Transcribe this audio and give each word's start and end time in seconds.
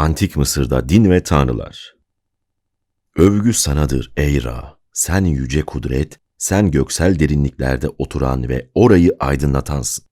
Antik 0.00 0.36
Mısır'da 0.36 0.88
din 0.88 1.10
ve 1.10 1.22
tanrılar. 1.22 1.94
Övgü 3.16 3.52
sanadır 3.52 4.12
ey 4.16 4.44
Ra, 4.44 4.78
sen 4.92 5.24
yüce 5.24 5.62
kudret, 5.62 6.20
sen 6.38 6.70
göksel 6.70 7.18
derinliklerde 7.18 7.88
oturan 7.88 8.48
ve 8.48 8.70
orayı 8.74 9.16
aydınlatansın. 9.20 10.04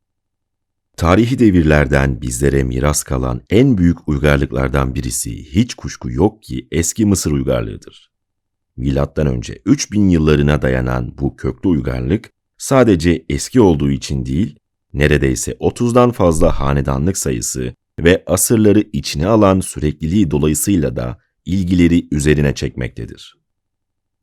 Tarihi 0.97 1.39
devirlerden 1.39 2.23
bizlere 2.23 2.63
miras 2.63 3.03
kalan 3.03 3.41
en 3.51 3.79
büyük 3.79 4.09
uygarlıklardan 4.09 4.95
birisi 4.95 5.55
hiç 5.55 5.75
kuşku 5.75 6.11
yok 6.11 6.43
ki 6.43 6.69
eski 6.71 7.07
Mısır 7.07 7.31
uygarlığıdır. 7.33 8.11
Milattan 8.77 9.27
önce 9.27 9.63
3000 9.65 10.09
yıllarına 10.09 10.63
dayanan 10.63 11.19
bu 11.19 11.37
köklü 11.37 11.69
uygarlık 11.69 12.31
sadece 12.59 13.25
eski 13.29 13.61
olduğu 13.61 13.91
için 13.91 14.27
değil, 14.27 14.59
neredeyse 14.93 15.53
30'dan 15.53 16.11
fazla 16.11 16.61
hanedanlık 16.61 17.19
sayısı 17.19 17.75
ve 17.99 18.23
asırları 18.27 18.85
içine 18.93 19.27
alan 19.27 19.61
sürekliliği 19.61 20.31
dolayısıyla 20.31 20.97
da 20.97 21.19
ilgileri 21.45 22.09
üzerine 22.13 22.55
çekmektedir. 22.55 23.39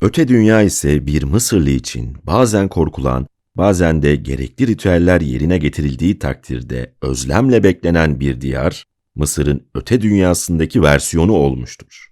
Öte 0.02 0.28
dünya 0.28 0.62
ise 0.62 1.08
bir 1.08 1.24
Mısırlı 1.24 1.70
için 1.70 2.18
bazen 2.24 2.68
korkulan, 2.68 3.28
bazen 3.56 4.02
de 4.02 4.16
gerekli 4.16 4.68
ritüeller 4.68 5.22
yerine 5.22 5.58
getirildiği 5.58 6.20
takdirde 6.20 6.94
özlemle 7.02 7.64
beklenen 7.64 8.20
bir 8.20 8.42
diyar, 8.42 8.84
Mısır'ın 9.16 9.68
öte 9.76 10.02
dünyasındaki 10.02 10.82
versiyonu 10.82 11.32
olmuştur. 11.32 12.08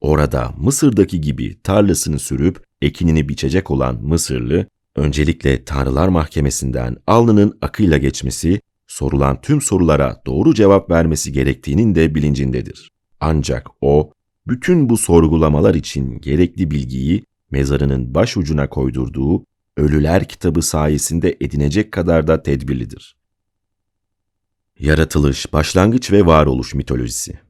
Orada 0.00 0.54
Mısır'daki 0.58 1.20
gibi 1.20 1.62
tarlasını 1.62 2.18
sürüp 2.18 2.64
ekinini 2.82 3.28
biçecek 3.28 3.70
olan 3.70 4.02
Mısırlı, 4.02 4.66
öncelikle 4.96 5.64
Tanrılar 5.64 6.08
Mahkemesi'nden 6.08 6.96
alnının 7.06 7.58
akıyla 7.60 7.98
geçmesi, 7.98 8.60
sorulan 8.86 9.40
tüm 9.40 9.60
sorulara 9.60 10.22
doğru 10.26 10.54
cevap 10.54 10.90
vermesi 10.90 11.32
gerektiğinin 11.32 11.94
de 11.94 12.14
bilincindedir. 12.14 12.90
Ancak 13.20 13.66
o, 13.80 14.12
bütün 14.46 14.88
bu 14.88 14.96
sorgulamalar 14.96 15.74
için 15.74 16.20
gerekli 16.20 16.70
bilgiyi 16.70 17.24
mezarının 17.50 18.14
baş 18.14 18.36
ucuna 18.36 18.68
koydurduğu 18.68 19.44
Ölüler 19.76 20.28
kitabı 20.28 20.62
sayesinde 20.62 21.36
edinecek 21.40 21.92
kadar 21.92 22.26
da 22.26 22.42
tedbirlidir. 22.42 23.16
Yaratılış, 24.78 25.52
başlangıç 25.52 26.12
ve 26.12 26.26
varoluş 26.26 26.74
mitolojisi 26.74 27.40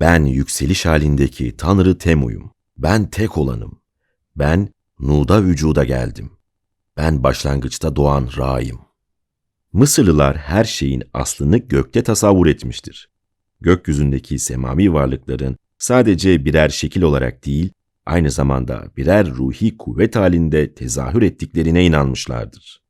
Ben 0.00 0.24
yükseliş 0.24 0.86
halindeki 0.86 1.56
Tanrı 1.56 1.98
Temu'yum. 1.98 2.50
Ben 2.76 3.10
tek 3.10 3.38
olanım. 3.38 3.80
Ben 4.36 4.68
Nu'da 5.00 5.44
vücuda 5.44 5.84
geldim. 5.84 6.32
Ben 6.96 7.22
başlangıçta 7.22 7.96
doğan 7.96 8.28
Ra'yım. 8.36 8.80
Mısırlılar 9.72 10.36
her 10.36 10.64
şeyin 10.64 11.02
aslını 11.14 11.56
gökte 11.56 12.02
tasavvur 12.02 12.46
etmiştir. 12.46 13.08
Gökyüzündeki 13.60 14.38
semavi 14.38 14.92
varlıkların 14.92 15.56
sadece 15.78 16.44
birer 16.44 16.68
şekil 16.68 17.02
olarak 17.02 17.46
değil, 17.46 17.72
aynı 18.06 18.30
zamanda 18.30 18.84
birer 18.96 19.30
ruhi 19.30 19.76
kuvvet 19.76 20.16
halinde 20.16 20.74
tezahür 20.74 21.22
ettiklerine 21.22 21.84
inanmışlardır. 21.84 22.82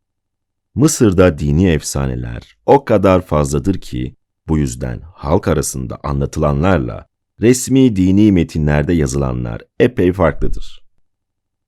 Mısır'da 0.75 1.39
dini 1.39 1.69
efsaneler 1.69 2.57
o 2.67 2.85
kadar 2.85 3.27
fazladır 3.27 3.75
ki 3.75 4.17
bu 4.49 4.59
yüzden 4.59 5.01
halk 5.15 5.49
arasında 5.49 5.99
anlatılanlarla 6.03 7.07
resmi 7.41 7.97
dini 7.97 8.33
metinlerde 8.33 8.93
yazılanlar 8.93 9.63
epey 9.81 10.13
farklıdır. 10.13 10.83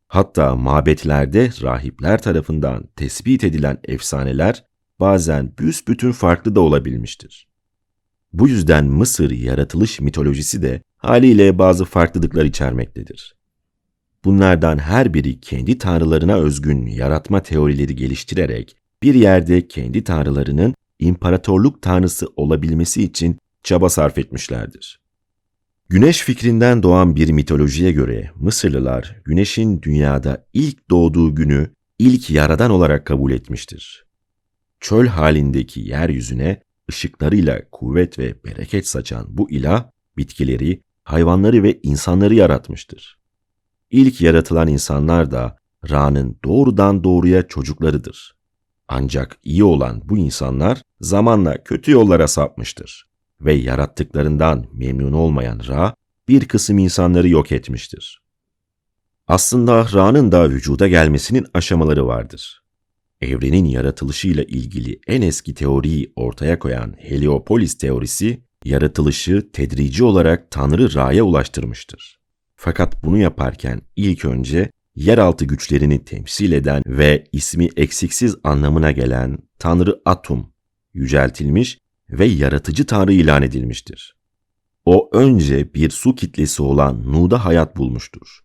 Hatta 0.06 0.56
mabetlerde 0.56 1.50
rahipler 1.62 2.22
tarafından 2.22 2.88
tespit 2.96 3.44
edilen 3.44 3.78
efsaneler 3.84 4.64
bazen 5.00 5.52
büsbütün 5.58 6.12
farklı 6.12 6.54
da 6.54 6.60
olabilmiştir. 6.60 7.48
Bu 8.32 8.48
yüzden 8.48 8.84
Mısır 8.84 9.30
yaratılış 9.30 10.00
mitolojisi 10.00 10.62
de 10.62 10.82
haliyle 10.96 11.58
bazı 11.58 11.84
farklılıklar 11.84 12.44
içermektedir. 12.44 13.36
Bunlardan 14.24 14.78
her 14.78 15.14
biri 15.14 15.40
kendi 15.40 15.78
tanrılarına 15.78 16.36
özgün 16.36 16.86
yaratma 16.86 17.42
teorileri 17.42 17.96
geliştirerek 17.96 18.76
bir 19.02 19.14
yerde 19.14 19.68
kendi 19.68 20.04
tanrılarının 20.04 20.74
imparatorluk 20.98 21.82
tanrısı 21.82 22.26
olabilmesi 22.36 23.02
için 23.02 23.38
çaba 23.62 23.88
sarf 23.88 24.18
etmişlerdir. 24.18 25.00
Güneş 25.88 26.22
fikrinden 26.22 26.82
doğan 26.82 27.16
bir 27.16 27.30
mitolojiye 27.30 27.92
göre 27.92 28.30
Mısırlılar 28.36 29.16
güneşin 29.24 29.82
dünyada 29.82 30.46
ilk 30.52 30.90
doğduğu 30.90 31.34
günü 31.34 31.70
ilk 31.98 32.30
yaradan 32.30 32.70
olarak 32.70 33.06
kabul 33.06 33.32
etmiştir. 33.32 34.03
Çöl 34.84 35.06
halindeki 35.06 35.80
yeryüzüne 35.80 36.62
ışıklarıyla 36.90 37.62
kuvvet 37.72 38.18
ve 38.18 38.44
bereket 38.44 38.88
saçan 38.88 39.26
bu 39.28 39.50
ilah 39.50 39.90
bitkileri, 40.16 40.82
hayvanları 41.04 41.62
ve 41.62 41.80
insanları 41.82 42.34
yaratmıştır. 42.34 43.18
İlk 43.90 44.20
yaratılan 44.20 44.68
insanlar 44.68 45.30
da 45.30 45.56
Ra'nın 45.90 46.38
doğrudan 46.44 47.04
doğruya 47.04 47.48
çocuklarıdır. 47.48 48.36
Ancak 48.88 49.38
iyi 49.42 49.64
olan 49.64 50.02
bu 50.04 50.18
insanlar 50.18 50.82
zamanla 51.00 51.64
kötü 51.64 51.90
yollara 51.90 52.28
sapmıştır 52.28 53.08
ve 53.40 53.52
yarattıklarından 53.52 54.66
memnun 54.72 55.12
olmayan 55.12 55.60
Ra 55.68 55.94
bir 56.28 56.48
kısım 56.48 56.78
insanları 56.78 57.28
yok 57.28 57.52
etmiştir. 57.52 58.22
Aslında 59.26 59.86
Ra'nın 59.92 60.32
da 60.32 60.50
vücuda 60.50 60.88
gelmesinin 60.88 61.46
aşamaları 61.54 62.06
vardır. 62.06 62.63
Evrenin 63.24 63.64
yaratılışıyla 63.64 64.42
ilgili 64.42 65.00
en 65.06 65.22
eski 65.22 65.54
teoriyi 65.54 66.12
ortaya 66.16 66.58
koyan 66.58 66.94
Heliopolis 66.98 67.78
teorisi, 67.78 68.40
yaratılışı 68.64 69.50
tedrici 69.52 70.04
olarak 70.04 70.50
Tanrı 70.50 70.94
Ra'ya 70.94 71.24
ulaştırmıştır. 71.24 72.18
Fakat 72.56 73.04
bunu 73.04 73.18
yaparken 73.18 73.80
ilk 73.96 74.24
önce 74.24 74.70
yeraltı 74.96 75.44
güçlerini 75.44 76.04
temsil 76.04 76.52
eden 76.52 76.82
ve 76.86 77.24
ismi 77.32 77.68
eksiksiz 77.76 78.36
anlamına 78.44 78.90
gelen 78.92 79.38
Tanrı 79.58 80.00
Atum 80.04 80.52
yüceltilmiş 80.94 81.78
ve 82.10 82.24
yaratıcı 82.24 82.86
Tanrı 82.86 83.12
ilan 83.12 83.42
edilmiştir. 83.42 84.16
O 84.84 85.10
önce 85.12 85.74
bir 85.74 85.90
su 85.90 86.14
kitlesi 86.14 86.62
olan 86.62 87.12
Nu'da 87.12 87.44
hayat 87.44 87.76
bulmuştur. 87.76 88.40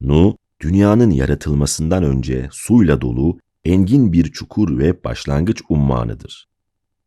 Nu, 0.00 0.36
dünyanın 0.60 1.10
yaratılmasından 1.10 2.04
önce 2.04 2.48
suyla 2.52 3.00
dolu 3.00 3.38
engin 3.64 4.12
bir 4.12 4.32
çukur 4.32 4.78
ve 4.78 5.04
başlangıç 5.04 5.62
ummanıdır. 5.68 6.50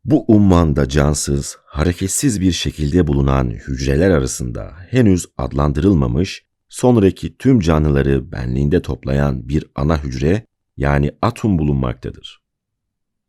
Bu 0.06 0.26
ummanda 0.28 0.90
cansız, 0.90 1.58
hareketsiz 1.66 2.42
bir 2.42 2.52
şekilde 2.52 3.08
bulunan 3.08 3.50
hücreler 3.50 4.10
arasında 4.10 4.74
henüz 4.90 5.26
adlandırılmamış, 5.38 6.46
sonraki 6.70 7.38
tüm 7.38 7.60
canlıları 7.60 8.32
benliğinde 8.32 8.82
toplayan 8.82 9.50
bir 9.50 9.66
ana 9.76 10.04
hücre 10.04 10.46
yani 10.78 11.12
atom 11.22 11.60
bulunmaktadır. 11.60 12.44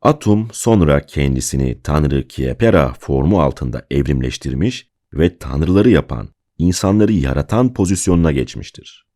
Atom 0.02 0.48
sonra 0.52 1.06
kendisini 1.06 1.82
Tanrı 1.82 2.28
Kiepera 2.28 2.92
formu 2.92 3.40
altında 3.40 3.86
evrimleştirmiş 3.90 4.88
ve 5.14 5.38
tanrıları 5.38 5.90
yapan, 5.90 6.28
insanları 6.58 7.12
yaratan 7.12 7.74
pozisyonuna 7.74 8.32
geçmiştir. 8.32 9.06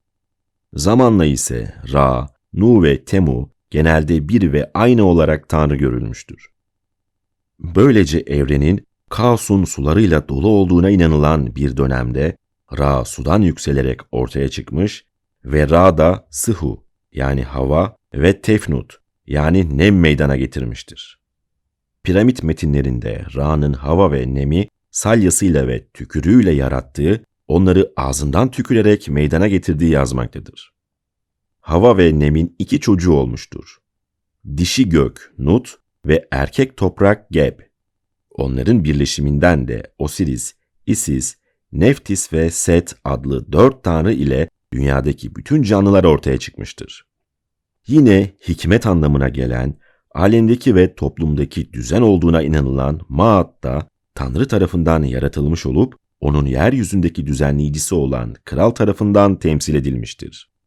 Zamanla 0.73 1.25
ise 1.25 1.75
Ra, 1.93 2.29
Nu 2.53 2.83
ve 2.83 3.05
Temu 3.05 3.51
genelde 3.71 4.29
bir 4.29 4.53
ve 4.53 4.71
aynı 4.75 5.05
olarak 5.05 5.49
Tanrı 5.49 5.77
görülmüştür. 5.77 6.49
Böylece 7.59 8.19
evrenin 8.19 8.87
kaosun 9.11 9.65
sularıyla 9.65 10.29
dolu 10.29 10.49
olduğuna 10.49 10.91
inanılan 10.91 11.57
bir 11.57 11.77
dönemde 11.77 12.37
Ra 12.79 13.05
sudan 13.05 13.43
yükselerek 13.43 14.01
ortaya 14.13 14.49
çıkmış 14.49 15.05
ve 15.45 15.69
Ra 15.69 15.99
da 15.99 16.27
Sıhu 16.31 16.85
yani 17.13 17.43
hava 17.43 17.97
ve 18.15 18.41
Tefnut 18.41 18.99
yani 19.27 19.79
nem 19.79 20.01
meydana 20.01 20.37
getirmiştir. 20.37 21.21
Piramit 22.03 22.43
metinlerinde 22.43 23.25
Ra'nın 23.37 23.73
hava 23.73 24.13
ve 24.13 24.35
nemi 24.35 24.69
salyasıyla 24.91 25.69
ve 25.69 25.89
tükürüğüyle 25.89 26.51
yarattığı, 26.51 27.25
onları 27.49 27.93
ağzından 27.97 28.51
tükürerek 28.51 29.09
meydana 29.09 29.49
getirdiği 29.49 29.91
yazmaktadır. 29.91 30.78
Hava 31.69 31.99
ve 31.99 32.19
Nem'in 32.19 32.57
iki 32.59 32.81
çocuğu 32.81 33.13
olmuştur. 33.13 33.77
Dişi 34.57 34.89
gök 34.89 35.35
Nut 35.39 35.75
ve 36.07 36.29
erkek 36.31 36.77
toprak 36.77 37.31
Geb. 37.31 37.59
Onların 38.31 38.85
birleşiminden 38.85 39.69
de 39.69 39.83
Osiris, 39.99 40.55
Isis, 40.87 41.37
Neftis 41.73 42.33
ve 42.33 42.51
Set 42.51 42.95
adlı 43.05 43.53
dört 43.53 43.85
tanrı 43.85 44.13
ile 44.13 44.49
dünyadaki 44.73 45.35
bütün 45.35 45.63
canlılar 45.63 46.05
ortaya 46.05 46.39
çıkmıştır. 46.39 47.07
Yine 47.87 48.35
hikmet 48.49 48.87
anlamına 48.87 49.29
gelen, 49.29 49.75
alemdeki 50.15 50.75
ve 50.75 50.95
toplumdaki 50.95 51.73
düzen 51.73 52.03
olduğuna 52.03 52.43
inanılan 52.43 53.01
Maat 53.09 53.65
da 53.65 53.89
Tanrı 54.15 54.49
tarafından 54.49 55.03
yaratılmış 55.03 55.67
olup 55.67 55.95
onun 56.21 56.47
yeryüzündeki 56.47 57.27
düzenleyicisi 57.27 57.95
olan 57.95 58.35
kral 58.45 58.71
tarafından 58.71 59.39
temsil 59.39 59.75
edilmiştir. 59.75 60.58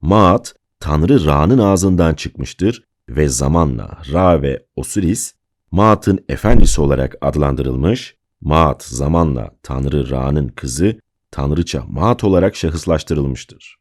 Maat, 0.00 0.54
Tanrı 0.80 1.24
Ra'nın 1.24 1.58
ağzından 1.58 2.14
çıkmıştır 2.14 2.84
ve 3.08 3.28
zamanla 3.28 3.98
Ra 4.12 4.42
ve 4.42 4.66
Osiris, 4.76 5.34
Maat'ın 5.70 6.24
efendisi 6.28 6.80
olarak 6.80 7.16
adlandırılmış, 7.20 8.16
Maat 8.40 8.84
zamanla 8.84 9.50
Tanrı 9.62 10.10
Ra'nın 10.10 10.48
kızı, 10.48 11.00
Tanrıça 11.30 11.84
Maat 11.88 12.24
olarak 12.24 12.56
şahıslaştırılmıştır. 12.56 13.76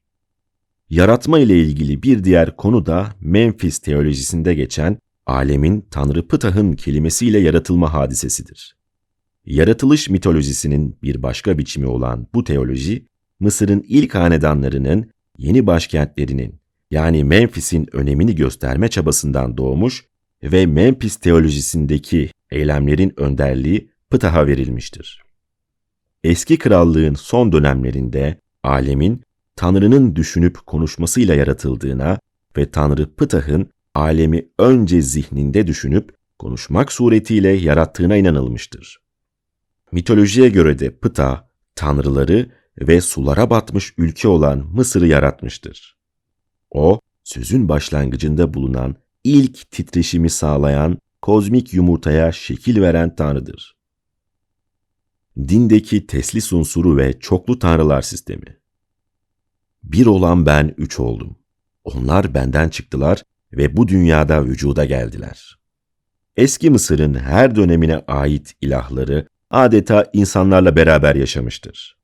Yaratma 0.90 1.40
ile 1.40 1.60
ilgili 1.60 2.04
bir 2.04 2.24
diğer 2.24 2.58
konu 2.58 2.86
da 2.86 3.10
Memphis 3.20 3.80
teolojisinde 3.80 4.54
geçen 4.54 4.98
alemin 5.26 5.88
Tanrı 5.92 6.28
Ptah'ın 6.28 6.74
kelimesiyle 6.74 7.40
yaratılma 7.40 7.94
hadisesidir. 7.94 8.76
Yaratılış 9.46 10.10
mitolojisinin 10.10 10.98
bir 11.04 11.24
başka 11.24 11.58
biçimi 11.58 11.88
olan 11.88 12.28
bu 12.34 12.44
teoloji, 12.44 13.06
Mısır'ın 13.40 13.84
ilk 13.88 14.16
hanedanlarının 14.16 15.12
yeni 15.38 15.68
başkentlerinin 15.68 16.60
yani 16.92 17.24
Memphis'in 17.24 17.88
önemini 17.96 18.36
gösterme 18.36 18.88
çabasından 18.88 19.58
doğmuş 19.58 20.06
ve 20.44 20.66
Memphis 20.66 21.16
teolojisindeki 21.16 22.30
eylemlerin 22.52 23.14
önderliği 23.18 23.90
Ptah'a 24.10 24.48
verilmiştir. 24.48 25.24
Eski 26.24 26.58
krallığın 26.58 27.14
son 27.14 27.52
dönemlerinde 27.52 28.40
alemin 28.64 29.22
Tanrı'nın 29.56 30.16
düşünüp 30.16 30.66
konuşmasıyla 30.66 31.36
yaratıldığına 31.36 32.20
ve 32.58 32.72
Tanrı 32.72 33.16
Ptah'ın 33.16 33.70
alemi 33.94 34.46
önce 34.60 35.02
zihninde 35.02 35.68
düşünüp 35.68 36.16
konuşmak 36.40 36.92
suretiyle 36.92 37.50
yarattığına 37.50 38.16
inanılmıştır. 38.16 39.00
Mitolojiye 39.92 40.50
göre 40.50 40.80
de 40.80 40.92
Ptah, 40.92 41.44
tanrıları 41.76 42.52
ve 42.80 43.02
sulara 43.02 43.50
batmış 43.50 43.94
ülke 43.98 44.28
olan 44.28 44.68
Mısır'ı 44.74 45.08
yaratmıştır. 45.08 45.98
O, 46.72 47.00
sözün 47.24 47.70
başlangıcında 47.70 48.54
bulunan 48.54 48.96
ilk 49.24 49.72
titreşimi 49.72 50.30
sağlayan 50.30 50.98
kozmik 51.22 51.74
yumurtaya 51.74 52.32
şekil 52.32 52.82
veren 52.82 53.16
tanrıdır. 53.16 53.76
Dindeki 55.38 56.08
teslis 56.08 56.54
unsuru 56.54 56.98
ve 56.98 57.20
çoklu 57.20 57.60
tanrılar 57.60 58.02
sistemi. 58.02 58.58
Bir 59.84 60.06
olan 60.06 60.46
ben 60.46 60.74
üç 60.78 61.00
oldum. 61.00 61.36
Onlar 61.84 62.34
benden 62.34 62.70
çıktılar 62.70 63.24
ve 63.54 63.78
bu 63.78 63.88
dünyada 63.88 64.46
vücuda 64.46 64.86
geldiler. 64.86 65.60
Eski 66.38 66.70
Mısır'ın 66.70 67.14
her 67.14 67.56
dönemine 67.56 67.98
ait 67.98 68.54
ilahları 68.62 69.28
adeta 69.50 70.06
insanlarla 70.14 70.76
beraber 70.76 71.16
yaşamıştır. 71.16 71.98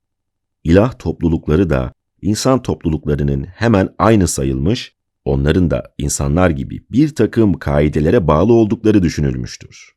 İlah 0.64 0.98
toplulukları 0.98 1.70
da 1.70 1.92
insan 2.22 2.62
topluluklarının 2.62 3.44
hemen 3.44 3.88
aynı 3.98 4.28
sayılmış, 4.28 4.94
onların 5.24 5.70
da 5.70 5.82
insanlar 5.98 6.50
gibi 6.50 6.84
bir 6.90 7.14
takım 7.14 7.54
kaidelere 7.54 8.26
bağlı 8.26 8.52
oldukları 8.52 9.02
düşünülmüştür. 9.02 9.92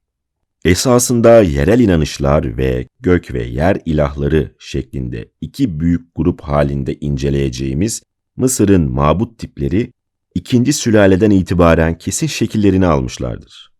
Esasında 0.65 1.41
yerel 1.41 1.79
inanışlar 1.79 2.57
ve 2.57 2.88
gök 3.00 3.33
ve 3.33 3.44
yer 3.44 3.81
ilahları 3.85 4.56
şeklinde 4.59 5.31
iki 5.41 5.79
büyük 5.79 6.15
grup 6.15 6.41
halinde 6.41 6.95
inceleyeceğimiz 6.95 8.03
Mısır'ın 8.38 8.91
mabut 8.91 9.39
tipleri 9.39 9.94
ikinci 10.35 10.73
sülaleden 10.73 11.31
itibaren 11.31 11.97
kesin 11.97 12.27
şekillerini 12.27 12.85
almışlardır. 12.85 13.71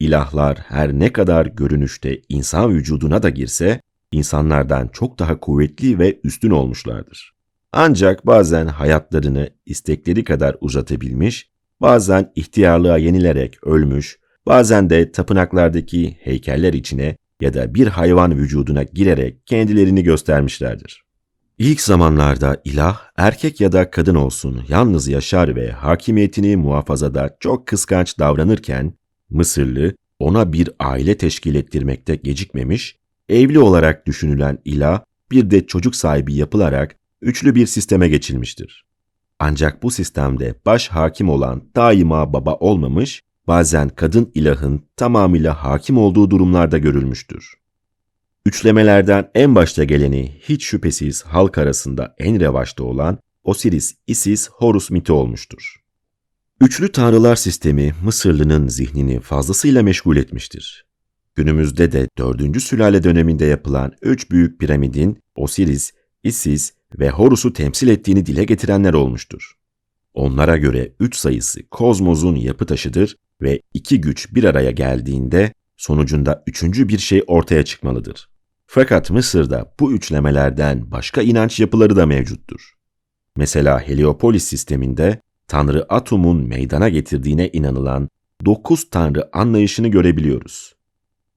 İlahlar 0.00 0.58
her 0.58 0.92
ne 0.92 1.12
kadar 1.12 1.46
görünüşte 1.46 2.20
insan 2.28 2.70
vücuduna 2.74 3.22
da 3.22 3.28
girse, 3.28 3.80
insanlardan 4.12 4.88
çok 4.88 5.18
daha 5.18 5.40
kuvvetli 5.40 5.98
ve 5.98 6.20
üstün 6.24 6.50
olmuşlardır. 6.50 7.34
Ancak 7.72 8.26
bazen 8.26 8.66
hayatlarını 8.66 9.50
istekleri 9.66 10.24
kadar 10.24 10.56
uzatabilmiş, 10.60 11.50
bazen 11.80 12.32
ihtiyarlığa 12.34 12.98
yenilerek 12.98 13.66
ölmüş, 13.66 14.18
bazen 14.46 14.90
de 14.90 15.12
tapınaklardaki 15.12 16.16
heykeller 16.20 16.72
içine 16.72 17.16
ya 17.40 17.54
da 17.54 17.74
bir 17.74 17.86
hayvan 17.86 18.38
vücuduna 18.38 18.82
girerek 18.82 19.46
kendilerini 19.46 20.02
göstermişlerdir. 20.02 21.02
İlk 21.58 21.80
zamanlarda 21.80 22.56
ilah 22.64 23.00
erkek 23.16 23.60
ya 23.60 23.72
da 23.72 23.90
kadın 23.90 24.14
olsun 24.14 24.62
yalnız 24.68 25.08
yaşar 25.08 25.56
ve 25.56 25.72
hakimiyetini 25.72 26.56
muhafazada 26.56 27.36
çok 27.40 27.66
kıskanç 27.66 28.18
davranırken 28.18 28.94
Mısırlı 29.32 29.94
ona 30.18 30.52
bir 30.52 30.70
aile 30.78 31.16
teşkil 31.16 31.54
ettirmekte 31.54 32.16
gecikmemiş, 32.16 32.98
evli 33.32 33.58
olarak 33.58 34.06
düşünülen 34.06 34.58
ilah 34.64 35.00
bir 35.30 35.50
de 35.50 35.66
çocuk 35.66 35.96
sahibi 35.96 36.34
yapılarak 36.34 36.96
üçlü 37.22 37.54
bir 37.54 37.66
sisteme 37.66 38.08
geçilmiştir. 38.08 38.84
Ancak 39.38 39.82
bu 39.82 39.90
sistemde 39.90 40.54
baş 40.66 40.88
hakim 40.88 41.28
olan 41.28 41.62
daima 41.76 42.32
baba 42.32 42.54
olmamış, 42.54 43.22
bazen 43.46 43.88
kadın 43.88 44.30
ilahın 44.34 44.82
tamamıyla 44.96 45.64
hakim 45.64 45.98
olduğu 45.98 46.30
durumlarda 46.30 46.78
görülmüştür. 46.78 47.54
Üçlemelerden 48.46 49.30
en 49.34 49.54
başta 49.54 49.84
geleni 49.84 50.32
hiç 50.40 50.64
şüphesiz 50.64 51.22
halk 51.22 51.58
arasında 51.58 52.14
en 52.18 52.40
revaçta 52.40 52.84
olan 52.84 53.18
Osiris, 53.44 53.94
Isis, 54.06 54.50
Horus 54.50 54.90
miti 54.90 55.12
olmuştur. 55.12 55.76
Üçlü 56.60 56.92
tanrılar 56.92 57.36
sistemi 57.36 57.94
Mısırlı'nın 58.04 58.68
zihnini 58.68 59.20
fazlasıyla 59.20 59.82
meşgul 59.82 60.16
etmiştir. 60.16 60.86
Günümüzde 61.34 61.92
de 61.92 62.08
4. 62.18 62.62
sülale 62.62 63.02
döneminde 63.02 63.44
yapılan 63.44 63.92
üç 64.02 64.30
büyük 64.30 64.60
piramidin 64.60 65.18
Osiris, 65.36 65.92
Isis 66.22 66.72
ve 66.98 67.10
Horus'u 67.10 67.52
temsil 67.52 67.88
ettiğini 67.88 68.26
dile 68.26 68.44
getirenler 68.44 68.94
olmuştur. 68.94 69.52
Onlara 70.14 70.56
göre 70.56 70.92
üç 71.00 71.16
sayısı 71.16 71.68
kozmosun 71.68 72.36
yapı 72.36 72.66
taşıdır 72.66 73.16
ve 73.42 73.60
iki 73.74 74.00
güç 74.00 74.34
bir 74.34 74.44
araya 74.44 74.70
geldiğinde 74.70 75.52
sonucunda 75.76 76.44
üçüncü 76.46 76.88
bir 76.88 76.98
şey 76.98 77.22
ortaya 77.26 77.64
çıkmalıdır. 77.64 78.28
Fakat 78.66 79.10
Mısır'da 79.10 79.74
bu 79.80 79.92
üçlemelerden 79.92 80.90
başka 80.90 81.22
inanç 81.22 81.60
yapıları 81.60 81.96
da 81.96 82.06
mevcuttur. 82.06 82.72
Mesela 83.36 83.80
Heliopolis 83.80 84.44
sisteminde 84.44 85.20
Tanrı 85.48 85.86
Atum'un 85.88 86.48
meydana 86.48 86.88
getirdiğine 86.88 87.48
inanılan 87.48 88.08
dokuz 88.44 88.90
Tanrı 88.90 89.28
anlayışını 89.32 89.88
görebiliyoruz. 89.88 90.74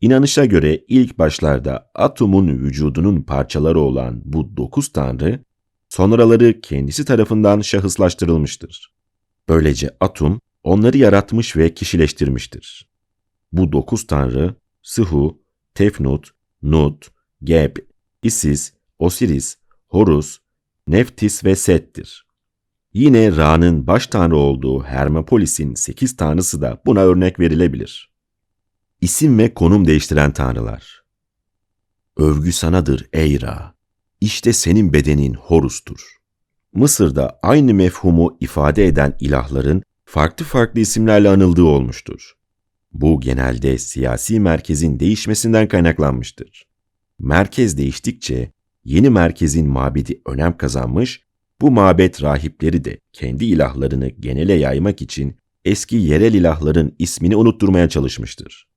İnanışa 0.02 0.46
göre 0.46 0.84
ilk 0.88 1.20
başlarda 1.20 1.92
Atum'un 1.96 2.48
vücudunun 2.48 3.22
parçaları 3.22 3.80
olan 3.80 4.22
bu 4.26 4.58
dokuz 4.58 4.88
Tanrı, 4.88 5.44
sonraları 5.90 6.62
kendisi 6.62 7.06
tarafından 7.06 7.62
şahıslaştırılmıştır. 7.62 8.94
Böylece 9.50 9.90
Atum 10.00 10.42
onları 10.64 10.98
yaratmış 10.98 11.58
ve 11.58 11.74
kişileştirmiştir. 11.74 12.90
Bu 13.52 13.72
dokuz 13.72 14.08
Tanrı, 14.08 14.56
Sıhu, 14.82 15.42
Tefnut, 15.74 16.30
Nut, 16.62 17.12
Geb, 17.44 17.78
Isis, 18.24 18.74
Osiris, 19.00 19.58
Horus, 19.88 20.38
Neftis 20.88 21.46
ve 21.46 21.56
Set'tir. 21.56 22.26
Yine 22.94 23.36
Ra'nın 23.36 23.88
baş 23.88 24.08
tanrı 24.08 24.38
olduğu 24.38 24.84
Hermopolis'in 24.84 25.74
sekiz 25.74 26.16
tanrısı 26.16 26.62
da 26.62 26.82
buna 26.86 27.00
örnek 27.00 27.40
verilebilir. 27.40 28.15
İsim 29.06 29.38
ve 29.40 29.54
konum 29.54 29.88
değiştiren 29.88 30.34
tanrılar. 30.34 31.04
Övgü 32.18 32.52
sanadır 32.52 33.08
ey 33.14 33.42
Ra. 33.42 33.76
İşte 34.22 34.54
senin 34.54 34.94
bedenin 34.94 35.34
Horus'tur. 35.34 36.18
Mısır'da 36.74 37.40
aynı 37.44 37.74
mefhumu 37.74 38.38
ifade 38.40 38.86
eden 38.86 39.18
ilahların 39.20 39.84
farklı 40.06 40.46
farklı 40.46 40.80
isimlerle 40.80 41.30
anıldığı 41.30 41.64
olmuştur. 41.64 42.34
Bu 42.92 43.22
genelde 43.22 43.78
siyasi 43.78 44.40
merkezin 44.40 45.00
değişmesinden 45.00 45.68
kaynaklanmıştır. 45.68 46.68
Merkez 47.20 47.78
değiştikçe 47.78 48.52
yeni 48.84 49.10
merkezin 49.10 49.70
mabedi 49.70 50.22
önem 50.26 50.58
kazanmış, 50.58 51.22
bu 51.62 51.72
mabet 51.72 52.24
rahipleri 52.24 52.86
de 52.86 53.00
kendi 53.14 53.46
ilahlarını 53.46 54.08
genele 54.08 54.54
yaymak 54.54 55.02
için 55.02 55.38
eski 55.66 55.96
yerel 55.96 56.34
ilahların 56.34 56.96
ismini 57.00 57.36
unutturmaya 57.36 57.90
çalışmıştır. 57.90 58.75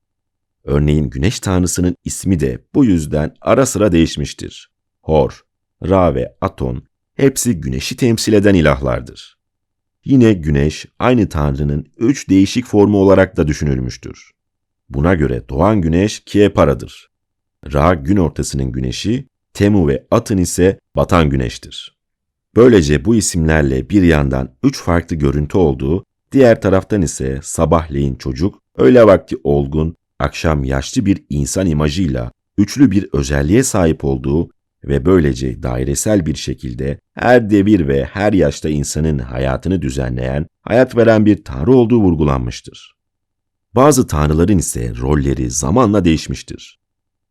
Örneğin 0.69 1.09
güneş 1.09 1.39
tanrısının 1.39 1.95
ismi 2.03 2.39
de 2.39 2.63
bu 2.75 2.85
yüzden 2.85 3.35
ara 3.41 3.65
sıra 3.65 3.91
değişmiştir. 3.91 4.71
Hor, 5.01 5.41
Ra 5.87 6.15
ve 6.15 6.35
Aton 6.41 6.83
hepsi 7.15 7.61
güneşi 7.61 7.97
temsil 7.97 8.33
eden 8.33 8.53
ilahlardır. 8.53 9.37
Yine 10.05 10.33
güneş 10.33 10.85
aynı 10.99 11.29
tanrının 11.29 11.85
üç 11.97 12.29
değişik 12.29 12.65
formu 12.65 12.97
olarak 12.97 13.37
da 13.37 13.47
düşünülmüştür. 13.47 14.31
Buna 14.89 15.13
göre 15.13 15.49
doğan 15.49 15.81
güneş 15.81 16.19
Kiepara'dır. 16.19 17.09
Ra 17.73 17.93
gün 17.93 18.17
ortasının 18.17 18.71
güneşi, 18.71 19.27
Temu 19.53 19.87
ve 19.87 20.07
Atın 20.11 20.37
ise 20.37 20.79
batan 20.95 21.29
güneştir. 21.29 21.97
Böylece 22.55 23.05
bu 23.05 23.15
isimlerle 23.15 23.89
bir 23.89 24.03
yandan 24.03 24.55
üç 24.63 24.81
farklı 24.81 25.15
görüntü 25.15 25.57
olduğu, 25.57 26.05
diğer 26.31 26.61
taraftan 26.61 27.01
ise 27.01 27.39
sabahleyin 27.43 28.15
çocuk, 28.15 28.61
öğle 28.77 29.05
vakti 29.05 29.35
olgun, 29.43 29.95
akşam 30.19 30.63
yaşlı 30.63 31.05
bir 31.05 31.23
insan 31.29 31.67
imajıyla 31.67 32.31
üçlü 32.57 32.91
bir 32.91 33.09
özelliğe 33.13 33.63
sahip 33.63 34.05
olduğu 34.05 34.49
ve 34.83 35.05
böylece 35.05 35.63
dairesel 35.63 36.25
bir 36.25 36.35
şekilde 36.35 36.99
her 37.13 37.49
devir 37.49 37.87
ve 37.87 38.05
her 38.05 38.33
yaşta 38.33 38.69
insanın 38.69 39.19
hayatını 39.19 39.81
düzenleyen, 39.81 40.47
hayat 40.61 40.97
veren 40.97 41.25
bir 41.25 41.43
tanrı 41.43 41.71
olduğu 41.71 42.01
vurgulanmıştır. 42.01 42.95
Bazı 43.75 44.07
tanrıların 44.07 44.57
ise 44.57 44.93
rolleri 45.01 45.51
zamanla 45.51 46.05
değişmiştir. 46.05 46.79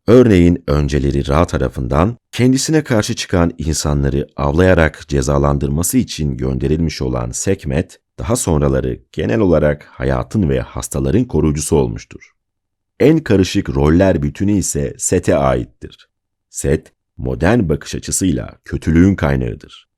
Örneğin 0.07 0.63
önceleri 0.67 1.27
Ra 1.27 1.45
tarafından 1.45 2.17
kendisine 2.31 2.83
karşı 2.83 3.15
çıkan 3.15 3.51
insanları 3.57 4.27
avlayarak 4.35 5.07
cezalandırması 5.07 5.97
için 5.97 6.37
gönderilmiş 6.37 7.01
olan 7.01 7.31
Sekmet, 7.31 7.99
daha 8.19 8.35
sonraları 8.35 8.99
genel 9.11 9.39
olarak 9.39 9.85
hayatın 9.91 10.49
ve 10.49 10.59
hastaların 10.59 11.25
koruyucusu 11.25 11.75
olmuştur. 11.75 12.38
En 12.99 13.19
karışık 13.19 13.69
roller 13.69 14.23
bütünü 14.23 14.51
ise 14.51 14.95
Set'e 14.97 15.35
aittir. 15.35 16.09
Set, 16.49 16.93
modern 17.17 17.69
bakış 17.69 17.95
açısıyla 17.95 18.55
kötülüğün 18.65 19.15
kaynağıdır. 19.15 19.89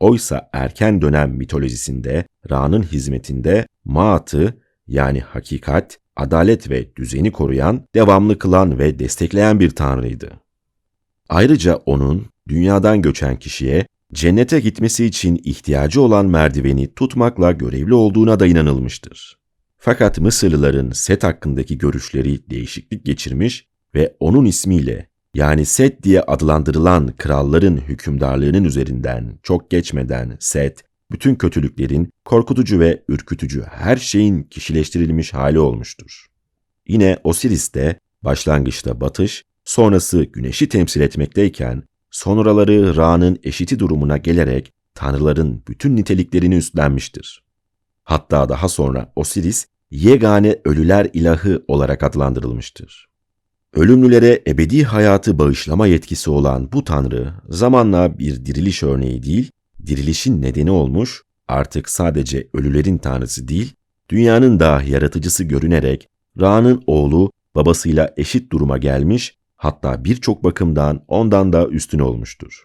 Oysa 0.00 0.50
erken 0.52 1.02
dönem 1.02 1.30
mitolojisinde 1.30 2.24
Ra'nın 2.50 2.82
hizmetinde 2.82 3.66
Maat'ı 3.84 4.56
yani 4.86 5.20
hakikat, 5.20 5.98
adalet 6.16 6.70
ve 6.70 6.96
düzeni 6.96 7.32
koruyan, 7.32 7.84
devamlı 7.94 8.38
kılan 8.38 8.78
ve 8.78 8.98
destekleyen 8.98 9.60
bir 9.60 9.70
tanrıydı. 9.70 10.30
Ayrıca 11.28 11.76
onun 11.76 12.26
dünyadan 12.48 13.02
göçen 13.02 13.38
kişiye 13.38 13.86
cennete 14.12 14.60
gitmesi 14.60 15.04
için 15.04 15.40
ihtiyacı 15.44 16.02
olan 16.02 16.26
merdiveni 16.26 16.94
tutmakla 16.94 17.52
görevli 17.52 17.94
olduğuna 17.94 18.40
da 18.40 18.46
inanılmıştır. 18.46 19.45
Fakat 19.78 20.18
Mısırlıların 20.18 20.90
Set 20.90 21.24
hakkındaki 21.24 21.78
görüşleri 21.78 22.50
değişiklik 22.50 23.04
geçirmiş 23.04 23.66
ve 23.94 24.16
onun 24.20 24.44
ismiyle 24.44 25.08
yani 25.34 25.66
Set 25.66 26.02
diye 26.02 26.20
adlandırılan 26.20 27.16
kralların 27.16 27.76
hükümdarlığının 27.76 28.64
üzerinden 28.64 29.38
çok 29.42 29.70
geçmeden 29.70 30.36
Set, 30.40 30.84
bütün 31.10 31.34
kötülüklerin 31.34 32.12
korkutucu 32.24 32.80
ve 32.80 33.02
ürkütücü 33.08 33.62
her 33.62 33.96
şeyin 33.96 34.42
kişileştirilmiş 34.42 35.34
hali 35.34 35.58
olmuştur. 35.58 36.26
Yine 36.88 37.18
Osiris 37.24 37.74
de 37.74 38.00
başlangıçta 38.22 39.00
batış, 39.00 39.44
sonrası 39.64 40.24
güneşi 40.24 40.68
temsil 40.68 41.00
etmekteyken 41.00 41.82
sonraları 42.10 42.96
Ra'nın 42.96 43.38
eşiti 43.42 43.78
durumuna 43.78 44.16
gelerek 44.16 44.72
tanrıların 44.94 45.62
bütün 45.68 45.96
niteliklerini 45.96 46.56
üstlenmiştir. 46.56 47.45
Hatta 48.06 48.48
daha 48.48 48.68
sonra 48.68 49.12
Osiris 49.16 49.66
yegane 49.90 50.56
ölüler 50.64 51.10
ilahı 51.12 51.64
olarak 51.68 52.02
adlandırılmıştır. 52.02 53.08
Ölümlülere 53.74 54.42
ebedi 54.46 54.84
hayatı 54.84 55.38
bağışlama 55.38 55.86
yetkisi 55.86 56.30
olan 56.30 56.72
bu 56.72 56.84
tanrı 56.84 57.34
zamanla 57.48 58.18
bir 58.18 58.46
diriliş 58.46 58.82
örneği 58.82 59.22
değil, 59.22 59.50
dirilişin 59.86 60.42
nedeni 60.42 60.70
olmuş, 60.70 61.22
artık 61.48 61.88
sadece 61.88 62.48
ölülerin 62.54 62.98
tanrısı 62.98 63.48
değil, 63.48 63.74
dünyanın 64.08 64.60
da 64.60 64.82
yaratıcısı 64.82 65.44
görünerek 65.44 66.08
Ra'nın 66.40 66.82
oğlu 66.86 67.32
babasıyla 67.54 68.14
eşit 68.16 68.52
duruma 68.52 68.78
gelmiş, 68.78 69.38
hatta 69.56 70.04
birçok 70.04 70.44
bakımdan 70.44 71.04
ondan 71.08 71.52
da 71.52 71.68
üstün 71.68 71.98
olmuştur. 71.98 72.64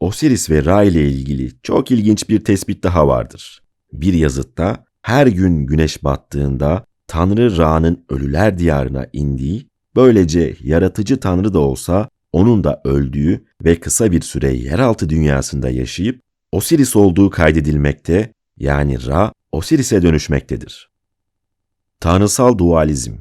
Osiris 0.00 0.50
ve 0.50 0.64
Ra 0.64 0.82
ile 0.82 1.08
ilgili 1.08 1.52
çok 1.62 1.90
ilginç 1.90 2.28
bir 2.28 2.44
tespit 2.44 2.82
daha 2.82 3.08
vardır. 3.08 3.67
Bir 3.92 4.12
yazıtta 4.12 4.84
her 5.02 5.26
gün 5.26 5.66
güneş 5.66 6.04
battığında 6.04 6.84
Tanrı 7.06 7.58
Ra'nın 7.58 8.04
ölüler 8.08 8.58
diyarına 8.58 9.06
indiği, 9.12 9.68
böylece 9.96 10.56
yaratıcı 10.60 11.20
Tanrı 11.20 11.54
da 11.54 11.58
olsa 11.58 12.08
onun 12.32 12.64
da 12.64 12.80
öldüğü 12.84 13.44
ve 13.64 13.80
kısa 13.80 14.12
bir 14.12 14.20
süre 14.20 14.52
yeraltı 14.52 15.08
dünyasında 15.08 15.70
yaşayıp 15.70 16.22
Osiris 16.52 16.96
olduğu 16.96 17.30
kaydedilmekte 17.30 18.32
yani 18.56 19.06
Ra 19.06 19.32
Osiris'e 19.52 20.02
dönüşmektedir. 20.02 20.90
Tanrısal 22.00 22.58
dualizm 22.58 23.14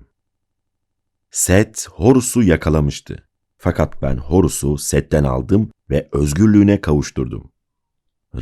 Set 1.31 1.87
Horus'u 1.91 2.43
yakalamıştı. 2.43 3.27
Fakat 3.57 4.01
ben 4.01 4.17
Horus'u 4.17 4.77
Set'ten 4.77 5.23
aldım 5.23 5.71
ve 5.89 6.09
özgürlüğüne 6.11 6.81
kavuşturdum. 6.81 7.51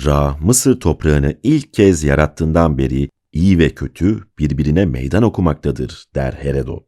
Ra, 0.04 0.38
Mısır 0.42 0.80
toprağını 0.80 1.36
ilk 1.44 1.74
kez 1.74 2.04
yarattığından 2.04 2.78
beri 2.78 3.10
iyi 3.34 3.60
ve 3.60 3.70
kötü 3.70 4.24
birbirine 4.40 4.86
meydan 4.86 5.24
okumaktadır 5.24 6.06
der 6.16 6.34
Herodot. 6.34 6.86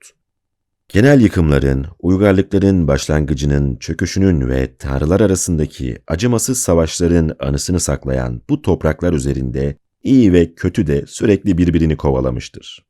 Genel 0.90 1.22
yıkımların, 1.22 1.86
uygarlıkların 2.00 2.88
başlangıcının, 2.88 3.76
çöküşünün 3.76 4.48
ve 4.48 4.78
tanrılar 4.78 5.22
arasındaki 5.22 5.98
acımasız 6.08 6.60
savaşların 6.60 7.36
anısını 7.40 7.80
saklayan 7.80 8.42
bu 8.50 8.62
topraklar 8.62 9.14
üzerinde 9.14 9.78
iyi 10.04 10.34
ve 10.34 10.54
kötü 10.56 10.88
de 10.88 11.06
sürekli 11.08 11.58
birbirini 11.58 11.98
kovalamıştır. 11.98 12.86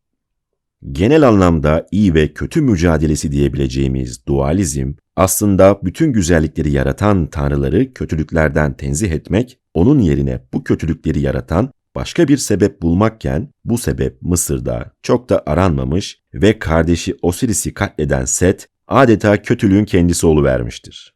Genel 0.92 1.28
anlamda 1.28 1.88
iyi 1.92 2.14
ve 2.14 2.34
kötü 2.34 2.62
mücadelesi 2.62 3.32
diyebileceğimiz 3.32 4.26
dualizm, 4.28 4.94
aslında 5.16 5.80
bütün 5.84 6.14
güzellikleri 6.14 6.72
yaratan 6.72 7.28
tanrıları 7.28 7.94
kötülüklerden 7.94 8.74
tenzih 8.74 9.12
etmek, 9.12 9.60
onun 9.74 10.00
yerine 10.00 10.42
bu 10.54 10.64
kötülükleri 10.64 11.20
yaratan 11.20 11.72
başka 11.96 12.28
bir 12.28 12.38
sebep 12.38 12.82
bulmakken 12.82 13.54
bu 13.66 13.78
sebep 13.78 14.22
Mısır'da 14.22 14.92
çok 15.02 15.30
da 15.30 15.44
aranmamış 15.46 16.20
ve 16.34 16.60
kardeşi 16.60 17.16
Osiris'i 17.22 17.74
katleden 17.74 18.26
Set 18.26 18.68
adeta 18.88 19.42
kötülüğün 19.42 19.86
kendisi 19.86 20.28
vermiştir. 20.28 21.14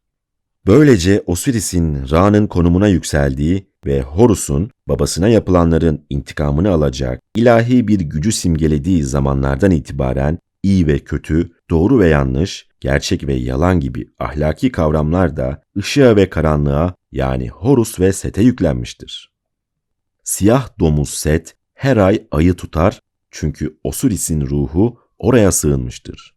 Böylece 0.67 1.23
Osiris'in 1.25 2.09
Ra'nın 2.11 2.47
konumuna 2.47 2.87
yükseldiği 2.87 3.70
ve 3.85 4.01
Horus'un 4.01 4.71
babasına 4.87 5.27
yapılanların 5.27 6.05
intikamını 6.09 6.71
alacak 6.71 7.21
ilahi 7.35 7.87
bir 7.87 7.99
gücü 7.99 8.31
simgelediği 8.31 9.03
zamanlardan 9.03 9.71
itibaren 9.71 10.39
iyi 10.63 10.87
ve 10.87 10.99
kötü, 10.99 11.51
doğru 11.69 11.99
ve 11.99 12.07
yanlış, 12.07 12.67
gerçek 12.79 13.27
ve 13.27 13.33
yalan 13.33 13.79
gibi 13.79 14.07
ahlaki 14.19 14.71
kavramlar 14.71 15.37
da 15.37 15.63
ışığa 15.77 16.15
ve 16.15 16.29
karanlığa 16.29 16.95
yani 17.11 17.49
Horus 17.49 17.99
ve 17.99 18.13
Set'e 18.13 18.41
yüklenmiştir. 18.41 19.31
Siyah 20.23 20.79
domuz 20.79 21.09
Set 21.09 21.55
her 21.73 21.97
ay 21.97 22.27
ayı 22.31 22.53
tutar 22.53 22.99
çünkü 23.31 23.79
Osiris'in 23.83 24.41
ruhu 24.41 24.99
oraya 25.19 25.51
sığınmıştır. 25.51 26.35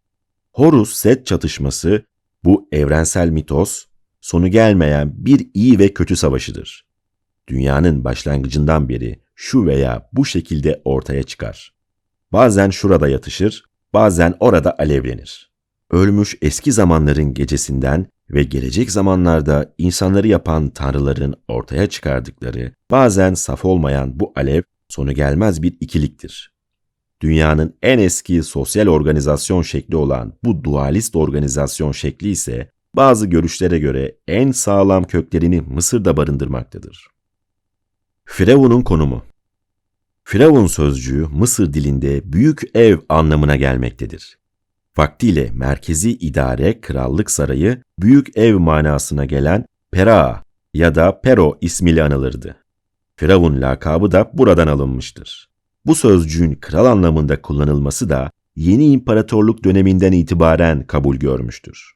Horus-Set 0.53 1.25
çatışması 1.25 2.05
bu 2.45 2.69
evrensel 2.73 3.29
mitos, 3.29 3.85
sonu 4.21 4.49
gelmeyen 4.49 5.13
bir 5.17 5.51
iyi 5.55 5.79
ve 5.79 5.95
kötü 5.95 6.17
savaşıdır. 6.17 6.87
Dünyanın 7.49 8.05
başlangıcından 8.05 8.89
beri 8.89 9.21
şu 9.35 9.67
veya 9.67 10.09
bu 10.13 10.25
şekilde 10.25 10.83
ortaya 10.85 11.23
çıkar. 11.23 11.75
Bazen 12.33 12.71
şurada 12.71 13.09
yatışır, 13.09 13.65
bazen 13.95 14.35
orada 14.41 14.79
alevlenir. 14.79 15.51
Ölmüş 15.91 16.39
eski 16.43 16.73
zamanların 16.73 17.35
gecesinden 17.35 18.07
ve 18.31 18.43
gelecek 18.43 18.91
zamanlarda 18.91 19.75
insanları 19.79 20.29
yapan 20.29 20.71
tanrıların 20.71 21.35
ortaya 21.49 21.87
çıkardıkları 21.87 22.73
bazen 22.91 23.35
saf 23.35 23.65
olmayan 23.65 24.21
bu 24.21 24.33
alev 24.37 24.63
sonu 24.89 25.13
gelmez 25.13 25.63
bir 25.63 25.77
ikiliktir. 25.81 26.55
Dünyanın 27.23 27.77
en 27.83 27.99
eski 27.99 28.43
sosyal 28.43 28.87
organizasyon 28.87 29.63
şekli 29.63 29.97
olan 29.97 30.33
bu 30.45 30.65
dualist 30.65 31.17
organizasyon 31.17 31.93
şekli 31.93 32.29
ise 32.29 32.71
bazı 32.97 33.27
görüşlere 33.27 33.79
göre 33.79 34.17
en 34.29 34.53
sağlam 34.53 35.05
köklerini 35.05 35.61
Mısır'da 35.61 36.17
barındırmaktadır. 36.17 37.14
Firavun'un 38.27 38.83
konumu 38.83 39.23
Firavun 40.25 40.67
sözcüğü 40.67 41.27
Mısır 41.33 41.73
dilinde 41.73 42.33
büyük 42.33 42.63
ev 42.75 42.99
anlamına 43.09 43.57
gelmektedir. 43.57 44.39
Vaktiyle 44.97 45.51
merkezi 45.53 46.11
idare 46.11 46.81
krallık 46.81 47.31
sarayı 47.31 47.83
büyük 47.99 48.37
ev 48.37 48.59
manasına 48.59 49.25
gelen 49.25 49.67
Pera 49.91 50.43
ya 50.75 50.95
da 50.95 51.21
Pero 51.21 51.59
ismiyle 51.61 52.03
anılırdı. 52.03 52.57
Firavun 53.17 53.61
lakabı 53.61 54.13
da 54.13 54.31
buradan 54.35 54.67
alınmıştır. 54.67 55.49
Bu 55.87 55.95
sözcüğün 55.95 56.55
kral 56.55 56.87
anlamında 56.87 57.43
kullanılması 57.43 58.11
da 58.11 58.31
yeni 58.57 58.87
imparatorluk 58.87 59.65
döneminden 59.65 60.13
itibaren 60.13 60.87
kabul 60.87 61.17
görmüştür. 61.17 61.95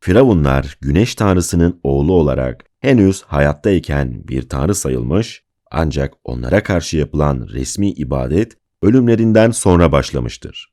Firavunlar 0.00 0.78
güneş 0.80 1.14
tanrısının 1.14 1.80
oğlu 1.82 2.12
olarak 2.12 2.69
henüz 2.80 3.22
hayattayken 3.22 4.28
bir 4.28 4.48
tanrı 4.48 4.74
sayılmış 4.74 5.44
ancak 5.70 6.14
onlara 6.24 6.62
karşı 6.62 6.96
yapılan 6.96 7.48
resmi 7.52 7.90
ibadet 7.90 8.56
ölümlerinden 8.82 9.50
sonra 9.50 9.92
başlamıştır. 9.92 10.72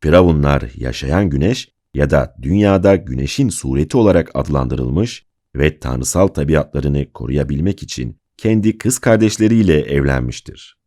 Firavunlar 0.00 0.70
yaşayan 0.76 1.30
güneş 1.30 1.68
ya 1.94 2.10
da 2.10 2.36
dünyada 2.42 2.96
güneşin 2.96 3.48
sureti 3.48 3.96
olarak 3.96 4.30
adlandırılmış 4.34 5.26
ve 5.56 5.78
tanrısal 5.78 6.28
tabiatlarını 6.28 7.12
koruyabilmek 7.12 7.82
için 7.82 8.18
kendi 8.36 8.78
kız 8.78 8.98
kardeşleriyle 8.98 9.80
evlenmiştir. 9.80 10.78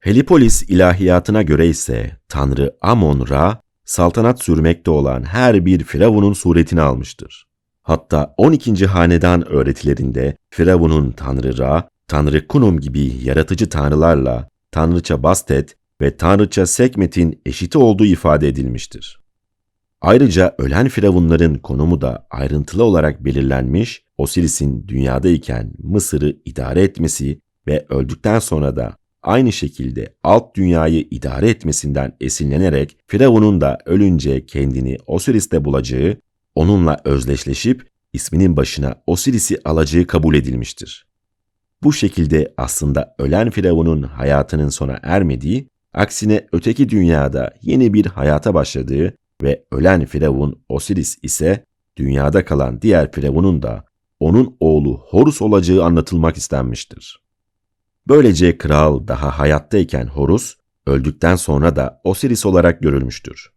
Helipolis 0.00 0.62
ilahiyatına 0.62 1.42
göre 1.42 1.68
ise 1.68 2.16
Tanrı 2.28 2.76
Amon-Ra, 2.80 3.60
saltanat 3.84 4.42
sürmekte 4.42 4.90
olan 4.90 5.22
her 5.22 5.66
bir 5.66 5.84
firavunun 5.84 6.32
suretini 6.32 6.80
almıştır. 6.80 7.46
Hatta 7.86 8.34
12. 8.36 8.86
hanedan 8.86 9.48
öğretilerinde 9.48 10.36
Firavun'un 10.50 11.10
Tanrı 11.10 11.58
Ra, 11.58 11.88
Tanrı 12.08 12.46
Kunum 12.46 12.80
gibi 12.80 13.12
yaratıcı 13.22 13.68
tanrılarla 13.68 14.48
Tanrıça 14.70 15.22
Bastet 15.22 15.76
ve 16.00 16.16
Tanrıça 16.16 16.66
Sekmet'in 16.66 17.40
eşiti 17.46 17.78
olduğu 17.78 18.04
ifade 18.04 18.48
edilmiştir. 18.48 19.20
Ayrıca 20.00 20.54
ölen 20.58 20.88
firavunların 20.88 21.54
konumu 21.54 22.00
da 22.00 22.26
ayrıntılı 22.30 22.84
olarak 22.84 23.24
belirlenmiş, 23.24 24.04
Osiris'in 24.18 24.88
dünyadayken 24.88 25.72
Mısır'ı 25.78 26.36
idare 26.44 26.82
etmesi 26.82 27.40
ve 27.66 27.86
öldükten 27.88 28.38
sonra 28.38 28.76
da 28.76 28.96
aynı 29.22 29.52
şekilde 29.52 30.14
alt 30.22 30.56
dünyayı 30.56 31.06
idare 31.10 31.50
etmesinden 31.50 32.16
esinlenerek 32.20 32.96
Firavun'un 33.06 33.60
da 33.60 33.78
ölünce 33.86 34.46
kendini 34.46 34.96
Osiris'te 35.06 35.64
bulacağı, 35.64 36.16
onunla 36.56 37.00
özdeşleşip 37.04 37.90
isminin 38.12 38.56
başına 38.56 39.02
Osiris'i 39.06 39.58
alacağı 39.64 40.04
kabul 40.04 40.34
edilmiştir. 40.34 41.06
Bu 41.82 41.92
şekilde 41.92 42.54
aslında 42.56 43.14
ölen 43.18 43.50
Firavun'un 43.50 44.02
hayatının 44.02 44.68
sona 44.68 44.98
ermediği, 45.02 45.68
aksine 45.94 46.46
öteki 46.52 46.88
dünyada 46.88 47.54
yeni 47.62 47.94
bir 47.94 48.06
hayata 48.06 48.54
başladığı 48.54 49.14
ve 49.42 49.64
ölen 49.70 50.06
Firavun 50.06 50.60
Osiris 50.68 51.18
ise 51.22 51.64
dünyada 51.96 52.44
kalan 52.44 52.82
diğer 52.82 53.12
Firavun'un 53.12 53.62
da 53.62 53.84
onun 54.20 54.56
oğlu 54.60 55.00
Horus 55.08 55.42
olacağı 55.42 55.84
anlatılmak 55.84 56.36
istenmiştir. 56.36 57.20
Böylece 58.08 58.58
kral 58.58 59.08
daha 59.08 59.38
hayattayken 59.38 60.06
Horus, 60.06 60.54
öldükten 60.86 61.36
sonra 61.36 61.76
da 61.76 62.00
Osiris 62.04 62.46
olarak 62.46 62.82
görülmüştür. 62.82 63.55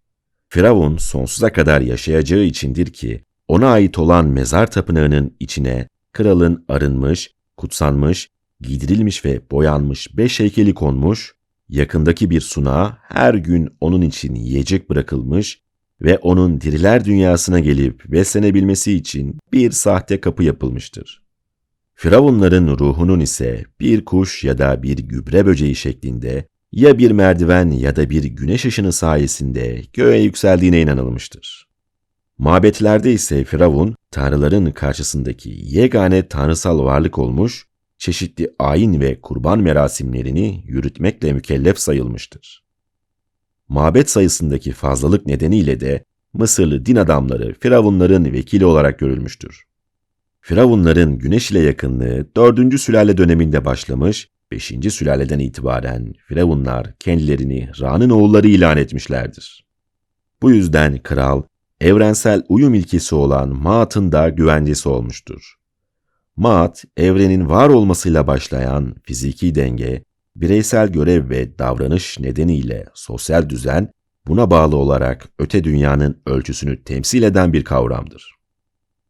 Firavun 0.50 0.98
sonsuza 0.98 1.54
kadar 1.54 1.82
yaşayacağı 1.82 2.44
içindir 2.44 2.86
ki 2.86 3.24
ona 3.48 3.68
ait 3.68 4.00
olan 4.00 4.26
mezar 4.26 4.72
tapınağının 4.72 5.36
içine 5.40 5.88
kralın 6.14 6.66
arınmış, 6.68 7.34
kutsanmış, 7.58 8.30
giydirilmiş 8.62 9.26
ve 9.26 9.42
boyanmış 9.52 10.18
beş 10.18 10.40
heykeli 10.40 10.74
konmuş, 10.74 11.34
yakındaki 11.70 12.30
bir 12.30 12.42
sunağa 12.42 12.98
her 13.02 13.34
gün 13.34 13.70
onun 13.82 14.02
için 14.02 14.36
yiyecek 14.36 14.90
bırakılmış 14.90 15.62
ve 16.02 16.18
onun 16.18 16.62
diriler 16.62 17.06
dünyasına 17.06 17.60
gelip 17.60 18.04
beslenebilmesi 18.08 18.94
için 18.94 19.40
bir 19.54 19.72
sahte 19.72 20.22
kapı 20.22 20.44
yapılmıştır. 20.44 21.24
Firavunların 21.96 22.68
ruhunun 22.68 23.20
ise 23.20 23.66
bir 23.80 24.06
kuş 24.06 24.44
ya 24.44 24.58
da 24.58 24.84
bir 24.84 24.98
gübre 24.98 25.46
böceği 25.46 25.76
şeklinde 25.76 26.48
ya 26.72 26.98
bir 26.98 27.12
merdiven 27.12 27.72
ya 27.72 27.96
da 27.96 28.10
bir 28.10 28.24
güneş 28.24 28.66
ışını 28.66 28.94
sayesinde 28.94 29.84
göğe 29.94 30.22
yükseldiğine 30.22 30.82
inanılmıştır. 30.82 31.70
Mabetlerde 32.38 33.14
ise 33.14 33.44
Firavun, 33.44 33.96
tanrıların 34.12 34.72
karşısındaki 34.72 35.60
yegane 35.64 36.28
tanrısal 36.28 36.84
varlık 36.84 37.18
olmuş, 37.18 37.68
çeşitli 37.98 38.50
ayin 38.60 39.00
ve 39.00 39.22
kurban 39.22 39.60
merasimlerini 39.60 40.64
yürütmekle 40.66 41.34
mükellef 41.34 41.80
sayılmıştır. 41.80 42.64
Mabet 43.70 44.10
sayısındaki 44.10 44.72
fazlalık 44.72 45.26
nedeniyle 45.26 45.80
de 45.80 46.04
Mısırlı 46.34 46.86
din 46.86 46.96
adamları 46.96 47.56
Firavunların 47.60 48.34
vekili 48.34 48.66
olarak 48.66 49.00
görülmüştür. 49.00 49.64
Firavunların 50.42 51.18
güneş 51.18 51.52
ile 51.52 51.60
yakınlığı 51.60 52.28
4. 52.36 52.80
sülale 52.80 53.18
döneminde 53.18 53.66
başlamış, 53.66 54.30
5. 54.52 54.74
sülaleden 54.90 55.40
itibaren 55.40 56.14
Firavunlar 56.28 56.94
kendilerini 57.00 57.70
Ra'nın 57.82 58.10
oğulları 58.10 58.48
ilan 58.48 58.78
etmişlerdir. 58.78 59.66
Bu 60.42 60.52
yüzden 60.52 60.98
kral, 60.98 61.44
evrensel 61.82 62.44
uyum 62.50 62.74
ilkesi 62.74 63.16
olan 63.16 63.50
Maat'ın 63.50 64.12
da 64.12 64.30
güvencesi 64.30 64.90
olmuştur. 64.90 65.56
Maat, 66.36 66.86
evrenin 66.98 67.50
var 67.50 67.70
olmasıyla 67.70 68.28
başlayan 68.28 68.96
fiziki 69.04 69.56
denge, 69.56 70.04
bireysel 70.36 70.88
görev 70.88 71.30
ve 71.30 71.60
davranış 71.60 72.20
nedeniyle 72.20 72.86
sosyal 72.94 73.50
düzen, 73.50 73.92
buna 74.28 74.52
bağlı 74.52 74.78
olarak 74.78 75.30
öte 75.40 75.64
dünyanın 75.64 76.22
ölçüsünü 76.26 76.84
temsil 76.84 77.24
eden 77.24 77.54
bir 77.54 77.64
kavramdır. 77.64 78.39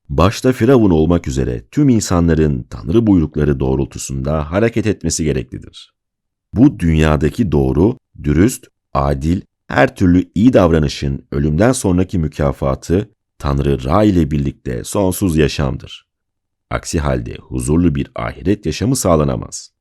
Başta 0.10 0.54
Firavun 0.54 0.90
olmak 0.90 1.28
üzere 1.28 1.64
tüm 1.72 1.90
insanların 1.90 2.64
Tanrı 2.70 3.08
buyrukları 3.08 3.60
doğrultusunda 3.60 4.52
hareket 4.52 4.88
etmesi 4.88 5.24
gereklidir. 5.24 5.94
Bu 6.54 6.80
dünyadaki 6.80 7.52
doğru, 7.52 7.98
dürüst, 8.24 8.68
adil, 8.94 9.42
her 9.68 9.96
türlü 9.96 10.32
iyi 10.36 10.54
davranışın 10.54 11.28
ölümden 11.32 11.72
sonraki 11.72 12.20
mükafatı 12.20 13.10
Tanrı 13.38 13.84
Ra 13.84 14.04
ile 14.04 14.32
birlikte 14.32 14.84
sonsuz 14.84 15.38
yaşamdır. 15.38 16.08
Aksi 16.70 17.00
halde 17.00 17.36
huzurlu 17.36 17.96
bir 17.96 18.12
ahiret 18.16 18.66
yaşamı 18.66 18.96
sağlanamaz. 18.96 19.72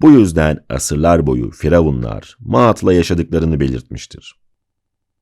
Bu 0.00 0.10
yüzden 0.10 0.64
asırlar 0.68 1.26
boyu 1.26 1.50
Firavunlar 1.50 2.36
Maat'la 2.40 2.92
yaşadıklarını 2.92 3.60
belirtmiştir. 3.60 4.34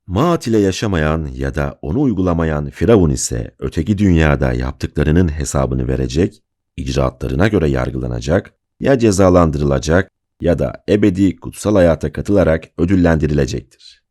Maat 0.06 0.46
ile 0.46 0.58
yaşamayan 0.58 1.28
ya 1.34 1.54
da 1.54 1.78
onu 1.82 2.00
uygulamayan 2.00 2.70
Firavun 2.70 3.10
ise 3.10 3.54
öteki 3.58 3.98
dünyada 3.98 4.52
yaptıklarının 4.52 5.28
hesabını 5.28 5.88
verecek, 5.88 6.42
icraatlarına 6.76 7.48
göre 7.48 7.68
yargılanacak, 7.68 8.54
ya 8.80 8.98
cezalandırılacak 8.98 10.10
ya 10.40 10.58
da 10.58 10.84
ebedi 10.88 11.36
kutsal 11.36 11.74
hayata 11.74 12.12
katılarak 12.12 12.64
ödüllendirilecektir. 12.78 14.02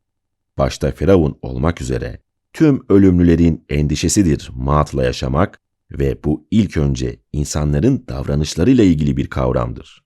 Başta 0.58 0.92
Firavun 0.92 1.40
olmak 1.42 1.82
üzere 1.82 2.20
tüm 2.54 2.86
ölümlülerin 2.90 3.66
endişesidir 3.70 4.50
Maat'la 4.54 5.04
yaşamak 5.04 5.62
ve 5.92 6.24
bu 6.24 6.48
ilk 6.52 6.78
önce 6.78 7.20
insanların 7.34 8.06
davranışlarıyla 8.10 8.84
ilgili 8.84 9.18
bir 9.18 9.28
kavramdır. 9.28 10.04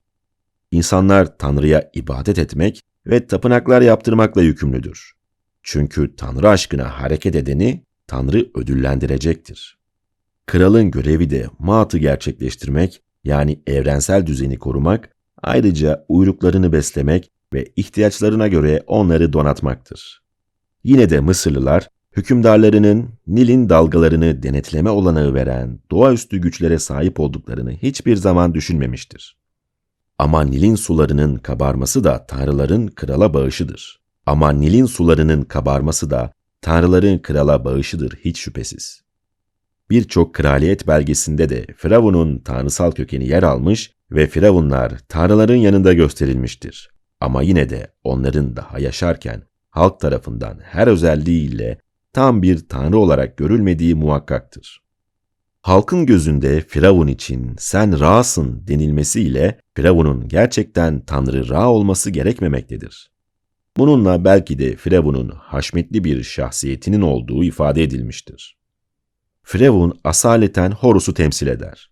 İnsanlar 0.70 1.38
Tanrı'ya 1.38 1.90
ibadet 1.94 2.38
etmek 2.38 2.80
ve 3.06 3.26
tapınaklar 3.26 3.82
yaptırmakla 3.82 4.42
yükümlüdür. 4.42 5.19
Çünkü 5.62 6.16
Tanrı 6.16 6.48
aşkına 6.48 7.00
hareket 7.00 7.36
edeni 7.36 7.84
Tanrı 8.06 8.50
ödüllendirecektir. 8.54 9.78
Kralın 10.46 10.90
görevi 10.90 11.30
de 11.30 11.46
maatı 11.58 11.98
gerçekleştirmek 11.98 13.02
yani 13.24 13.62
evrensel 13.66 14.26
düzeni 14.26 14.58
korumak, 14.58 15.16
ayrıca 15.42 16.04
uyruklarını 16.08 16.72
beslemek 16.72 17.30
ve 17.54 17.72
ihtiyaçlarına 17.76 18.48
göre 18.48 18.84
onları 18.86 19.32
donatmaktır. 19.32 20.22
Yine 20.84 21.10
de 21.10 21.20
Mısırlılar 21.20 21.88
hükümdarlarının 22.16 23.08
Nil'in 23.26 23.68
dalgalarını 23.68 24.42
denetleme 24.42 24.90
olanağı 24.90 25.34
veren 25.34 25.80
doğaüstü 25.90 26.38
güçlere 26.38 26.78
sahip 26.78 27.20
olduklarını 27.20 27.72
hiçbir 27.72 28.16
zaman 28.16 28.54
düşünmemiştir. 28.54 29.36
Ama 30.18 30.42
Nil'in 30.42 30.74
sularının 30.74 31.36
kabarması 31.36 32.04
da 32.04 32.26
tanrıların 32.26 32.86
krala 32.86 33.34
bağışıdır. 33.34 33.99
Ama 34.30 34.52
Nil'in 34.52 34.86
sularının 34.86 35.42
kabarması 35.42 36.10
da 36.10 36.32
tanrıların 36.60 37.18
krala 37.18 37.64
bağışıdır 37.64 38.16
hiç 38.24 38.38
şüphesiz. 38.38 39.02
Birçok 39.90 40.34
kraliyet 40.34 40.86
belgesinde 40.86 41.48
de 41.48 41.66
Firavun'un 41.76 42.38
tanrısal 42.38 42.92
kökeni 42.92 43.28
yer 43.28 43.42
almış 43.42 43.92
ve 44.10 44.26
Firavunlar 44.26 44.92
tanrıların 45.08 45.56
yanında 45.56 45.92
gösterilmiştir. 45.92 46.90
Ama 47.20 47.42
yine 47.42 47.70
de 47.70 47.92
onların 48.04 48.56
daha 48.56 48.78
yaşarken 48.78 49.42
halk 49.70 50.00
tarafından 50.00 50.58
her 50.62 50.86
özelliğiyle 50.86 51.78
tam 52.12 52.42
bir 52.42 52.68
tanrı 52.68 52.98
olarak 52.98 53.36
görülmediği 53.36 53.94
muhakkaktır. 53.94 54.82
Halkın 55.62 56.06
gözünde 56.06 56.60
Firavun 56.60 57.06
için 57.06 57.54
sen 57.58 58.00
Ra'sın 58.00 58.62
denilmesiyle 58.68 59.58
Firavun'un 59.74 60.28
gerçekten 60.28 61.00
Tanrı 61.00 61.48
Ra 61.48 61.70
olması 61.70 62.10
gerekmemektedir. 62.10 63.10
Bununla 63.76 64.24
belki 64.24 64.58
de 64.58 64.76
Firavun'un 64.76 65.28
haşmetli 65.28 66.04
bir 66.04 66.22
şahsiyetinin 66.22 67.00
olduğu 67.00 67.44
ifade 67.44 67.82
edilmiştir. 67.82 68.56
Firavun 69.42 70.00
asaleten 70.04 70.70
Horus'u 70.70 71.14
temsil 71.14 71.46
eder. 71.46 71.90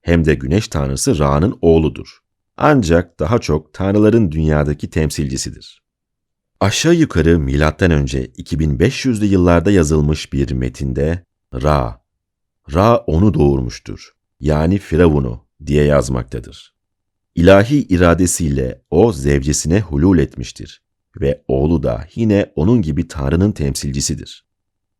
Hem 0.00 0.24
de 0.24 0.34
güneş 0.34 0.68
tanrısı 0.68 1.18
Ra'nın 1.18 1.58
oğludur. 1.62 2.18
Ancak 2.56 3.20
daha 3.20 3.38
çok 3.38 3.74
tanrıların 3.74 4.32
dünyadaki 4.32 4.90
temsilcisidir. 4.90 5.82
Aşağı 6.60 6.94
yukarı 6.94 7.38
milattan 7.38 7.90
önce 7.90 8.26
2500'lü 8.26 9.24
yıllarda 9.24 9.70
yazılmış 9.70 10.32
bir 10.32 10.52
metinde 10.52 11.24
Ra, 11.54 12.02
Ra 12.74 12.96
onu 12.96 13.34
doğurmuştur. 13.34 14.12
Yani 14.40 14.78
Firavun'u 14.78 15.44
diye 15.66 15.84
yazmaktadır. 15.84 16.74
İlahi 17.34 17.86
iradesiyle 17.86 18.82
o 18.90 19.12
zevcesine 19.12 19.80
hulul 19.80 20.18
etmiştir 20.18 20.82
ve 21.20 21.42
oğlu 21.48 21.82
da 21.82 22.04
yine 22.14 22.52
onun 22.56 22.82
gibi 22.82 23.08
Tanrı'nın 23.08 23.52
temsilcisidir. 23.52 24.46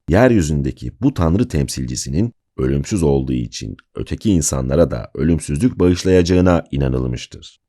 Yeryüzündeki 0.08 0.92
bu 1.00 1.14
Tanrı 1.14 1.48
temsilcisinin 1.48 2.32
ölümsüz 2.58 3.02
olduğu 3.02 3.32
için 3.32 3.76
öteki 3.94 4.30
insanlara 4.30 4.90
da 4.90 5.10
ölümsüzlük 5.14 5.78
bağışlayacağına 5.78 6.64
inanılmıştır. 6.70 7.60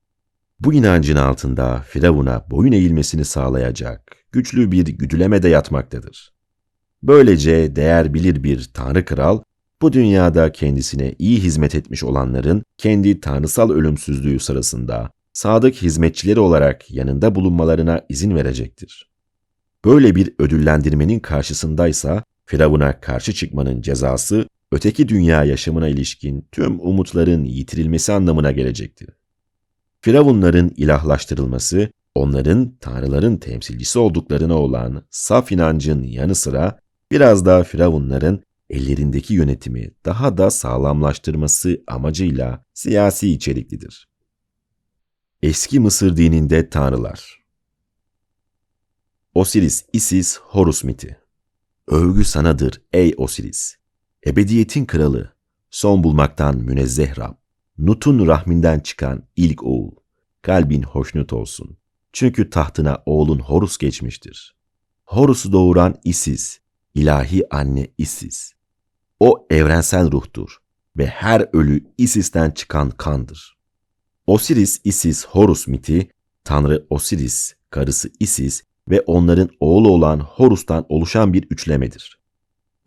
Bu 0.59 0.73
inancın 0.73 1.15
altında 1.15 1.85
Firavun'a 1.87 2.45
boyun 2.51 2.71
eğilmesini 2.71 3.25
sağlayacak 3.25 4.15
güçlü 4.31 4.71
bir 4.71 4.85
güdüleme 4.85 5.43
de 5.43 5.49
yatmaktadır. 5.49 6.33
Böylece 7.03 7.75
değer 7.75 8.13
bilir 8.13 8.43
bir 8.43 8.69
tanrı 8.73 9.05
kral, 9.05 9.41
bu 9.81 9.93
dünyada 9.93 10.51
kendisine 10.51 11.15
iyi 11.19 11.39
hizmet 11.39 11.75
etmiş 11.75 12.03
olanların 12.03 12.63
kendi 12.77 13.19
tanrısal 13.19 13.71
ölümsüzlüğü 13.71 14.39
sırasında 14.39 15.11
sadık 15.39 15.75
hizmetçileri 15.75 16.39
olarak 16.39 16.91
yanında 16.91 17.35
bulunmalarına 17.35 18.01
izin 18.09 18.35
verecektir. 18.35 19.09
Böyle 19.85 20.15
bir 20.15 20.33
ödüllendirmenin 20.39 21.19
karşısındaysa 21.19 22.23
Firavun'a 22.45 22.99
karşı 22.99 23.33
çıkmanın 23.33 23.81
cezası 23.81 24.47
öteki 24.71 25.09
dünya 25.09 25.43
yaşamına 25.43 25.87
ilişkin 25.87 26.47
tüm 26.51 26.79
umutların 26.79 27.45
yitirilmesi 27.45 28.13
anlamına 28.13 28.51
gelecektir. 28.51 29.09
Firavunların 30.01 30.71
ilahlaştırılması, 30.77 31.91
onların 32.15 32.75
tanrıların 32.79 33.37
temsilcisi 33.37 33.99
olduklarına 33.99 34.55
olan 34.55 35.03
saf 35.09 35.51
inancın 35.51 36.03
yanı 36.03 36.35
sıra 36.35 36.79
biraz 37.11 37.45
da 37.45 37.63
Firavunların 37.63 38.43
ellerindeki 38.69 39.33
yönetimi 39.33 39.91
daha 40.05 40.37
da 40.37 40.51
sağlamlaştırması 40.51 41.83
amacıyla 41.87 42.65
siyasi 42.73 43.31
içeriklidir. 43.31 44.08
Eski 45.41 45.79
Mısır 45.79 46.17
dininde 46.17 46.69
tanrılar 46.69 47.43
Osiris, 49.33 49.85
Isis, 49.93 50.37
Horus 50.39 50.83
miti 50.83 51.17
Övgü 51.87 52.25
sanadır 52.25 52.81
ey 52.93 53.13
Osiris! 53.17 53.75
Ebediyetin 54.25 54.85
kralı, 54.85 55.33
son 55.69 56.03
bulmaktan 56.03 56.57
münezzeh 56.57 57.19
Rab, 57.19 57.33
Nut'un 57.77 58.27
rahminden 58.27 58.79
çıkan 58.79 59.27
ilk 59.35 59.63
oğul, 59.63 59.91
kalbin 60.41 60.81
hoşnut 60.81 61.33
olsun. 61.33 61.77
Çünkü 62.13 62.49
tahtına 62.49 63.03
oğlun 63.05 63.39
Horus 63.39 63.77
geçmiştir. 63.77 64.55
Horus'u 65.05 65.51
doğuran 65.51 65.95
Isis, 66.03 66.59
ilahi 66.95 67.53
anne 67.55 67.87
Isis. 67.97 68.53
O 69.19 69.47
evrensel 69.49 70.11
ruhtur 70.11 70.57
ve 70.97 71.07
her 71.07 71.49
ölü 71.53 71.85
Isis'ten 71.97 72.51
çıkan 72.51 72.89
kandır. 72.89 73.58
Osiris, 74.29 74.81
Isis, 74.83 75.25
Horus 75.25 75.67
miti, 75.67 76.09
Tanrı 76.43 76.85
Osiris, 76.89 77.53
karısı 77.69 78.09
Isis 78.19 78.61
ve 78.89 79.01
onların 79.01 79.49
oğlu 79.59 79.89
olan 79.89 80.19
Horus'tan 80.19 80.85
oluşan 80.89 81.33
bir 81.33 81.43
üçlemedir. 81.43 82.19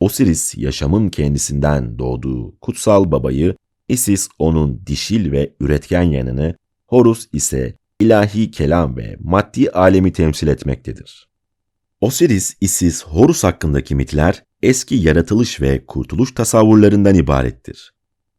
Osiris 0.01 0.55
yaşamın 0.57 1.09
kendisinden 1.09 1.99
doğduğu 1.99 2.59
kutsal 2.61 3.11
babayı, 3.11 3.57
Isis 3.89 4.29
onun 4.39 4.87
dişil 4.87 5.33
ve 5.33 5.55
üretken 5.61 6.03
yanını, 6.03 6.57
Horus 6.87 7.29
ise 7.33 7.77
ilahi 8.01 8.51
kelam 8.51 8.97
ve 8.97 9.17
maddi 9.21 9.71
alemi 9.71 10.13
temsil 10.13 10.49
etmektedir. 10.49 11.29
Osiris, 12.01 12.57
Isis, 12.61 13.05
Horus 13.05 13.45
hakkındaki 13.45 13.95
mitler 13.95 14.45
eski 14.63 14.95
yaratılış 14.95 15.61
ve 15.61 15.87
kurtuluş 15.87 16.35
tasavvurlarından 16.35 17.15
ibarettir. 17.15 17.93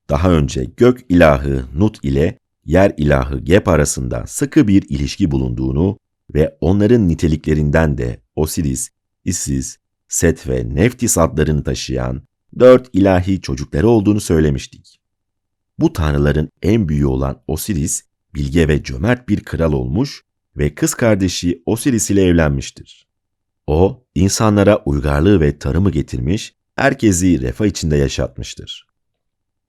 Daha 0.09 0.31
önce 0.31 0.63
gök 0.77 0.99
ilahı 1.09 1.65
Nut 1.75 2.03
ile 2.03 2.42
yer 2.65 2.93
ilahı 2.97 3.39
Geb 3.39 3.67
arasında 3.67 4.27
sıkı 4.27 4.67
bir 4.67 4.83
ilişki 4.89 5.31
bulunduğunu 5.31 5.99
ve 6.33 6.57
onların 6.61 7.07
niteliklerinden 7.07 7.97
de 7.97 8.21
Osiris, 8.35 8.89
Isis, 9.25 9.77
Set 10.07 10.47
ve 10.47 10.75
Neftis 10.75 11.17
adlarını 11.17 11.63
taşıyan 11.63 12.21
dört 12.59 12.89
ilahi 12.93 13.41
çocukları 13.41 13.87
olduğunu 13.87 14.19
söylemiştik. 14.19 14.99
Bu 15.79 15.93
tanrıların 15.93 16.49
en 16.61 16.89
büyüğü 16.89 17.05
olan 17.05 17.41
Osiris, 17.47 18.03
bilge 18.35 18.67
ve 18.67 18.83
cömert 18.83 19.29
bir 19.29 19.43
kral 19.43 19.73
olmuş 19.73 20.23
ve 20.57 20.75
kız 20.75 20.93
kardeşi 20.93 21.63
Osiris 21.65 22.11
ile 22.11 22.23
evlenmiştir. 22.23 23.07
O, 23.67 24.05
insanlara 24.15 24.83
uygarlığı 24.85 25.41
ve 25.41 25.59
tarımı 25.59 25.91
getirmiş, 25.91 26.55
herkesi 26.75 27.41
refah 27.41 27.65
içinde 27.65 27.97
yaşatmıştır. 27.97 28.92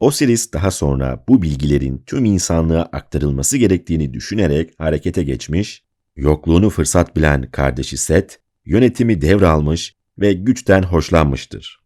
Osiris 0.01 0.53
daha 0.53 0.71
sonra 0.71 1.25
bu 1.29 1.43
bilgilerin 1.43 2.03
tüm 2.07 2.25
insanlığa 2.25 2.83
aktarılması 2.83 3.57
gerektiğini 3.57 4.15
düşünerek 4.15 4.75
harekete 4.79 5.23
geçmiş, 5.23 5.85
yokluğunu 6.17 6.71
fırsat 6.71 7.17
bilen 7.17 7.51
kardeşi 7.51 7.97
Set, 7.97 8.41
yönetimi 8.65 9.21
devralmış 9.21 9.95
ve 10.19 10.33
güçten 10.33 10.83
hoşlanmıştır. 10.83 11.81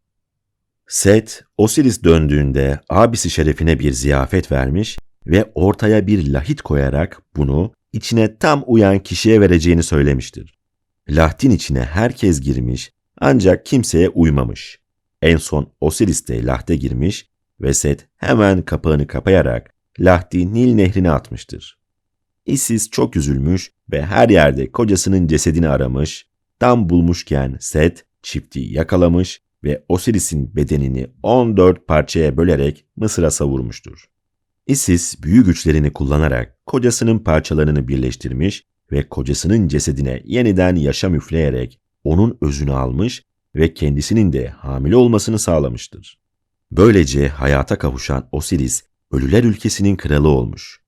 Set, 0.88 1.44
Osiris 1.56 2.04
döndüğünde 2.04 2.80
abisi 2.88 3.30
şerefine 3.30 3.78
bir 3.78 3.92
ziyafet 3.92 4.52
vermiş 4.52 4.98
ve 5.26 5.52
ortaya 5.54 6.06
bir 6.06 6.32
lahit 6.32 6.62
koyarak 6.62 7.22
bunu 7.36 7.72
içine 7.92 8.38
tam 8.38 8.64
uyan 8.66 8.98
kişiye 8.98 9.40
vereceğini 9.40 9.82
söylemiştir. 9.82 10.58
Lahtin 11.08 11.50
içine 11.50 11.82
herkes 11.82 12.40
girmiş 12.40 12.92
ancak 13.20 13.66
kimseye 13.66 14.08
uymamış. 14.08 14.80
En 15.22 15.36
son 15.36 15.72
Osiris 15.80 16.28
de 16.28 16.46
lahte 16.46 16.76
girmiş 16.76 17.28
ve 17.60 17.74
Set 17.74 18.08
hemen 18.16 18.62
kapağını 18.62 19.06
kapayarak 19.06 19.74
Lahti 20.00 20.54
Nil 20.54 20.74
nehrine 20.74 21.10
atmıştır. 21.10 21.78
Isis 22.46 22.90
çok 22.90 23.16
üzülmüş 23.16 23.72
ve 23.92 24.06
her 24.06 24.28
yerde 24.28 24.72
kocasının 24.72 25.26
cesedini 25.26 25.68
aramış, 25.68 26.26
tam 26.60 26.88
bulmuşken 26.88 27.56
Set 27.60 28.04
çifti 28.22 28.60
yakalamış 28.60 29.42
ve 29.64 29.84
Osiris'in 29.88 30.56
bedenini 30.56 31.06
14 31.22 31.86
parçaya 31.86 32.36
bölerek 32.36 32.84
Mısır'a 32.96 33.30
savurmuştur. 33.30 34.04
Isis 34.66 35.22
büyü 35.22 35.44
güçlerini 35.44 35.92
kullanarak 35.92 36.66
kocasının 36.66 37.18
parçalarını 37.18 37.88
birleştirmiş 37.88 38.66
ve 38.92 39.08
kocasının 39.08 39.68
cesedine 39.68 40.22
yeniden 40.24 40.76
yaşam 40.76 41.14
üfleyerek 41.14 41.80
onun 42.04 42.38
özünü 42.40 42.72
almış 42.72 43.24
ve 43.54 43.74
kendisinin 43.74 44.32
de 44.32 44.48
hamile 44.48 44.96
olmasını 44.96 45.38
sağlamıştır. 45.38 46.18
Böylece 46.72 47.28
hayata 47.28 47.78
kavuşan 47.78 48.28
Osiris, 48.32 48.82
ölüler 49.12 49.44
ülkesinin 49.44 49.96
kralı 49.96 50.28
olmuş. 50.28 50.80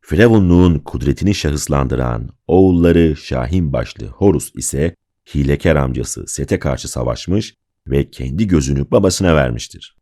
Firavunluğun 0.00 0.78
kudretini 0.78 1.34
şahıslandıran 1.34 2.28
oğulları 2.46 3.16
Şahin 3.16 3.72
başlı 3.72 4.06
Horus 4.06 4.52
ise 4.54 4.96
hilekar 5.34 5.76
amcası 5.76 6.26
Set'e 6.26 6.58
karşı 6.58 6.88
savaşmış 6.88 7.54
ve 7.86 8.10
kendi 8.10 8.46
gözünü 8.46 8.90
babasına 8.90 9.36
vermiştir. 9.36 9.96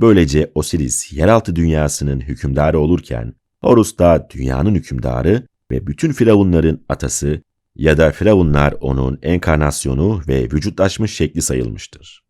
Böylece 0.00 0.52
Osiris 0.54 1.12
yeraltı 1.12 1.56
dünyasının 1.56 2.20
hükümdarı 2.20 2.78
olurken 2.78 3.34
Horus 3.60 3.98
da 3.98 4.28
dünyanın 4.34 4.74
hükümdarı 4.74 5.46
ve 5.70 5.86
bütün 5.86 6.12
firavunların 6.12 6.80
atası 6.88 7.42
ya 7.76 7.98
da 7.98 8.10
firavunlar 8.10 8.74
onun 8.80 9.18
enkarnasyonu 9.22 10.22
ve 10.28 10.42
vücutlaşmış 10.42 11.14
şekli 11.14 11.42
sayılmıştır. 11.42 12.27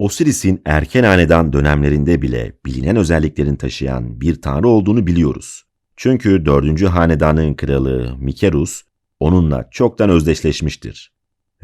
Osiris'in 0.00 0.62
erken 0.64 1.04
hanedan 1.04 1.52
dönemlerinde 1.52 2.22
bile 2.22 2.52
bilinen 2.66 2.96
özelliklerini 2.96 3.58
taşıyan 3.58 4.20
bir 4.20 4.42
tanrı 4.42 4.68
olduğunu 4.68 5.06
biliyoruz. 5.06 5.64
Çünkü 5.96 6.44
4. 6.44 6.82
hanedanın 6.82 7.54
kralı 7.54 8.16
Mikerus 8.18 8.82
onunla 9.18 9.68
çoktan 9.70 10.10
özdeşleşmiştir. 10.10 11.12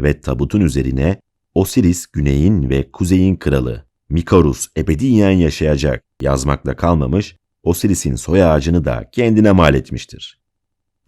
Ve 0.01 0.20
tabutun 0.20 0.61
üzerine 0.61 1.20
Osiris 1.55 2.07
güneyin 2.07 2.70
ve 2.70 2.90
kuzeyin 2.90 3.37
kralı 3.37 3.87
Mikarus 4.09 4.68
ebediyen 4.77 5.31
yaşayacak 5.31 6.05
yazmakla 6.22 6.77
kalmamış, 6.77 7.37
Osiris'in 7.62 8.14
soy 8.14 8.44
ağacını 8.44 8.85
da 8.85 9.11
kendine 9.12 9.53
mal 9.53 9.75
etmiştir. 9.75 10.40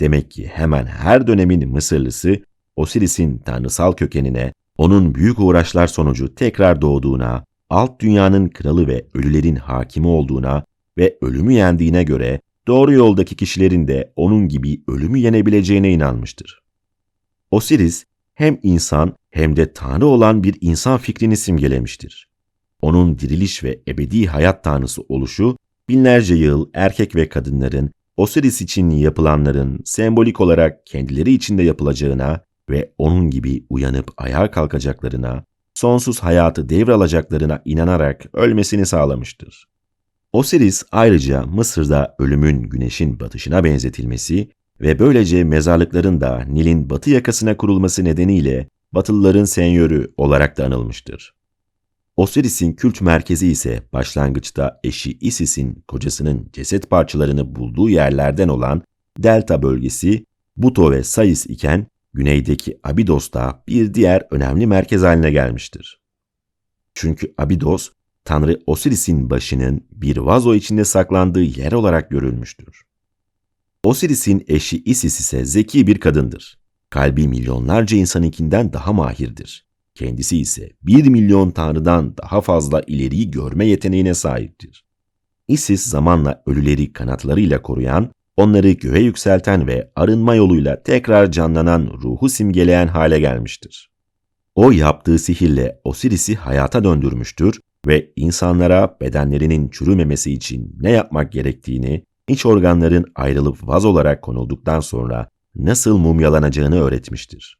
Demek 0.01 0.31
ki 0.31 0.47
hemen 0.47 0.87
her 0.87 1.27
dönemin 1.27 1.69
Mısırlısı 1.69 2.43
Osiris'in 2.77 3.39
tanrısal 3.39 3.93
kökenine, 3.93 4.53
onun 4.79 5.15
büyük 5.15 5.41
uğraşlar 5.41 5.87
sonucu 5.87 6.35
tekrar 6.35 6.83
doğduğuna, 6.83 7.45
alt 7.71 8.01
dünyanın 8.01 8.49
kralı 8.49 8.87
ve 8.87 9.07
ölülerin 9.15 9.57
hakimi 9.57 10.07
olduğuna 10.07 10.65
ve 10.99 11.19
ölümü 11.21 11.53
yendiğine 11.53 12.03
göre 12.03 12.41
doğru 12.67 12.93
yoldaki 12.93 13.37
kişilerin 13.37 13.89
de 13.89 14.13
onun 14.17 14.49
gibi 14.49 14.83
ölümü 14.89 15.19
yenebileceğine 15.19 15.93
inanmıştır. 15.93 16.63
Osiris 17.51 18.05
hem 18.35 18.59
insan 18.63 19.17
hem 19.31 19.57
de 19.57 19.73
tanrı 19.73 20.07
olan 20.07 20.43
bir 20.43 20.57
insan 20.61 20.99
fikrini 20.99 21.37
simgelemiştir. 21.37 22.29
Onun 22.83 23.19
diriliş 23.19 23.65
ve 23.65 23.81
ebedi 23.89 24.27
hayat 24.27 24.65
tanrısı 24.65 25.03
oluşu 25.09 25.57
binlerce 25.89 26.35
yıl 26.35 26.69
erkek 26.75 27.17
ve 27.17 27.29
kadınların 27.29 27.91
Osiris 28.17 28.63
için 28.63 28.91
yapılanların 28.91 29.81
sembolik 29.85 30.41
olarak 30.41 30.87
kendileri 30.87 31.33
için 31.33 31.59
de 31.59 31.63
yapılacağına 31.63 32.41
ve 32.71 32.93
onun 32.99 33.31
gibi 33.31 33.65
uyanıp 33.71 34.11
ayağa 34.17 34.51
kalkacaklarına, 34.51 35.45
sonsuz 35.75 36.21
hayatı 36.21 36.69
devralacaklarına 36.69 37.63
inanarak 37.65 38.27
ölmesini 38.33 38.87
sağlamıştır. 38.87 39.69
Osiris 40.33 40.85
ayrıca 40.93 41.43
Mısır'da 41.43 42.15
ölümün 42.19 42.63
güneşin 42.63 43.21
batışına 43.21 43.65
benzetilmesi 43.65 44.49
ve 44.81 44.99
böylece 44.99 45.45
mezarlıkların 45.45 46.21
da 46.21 46.45
Nil'in 46.49 46.91
batı 46.91 47.11
yakasına 47.11 47.57
kurulması 47.57 48.05
nedeniyle 48.05 48.69
Batılıların 48.93 49.45
senyörü 49.45 50.13
olarak 50.17 50.59
da 50.59 50.65
anılmıştır. 50.65 51.35
Osiris'in 52.17 52.73
kült 52.73 53.01
merkezi 53.01 53.49
ise 53.49 53.83
başlangıçta 53.93 54.81
eşi 54.85 55.19
Isis'in 55.21 55.85
kocasının 55.89 56.49
ceset 56.53 56.91
parçalarını 56.91 57.57
bulduğu 57.57 57.91
yerlerden 57.91 58.49
olan 58.49 58.83
Delta 59.19 59.63
bölgesi 59.63 60.25
Buto 60.57 60.93
ve 60.93 61.05
Sais 61.05 61.47
iken 61.47 61.87
güneydeki 62.15 62.81
Abidos 62.85 63.33
da 63.33 63.63
bir 63.69 63.95
diğer 63.95 64.27
önemli 64.31 64.67
merkez 64.67 65.03
haline 65.03 65.31
gelmiştir. 65.31 66.01
Çünkü 66.95 67.35
Abidos, 67.39 67.91
Tanrı 68.25 68.61
Osiris'in 68.67 69.31
başının 69.31 69.87
bir 69.91 70.17
vazo 70.17 70.55
içinde 70.55 70.85
saklandığı 70.85 71.43
yer 71.43 71.73
olarak 71.73 72.11
görülmüştür. 72.11 72.83
Osiris'in 73.85 74.45
eşi 74.49 74.83
Isis 74.85 75.21
ise 75.21 75.45
zeki 75.45 75.87
bir 75.87 76.01
kadındır. 76.01 76.59
kalbi 76.91 77.29
milyonlarca 77.29 77.97
insanınkinden 77.97 78.73
daha 78.73 78.93
mahirdir. 78.93 79.67
Kendisi 79.95 80.39
ise 80.39 80.71
bir 80.83 81.09
milyon 81.09 81.51
tanrıdan 81.51 82.17
daha 82.17 82.41
fazla 82.41 82.83
ileriyi 82.87 83.31
görme 83.31 83.67
yeteneğine 83.67 84.15
sahiptir. 84.15 84.85
Isis 85.49 85.87
zamanla 85.87 86.43
ölüleri 86.47 86.93
kanatlarıyla 86.93 87.63
koruyan, 87.63 88.13
onları 88.39 88.71
göğe 88.71 89.01
yükselten 89.01 89.67
ve 89.67 89.91
arınma 89.97 90.35
yoluyla 90.35 90.83
tekrar 90.83 91.31
canlanan 91.31 91.91
ruhu 92.03 92.29
simgeleyen 92.29 92.87
hale 92.87 93.21
gelmiştir. 93.21 93.91
O 94.55 94.71
yaptığı 94.71 95.19
sihirle 95.19 95.81
Osiris'i 95.85 96.37
hayata 96.37 96.85
döndürmüştür 96.85 97.61
ve 97.87 98.13
insanlara 98.17 98.97
bedenlerinin 99.01 99.69
çürümemesi 99.69 100.33
için 100.33 100.77
ne 100.81 100.91
yapmak 100.91 101.33
gerektiğini, 101.33 102.05
iç 102.29 102.47
organların 102.47 103.05
ayrılıp 103.15 103.69
vaz 103.69 103.85
olarak 103.85 104.23
konulduktan 104.23 104.81
sonra 104.81 105.29
nasıl 105.55 105.99
mumyalanacağını 105.99 106.81
öğretmiştir. 106.81 107.59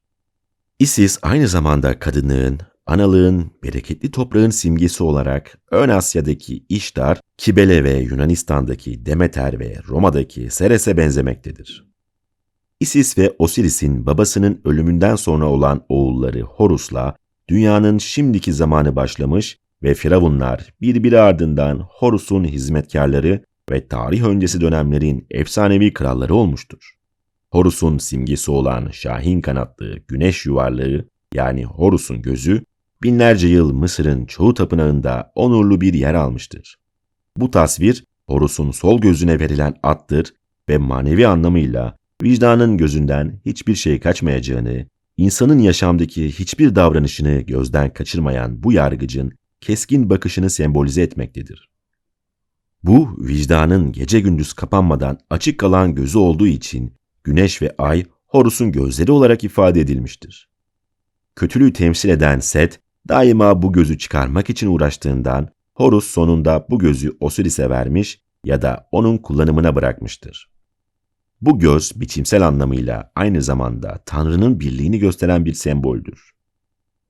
Isis 0.79 1.19
aynı 1.23 1.49
zamanda 1.49 1.99
kadınlığın, 1.99 2.59
analığın, 2.89 3.51
bereketli 3.63 4.11
toprağın 4.11 4.51
simgesi 4.51 5.03
olarak 5.03 5.59
Ön 5.71 5.89
Asya'daki 5.89 6.65
İştar, 6.69 7.21
Kibele 7.37 7.85
ve 7.85 7.95
Yunanistan'daki 7.95 9.07
Demeter 9.07 9.61
ve 9.61 9.77
Roma'daki 9.89 10.51
Seres'e 10.51 10.97
benzemektedir. 10.97 11.89
Isis 12.81 13.19
ve 13.19 13.35
Osiris'in 13.39 14.07
babasının 14.07 14.61
ölümünden 14.65 15.17
sonra 15.17 15.47
olan 15.47 15.85
oğulları 15.89 16.41
Horus'la 16.41 17.17
dünyanın 17.49 17.99
şimdiki 17.99 18.53
zamanı 18.53 18.97
başlamış 18.97 19.59
ve 19.83 19.95
firavunlar 19.95 20.75
birbiri 20.81 21.21
ardından 21.21 21.87
Horus'un 21.91 22.45
hizmetkarları 22.45 23.45
ve 23.71 23.89
tarih 23.89 24.23
öncesi 24.23 24.61
dönemlerin 24.61 25.27
efsanevi 25.31 25.93
kralları 25.93 26.35
olmuştur. 26.35 26.95
Horus'un 27.51 27.99
simgesi 27.99 28.51
olan 28.51 28.91
şahin 28.93 29.41
kanatlı 29.41 29.99
güneş 30.09 30.47
yuvarlığı 30.47 31.09
yani 31.35 31.65
Horus'un 31.65 32.23
gözü 32.23 32.63
binlerce 33.03 33.49
yıl 33.49 33.73
Mısır'ın 33.73 34.27
çoğu 34.27 34.55
tapınağında 34.55 35.33
onurlu 35.35 35.81
bir 35.81 35.95
yer 35.95 36.15
almıştır. 36.15 36.77
Bu 37.37 37.51
tasvir 37.51 38.05
Horus'un 38.27 38.71
sol 38.71 39.01
gözüne 39.01 39.41
verilen 39.41 39.75
attır 39.83 40.35
ve 40.69 40.79
manevi 40.79 41.27
anlamıyla 41.27 41.97
vicdanın 42.23 42.77
gözünden 42.77 43.41
hiçbir 43.47 43.75
şey 43.75 44.01
kaçmayacağını, 44.01 44.87
insanın 45.17 45.59
yaşamdaki 45.59 46.33
hiçbir 46.33 46.75
davranışını 46.75 47.41
gözden 47.41 47.93
kaçırmayan 47.93 48.63
bu 48.63 48.73
yargıcın 48.73 49.33
keskin 49.61 50.11
bakışını 50.11 50.51
sembolize 50.51 51.03
etmektedir. 51.03 51.69
Bu 52.83 53.17
vicdanın 53.19 53.93
gece 53.93 54.21
gündüz 54.21 54.53
kapanmadan 54.53 55.19
açık 55.31 55.59
kalan 55.59 55.95
gözü 55.95 56.19
olduğu 56.19 56.47
için 56.47 56.95
güneş 57.25 57.63
ve 57.63 57.75
ay 57.79 58.05
Horus'un 58.27 58.73
gözleri 58.73 59.13
olarak 59.13 59.45
ifade 59.45 59.81
edilmiştir. 59.81 60.49
Kötülüğü 61.37 61.73
temsil 61.73 62.09
eden 62.09 62.41
Set 62.41 62.81
daima 63.09 63.63
bu 63.63 63.73
gözü 63.73 63.99
çıkarmak 63.99 64.51
için 64.51 64.67
uğraştığından 64.67 65.49
Horus 65.75 66.07
sonunda 66.07 66.67
bu 66.71 66.79
gözü 66.79 67.17
Osiris'e 67.21 67.71
vermiş 67.71 68.23
ya 68.45 68.63
da 68.63 68.89
onun 68.93 69.19
kullanımına 69.19 69.75
bırakmıştır. 69.75 70.51
Bu 71.41 71.59
göz 71.59 72.01
biçimsel 72.01 72.47
anlamıyla 72.47 73.13
aynı 73.17 73.43
zamanda 73.43 74.03
Tanrı'nın 74.07 74.61
birliğini 74.61 74.99
gösteren 74.99 75.45
bir 75.45 75.55
semboldür. 75.55 76.31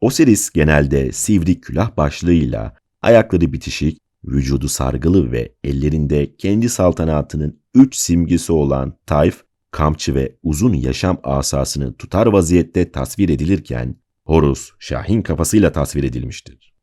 Osiris 0.01 0.51
genelde 0.51 1.13
sivri 1.13 1.61
külah 1.61 1.97
başlığıyla, 1.97 2.77
ayakları 3.03 3.53
bitişik, 3.53 3.99
vücudu 4.25 4.69
sargılı 4.69 5.33
ve 5.33 5.53
ellerinde 5.65 6.37
kendi 6.37 6.69
saltanatının 6.69 7.61
üç 7.75 7.97
simgesi 7.97 8.53
olan 8.53 8.95
tayf, 9.07 9.43
kamçı 9.71 10.15
ve 10.15 10.37
uzun 10.43 10.75
yaşam 10.75 11.21
asasını 11.23 11.95
tutar 11.95 12.27
vaziyette 12.27 12.93
tasvir 12.93 13.29
edilirken, 13.29 13.97
Horus, 14.29 14.71
şahin 14.79 15.23
kafasıyla 15.23 15.73
tasvir 15.73 16.05
edilmiştir. 16.05 16.75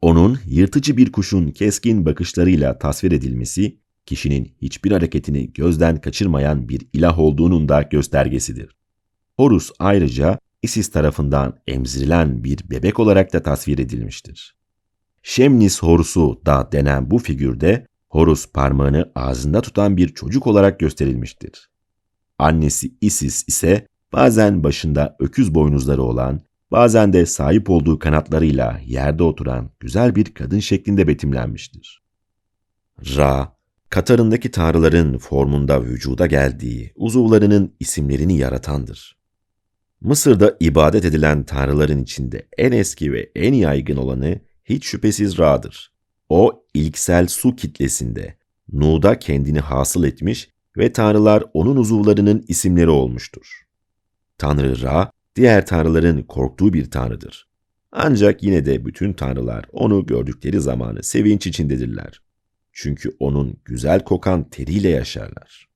Onun 0.00 0.38
yırtıcı 0.46 0.96
bir 0.96 1.12
kuşun 1.12 1.50
keskin 1.50 2.06
bakışlarıyla 2.06 2.78
tasvir 2.78 3.12
edilmesi, 3.12 3.78
kişinin 4.06 4.54
hiçbir 4.62 4.92
hareketini 4.92 5.52
gözden 5.52 6.00
kaçırmayan 6.00 6.68
bir 6.68 6.86
ilah 6.92 7.18
olduğunun 7.18 7.68
da 7.68 7.82
göstergesidir. 7.82 8.76
Horus 9.36 9.70
ayrıca 9.78 10.38
Isis 10.62 10.90
tarafından 10.90 11.58
emzirilen 11.66 12.44
bir 12.44 12.70
bebek 12.70 13.00
olarak 13.00 13.32
da 13.32 13.42
tasvir 13.42 13.78
edilmiştir. 13.78 14.56
Şemnis 15.22 15.82
Horus'u 15.82 16.40
da 16.46 16.68
denen 16.72 17.10
bu 17.10 17.18
figürde 17.18 17.86
Horus 18.08 18.52
parmağını 18.52 19.12
ağzında 19.14 19.60
tutan 19.60 19.96
bir 19.96 20.08
çocuk 20.08 20.46
olarak 20.46 20.80
gösterilmiştir. 20.80 21.70
Annesi 22.38 22.94
Isis 23.00 23.48
ise 23.48 23.86
bazen 24.12 24.64
başında 24.64 25.16
öküz 25.20 25.54
boynuzları 25.54 26.02
olan, 26.02 26.45
bazen 26.70 27.12
de 27.12 27.26
sahip 27.26 27.70
olduğu 27.70 27.98
kanatlarıyla 27.98 28.80
yerde 28.86 29.22
oturan 29.22 29.70
güzel 29.80 30.14
bir 30.14 30.34
kadın 30.34 30.58
şeklinde 30.58 31.08
betimlenmiştir. 31.08 32.02
Ra, 33.16 33.56
Katarındaki 33.90 34.50
tanrıların 34.50 35.18
formunda 35.18 35.84
vücuda 35.84 36.26
geldiği 36.26 36.92
uzuvlarının 36.96 37.74
isimlerini 37.80 38.38
yaratandır. 38.38 39.16
Mısır'da 40.00 40.56
ibadet 40.60 41.04
edilen 41.04 41.44
tanrıların 41.44 42.02
içinde 42.02 42.48
en 42.58 42.72
eski 42.72 43.12
ve 43.12 43.30
en 43.34 43.52
yaygın 43.54 43.96
olanı 43.96 44.40
hiç 44.64 44.84
şüphesiz 44.84 45.38
Ra'dır. 45.38 45.92
O 46.28 46.64
ilksel 46.74 47.26
su 47.26 47.56
kitlesinde 47.56 48.36
Nu'da 48.72 49.18
kendini 49.18 49.60
hasıl 49.60 50.04
etmiş 50.04 50.50
ve 50.76 50.92
tanrılar 50.92 51.44
onun 51.54 51.76
uzuvlarının 51.76 52.44
isimleri 52.48 52.90
olmuştur. 52.90 53.66
Tanrı 54.38 54.82
Ra, 54.82 55.10
diğer 55.36 55.66
tanrıların 55.66 56.22
korktuğu 56.22 56.72
bir 56.72 56.90
tanrıdır. 56.90 57.48
Ancak 57.92 58.42
yine 58.42 58.66
de 58.66 58.86
bütün 58.86 59.12
tanrılar 59.12 59.64
onu 59.72 60.06
gördükleri 60.06 60.60
zamanı 60.60 61.02
sevinç 61.02 61.46
içindedirler. 61.46 62.22
Çünkü 62.72 63.16
onun 63.18 63.56
güzel 63.64 64.04
kokan 64.04 64.50
teriyle 64.50 64.88
yaşarlar. 64.88 65.68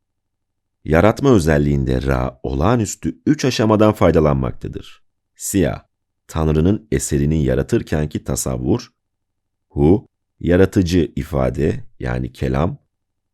Yaratma 0.84 1.34
özelliğinde 1.34 2.02
Ra 2.02 2.40
olağanüstü 2.42 3.18
üç 3.26 3.44
aşamadan 3.44 3.92
faydalanmaktadır. 3.92 5.02
Siyah, 5.36 5.82
Tanrı'nın 6.26 6.88
eserini 6.92 7.44
yaratırkenki 7.44 8.24
tasavvur, 8.24 8.92
Hu, 9.68 10.06
yaratıcı 10.40 11.12
ifade 11.16 11.84
yani 12.00 12.32
kelam, 12.32 12.78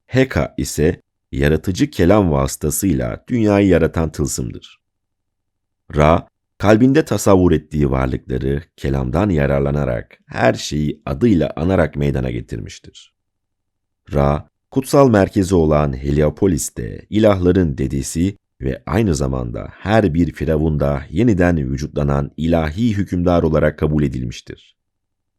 Heka 0.07 0.55
ise 0.59 1.03
yaratıcı 1.33 1.91
kelam 1.91 2.31
vasıtasıyla 2.31 3.25
dünyayı 3.29 3.69
yaratan 3.69 4.13
tılsımdır. 4.13 4.86
Ra, 5.95 6.29
kalbinde 6.59 7.05
tasavvur 7.05 7.53
ettiği 7.53 7.91
varlıkları 7.91 8.63
kelamdan 8.77 9.31
yararlanarak 9.31 10.19
her 10.27 10.55
şeyi 10.55 11.03
adıyla 11.07 11.53
anarak 11.57 11.97
meydana 11.97 12.31
getirmiştir. 12.31 13.15
Ra, 14.15 14.49
kutsal 14.71 15.11
merkezi 15.11 15.55
olan 15.55 15.97
Heliopolis'te 16.03 17.07
ilahların 17.11 17.79
dedesi 17.79 18.37
ve 18.61 18.83
aynı 18.87 19.15
zamanda 19.15 19.69
her 19.73 20.15
bir 20.15 20.33
firavunda 20.33 21.03
yeniden 21.11 21.57
vücutlanan 21.57 22.31
ilahi 22.37 22.97
hükümdar 22.97 23.43
olarak 23.43 23.79
kabul 23.79 24.03
edilmiştir. 24.03 24.77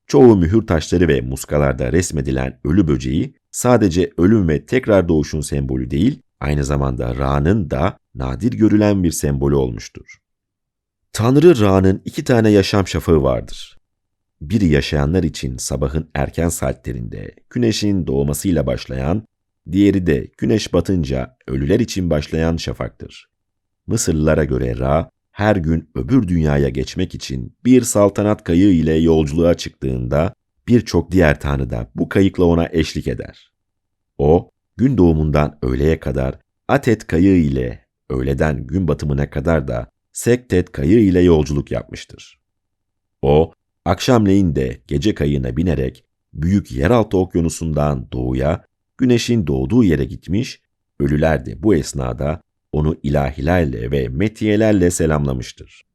Çoğu 0.07 0.35
mühür 0.35 0.67
taşları 0.67 1.07
ve 1.07 1.21
muskalarda 1.21 1.91
resmedilen 1.91 2.59
ölü 2.63 2.87
böceği 2.87 3.35
sadece 3.51 4.11
ölüm 4.17 4.47
ve 4.47 4.65
tekrar 4.65 5.07
doğuşun 5.07 5.41
sembolü 5.41 5.91
değil, 5.91 6.21
aynı 6.39 6.63
zamanda 6.63 7.17
Ra'nın 7.17 7.69
da 7.69 7.97
nadir 8.15 8.51
görülen 8.51 9.03
bir 9.03 9.11
sembolü 9.11 9.55
olmuştur. 9.55 10.17
Tanrı 11.17 11.59
Ra'nın 11.59 12.01
iki 12.05 12.23
tane 12.23 12.49
yaşam 12.49 12.87
şafağı 12.87 13.23
vardır. 13.23 13.77
Biri 14.41 14.65
yaşayanlar 14.67 15.23
için 15.23 15.57
sabahın 15.57 16.09
erken 16.13 16.49
saatlerinde 16.49 17.35
güneşin 17.49 18.07
doğmasıyla 18.07 18.65
başlayan, 18.65 19.23
diğeri 19.71 20.07
de 20.07 20.27
güneş 20.37 20.73
batınca 20.73 21.37
ölüler 21.47 21.79
için 21.79 22.09
başlayan 22.09 22.57
şafaktır. 22.57 23.29
Mısırlılara 23.87 24.43
göre 24.43 24.79
Ra, 24.79 25.09
her 25.31 25.55
gün 25.55 25.89
öbür 25.95 26.27
dünyaya 26.27 26.69
geçmek 26.69 27.15
için 27.15 27.55
bir 27.65 27.81
saltanat 27.81 28.43
kayığı 28.43 28.73
ile 28.73 28.93
yolculuğa 28.93 29.53
çıktığında 29.53 30.33
birçok 30.67 31.11
diğer 31.11 31.39
tanrı 31.39 31.69
da 31.69 31.91
bu 31.95 32.09
kayıkla 32.09 32.43
ona 32.43 32.69
eşlik 32.71 33.07
eder. 33.07 33.51
O, 34.17 34.51
gün 34.77 34.97
doğumundan 34.97 35.59
öğleye 35.61 35.99
kadar 35.99 36.39
Atet 36.67 37.07
kayığı 37.07 37.37
ile 37.37 37.85
öğleden 38.09 38.67
gün 38.67 38.87
batımına 38.87 39.29
kadar 39.29 39.67
da 39.67 39.96
Sektet 40.17 40.71
kayığı 40.71 40.99
ile 40.99 41.21
yolculuk 41.21 41.71
yapmıştır. 41.71 42.39
O, 43.21 43.51
akşamleyin 43.85 44.55
de 44.55 44.81
gece 44.87 45.15
kayığına 45.15 45.57
binerek 45.57 46.03
büyük 46.33 46.71
yeraltı 46.71 47.17
okyanusundan 47.17 48.11
doğuya, 48.11 48.65
güneşin 48.97 49.47
doğduğu 49.47 49.83
yere 49.83 50.05
gitmiş, 50.05 50.61
ölüler 50.99 51.45
de 51.45 51.63
bu 51.63 51.75
esnada 51.75 52.41
onu 52.71 52.95
ilahilerle 53.03 53.91
ve 53.91 54.07
metiyelerle 54.09 54.91
selamlamıştır. 54.91 55.85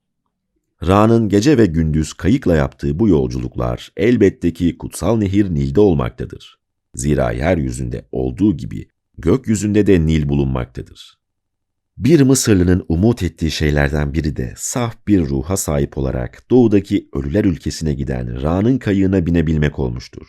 Ra'nın 0.86 1.28
gece 1.28 1.58
ve 1.58 1.66
gündüz 1.66 2.12
kayıkla 2.12 2.56
yaptığı 2.56 2.98
bu 2.98 3.08
yolculuklar 3.08 3.92
elbette 3.96 4.52
ki 4.52 4.78
kutsal 4.78 5.16
nehir 5.16 5.54
Nil'de 5.54 5.80
olmaktadır. 5.80 6.58
Zira 6.94 7.32
yeryüzünde 7.32 8.08
olduğu 8.12 8.56
gibi 8.56 8.88
gökyüzünde 9.18 9.86
de 9.86 10.06
Nil 10.06 10.28
bulunmaktadır. 10.28 11.21
Bir 12.04 12.20
Mısırlı'nın 12.20 12.84
umut 12.88 13.22
ettiği 13.22 13.50
şeylerden 13.50 14.14
biri 14.14 14.36
de 14.36 14.54
saf 14.56 15.06
bir 15.06 15.20
ruha 15.20 15.56
sahip 15.56 15.98
olarak 15.98 16.50
doğudaki 16.50 17.08
ölüler 17.12 17.44
ülkesine 17.44 17.94
giden 17.94 18.42
Ra'nın 18.42 18.78
kayığına 18.78 19.26
binebilmek 19.26 19.78
olmuştur. 19.78 20.28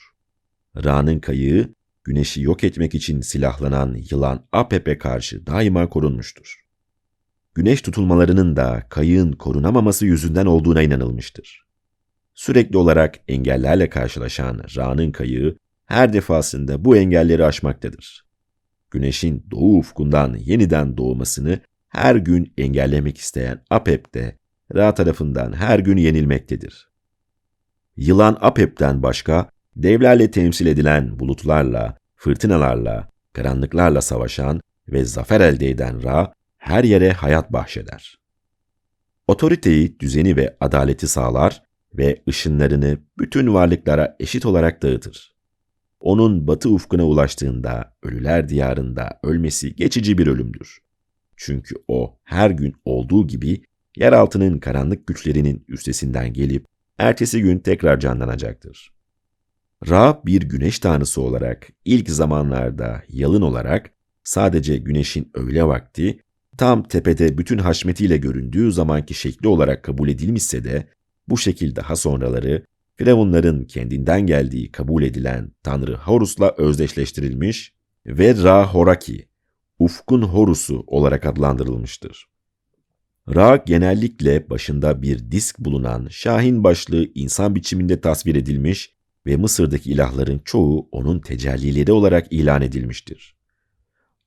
Ra'nın 0.85 1.19
kayığı, 1.19 1.73
güneşi 2.03 2.41
yok 2.41 2.63
etmek 2.63 2.95
için 2.95 3.21
silahlanan 3.21 3.97
yılan 4.11 4.45
Apep'e 4.51 4.97
karşı 4.97 5.47
daima 5.47 5.89
korunmuştur. 5.89 6.65
Güneş 7.55 7.81
tutulmalarının 7.81 8.55
da 8.55 8.83
kayığın 8.89 9.31
korunamaması 9.31 10.05
yüzünden 10.05 10.45
olduğuna 10.45 10.81
inanılmıştır. 10.81 11.65
Sürekli 12.33 12.77
olarak 12.77 13.15
engellerle 13.27 13.89
karşılaşan 13.89 14.61
Ra'nın 14.75 15.11
kayığı 15.11 15.57
her 15.85 16.13
defasında 16.13 16.85
bu 16.85 16.97
engelleri 16.97 17.45
aşmaktadır. 17.45 18.32
Güneşin 18.93 19.45
doğu 19.51 19.77
ufkundan 19.77 20.35
yeniden 20.35 20.97
doğmasını 20.97 21.59
her 21.89 22.15
gün 22.15 22.53
engellemek 22.57 23.17
isteyen 23.17 23.61
Apep 23.69 24.13
de 24.13 24.37
Ra 24.75 24.93
tarafından 24.93 25.53
her 25.53 25.79
gün 25.79 25.97
yenilmektedir. 25.97 26.89
Yılan 27.97 28.37
Apep'ten 28.41 29.03
başka 29.03 29.49
devlerle 29.75 30.31
temsil 30.31 30.65
edilen 30.65 31.19
bulutlarla, 31.19 31.97
fırtınalarla, 32.15 33.09
karanlıklarla 33.33 34.01
savaşan 34.01 34.61
ve 34.87 35.05
zafer 35.05 35.41
elde 35.41 35.69
eden 35.69 36.03
Ra 36.03 36.33
her 36.57 36.83
yere 36.83 37.11
hayat 37.11 37.53
bahşeder. 37.53 38.17
Otoriteyi, 39.27 39.99
düzeni 39.99 40.35
ve 40.35 40.57
adaleti 40.59 41.07
sağlar 41.07 41.63
ve 41.93 42.23
ışınlarını 42.29 42.97
bütün 43.17 43.53
varlıklara 43.53 44.15
eşit 44.19 44.45
olarak 44.45 44.83
dağıtır. 44.83 45.32
Onun 46.03 46.47
batı 46.47 46.69
ufkuna 46.69 47.05
ulaştığında 47.05 47.93
ölüler 48.03 48.49
diyarında 48.49 49.19
ölmesi 49.23 49.75
geçici 49.75 50.17
bir 50.17 50.27
ölümdür. 50.27 50.79
Çünkü 51.37 51.75
o 51.87 52.17
her 52.23 52.49
gün 52.49 52.75
olduğu 52.85 53.27
gibi 53.27 53.61
yeraltının 53.97 54.59
karanlık 54.59 55.07
güçlerinin 55.07 55.65
üstesinden 55.67 56.33
gelip 56.33 56.65
ertesi 56.97 57.41
gün 57.41 57.59
tekrar 57.59 57.99
canlanacaktır. 57.99 58.93
Ra 59.89 60.21
bir 60.25 60.41
güneş 60.41 60.79
tanrısı 60.79 61.21
olarak 61.21 61.67
ilk 61.85 62.09
zamanlarda 62.09 63.03
yalın 63.09 63.41
olarak 63.41 63.91
sadece 64.23 64.77
güneşin 64.77 65.31
öğle 65.33 65.63
vakti 65.63 66.19
tam 66.57 66.83
tepede 66.83 67.37
bütün 67.37 67.57
haşmetiyle 67.57 68.17
göründüğü 68.17 68.71
zamanki 68.71 69.13
şekli 69.13 69.47
olarak 69.47 69.83
kabul 69.83 70.09
edilmişse 70.09 70.63
de 70.63 70.87
bu 71.27 71.37
şekil 71.37 71.75
daha 71.75 71.95
sonraları 71.95 72.65
Firavunların 72.95 73.65
kendinden 73.65 74.21
geldiği 74.21 74.71
kabul 74.71 75.03
edilen 75.03 75.51
Tanrı 75.63 75.95
Horus'la 75.95 76.55
özdeşleştirilmiş 76.57 77.73
ve 78.05 78.31
Ra-Horaki, 78.31 79.27
Ufkun 79.79 80.21
Horus'u 80.21 80.83
olarak 80.87 81.25
adlandırılmıştır. 81.25 82.25
Ra 83.35 83.63
genellikle 83.65 84.49
başında 84.49 85.01
bir 85.01 85.31
disk 85.31 85.59
bulunan 85.59 86.07
şahin 86.09 86.63
başlı 86.63 87.07
insan 87.15 87.55
biçiminde 87.55 88.01
tasvir 88.01 88.35
edilmiş 88.35 88.93
ve 89.25 89.35
Mısır'daki 89.35 89.91
ilahların 89.91 90.41
çoğu 90.45 90.89
onun 90.91 91.19
tecellileri 91.19 91.91
olarak 91.91 92.27
ilan 92.31 92.61
edilmiştir. 92.61 93.35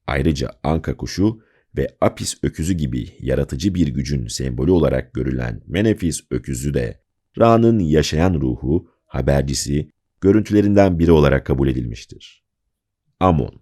Ayrıca 0.06 0.50
Anka 0.62 0.96
kuşu 0.96 1.40
ve 1.76 1.96
Apis 2.00 2.38
öküzü 2.42 2.74
gibi 2.74 3.08
yaratıcı 3.20 3.74
bir 3.74 3.88
gücün 3.88 4.26
sembolü 4.26 4.70
olarak 4.70 5.14
görülen 5.14 5.62
Menefis 5.66 6.20
öküzü 6.30 6.74
de 6.74 7.05
Ra'nın 7.38 7.78
yaşayan 7.78 8.34
ruhu, 8.34 8.88
habercisi, 9.06 9.90
görüntülerinden 10.20 10.98
biri 10.98 11.12
olarak 11.12 11.46
kabul 11.46 11.68
edilmiştir. 11.68 12.44
Amon 13.20 13.60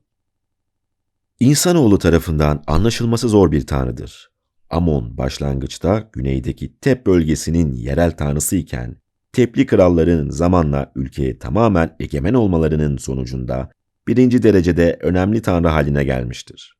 İnsanoğlu 1.40 1.98
tarafından 1.98 2.64
anlaşılması 2.66 3.28
zor 3.28 3.52
bir 3.52 3.66
tanrıdır. 3.66 4.30
Amon 4.70 5.18
başlangıçta 5.18 6.10
güneydeki 6.12 6.78
Tep 6.78 7.06
bölgesinin 7.06 7.72
yerel 7.72 8.16
tanrısı 8.16 8.56
iken 8.56 8.96
Tepli 9.32 9.66
kralların 9.66 10.30
zamanla 10.30 10.92
ülkeye 10.94 11.38
tamamen 11.38 11.96
egemen 12.00 12.34
olmalarının 12.34 12.96
sonucunda 12.96 13.70
birinci 14.08 14.42
derecede 14.42 14.98
önemli 15.00 15.42
tanrı 15.42 15.68
haline 15.68 16.04
gelmiştir. 16.04 16.78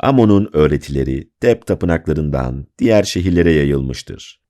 Amon'un 0.00 0.50
öğretileri 0.52 1.30
Tep 1.40 1.66
tapınaklarından 1.66 2.66
diğer 2.78 3.02
şehirlere 3.02 3.52
yayılmıştır. 3.52 4.40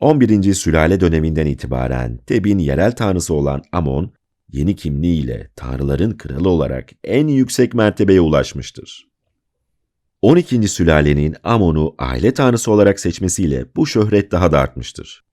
11. 0.00 0.54
sülale 0.54 1.00
döneminden 1.00 1.46
itibaren 1.46 2.16
Teb'in 2.16 2.58
yerel 2.58 2.92
tanrısı 2.92 3.34
olan 3.34 3.62
Amon, 3.72 4.12
yeni 4.52 4.76
kimliğiyle 4.76 5.50
tanrıların 5.56 6.10
kralı 6.10 6.48
olarak 6.48 6.90
en 7.04 7.26
yüksek 7.28 7.74
mertebeye 7.74 8.20
ulaşmıştır. 8.20 9.08
12. 10.22 10.68
sülalenin 10.68 11.36
Amon'u 11.44 11.94
aile 11.98 12.34
tanrısı 12.34 12.70
olarak 12.72 13.00
seçmesiyle 13.00 13.66
bu 13.76 13.86
şöhret 13.86 14.32
daha 14.32 14.52
da 14.52 14.58
artmıştır. 14.58 15.24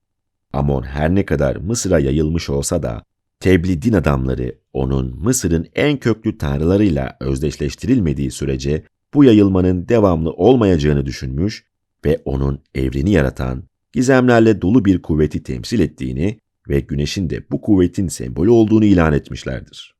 Amon 0.54 0.84
her 0.84 1.16
ne 1.16 1.26
kadar 1.26 1.56
Mısır'a 1.56 2.00
yayılmış 2.00 2.50
olsa 2.50 2.84
da 2.84 3.04
Tebli 3.40 3.82
din 3.82 3.94
adamları 3.94 4.56
onun 4.74 5.24
Mısır'ın 5.24 5.68
en 5.76 5.98
köklü 5.98 6.38
tanrılarıyla 6.38 7.18
özdeşleştirilmediği 7.20 8.32
sürece 8.32 8.84
bu 9.14 9.24
yayılmanın 9.24 9.88
devamlı 9.90 10.32
olmayacağını 10.32 11.06
düşünmüş 11.06 11.66
ve 12.06 12.22
onun 12.26 12.60
evreni 12.76 13.12
yaratan, 13.12 13.64
gizemlerle 13.98 14.62
dolu 14.62 14.86
bir 14.86 15.02
kuvveti 15.02 15.44
temsil 15.44 15.80
ettiğini 15.80 16.40
ve 16.70 16.80
güneşin 16.80 17.30
de 17.30 17.44
bu 17.52 17.62
kuvvetin 17.62 18.08
sembolü 18.08 18.50
olduğunu 18.50 18.86
ilan 18.86 19.14
etmişlerdir. 19.14 19.96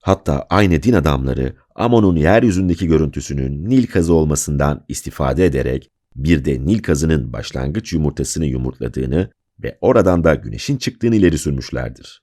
Hatta 0.00 0.46
aynı 0.50 0.82
din 0.82 0.92
adamları 0.92 1.56
Amon'un 1.74 2.16
yeryüzündeki 2.16 2.86
görüntüsünün 2.86 3.68
Nil 3.68 3.86
kazı 3.86 4.14
olmasından 4.14 4.84
istifade 4.88 5.44
ederek 5.44 5.90
bir 6.16 6.44
de 6.44 6.66
Nil 6.66 6.78
kazının 6.78 7.32
başlangıç 7.32 7.92
yumurtasını 7.92 8.46
yumurtladığını 8.46 9.30
ve 9.62 9.78
oradan 9.80 10.24
da 10.24 10.34
güneşin 10.34 10.76
çıktığını 10.76 11.16
ileri 11.16 11.38
sürmüşlerdir. 11.38 12.22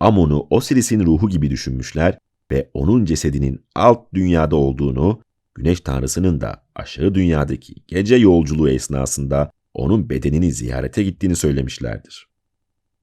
Amon'u 0.00 0.46
Osiris'in 0.50 1.06
ruhu 1.06 1.28
gibi 1.28 1.50
düşünmüşler 1.50 2.18
ve 2.52 2.70
onun 2.74 3.04
cesedinin 3.04 3.64
alt 3.74 4.14
dünyada 4.14 4.56
olduğunu, 4.56 5.20
güneş 5.54 5.80
tanrısının 5.80 6.40
da 6.40 6.64
aşağı 6.74 7.14
dünyadaki 7.14 7.74
gece 7.86 8.16
yolculuğu 8.16 8.68
esnasında 8.68 9.50
onun 9.76 10.10
bedenini 10.10 10.52
ziyarete 10.52 11.02
gittiğini 11.02 11.36
söylemişlerdir. 11.36 12.28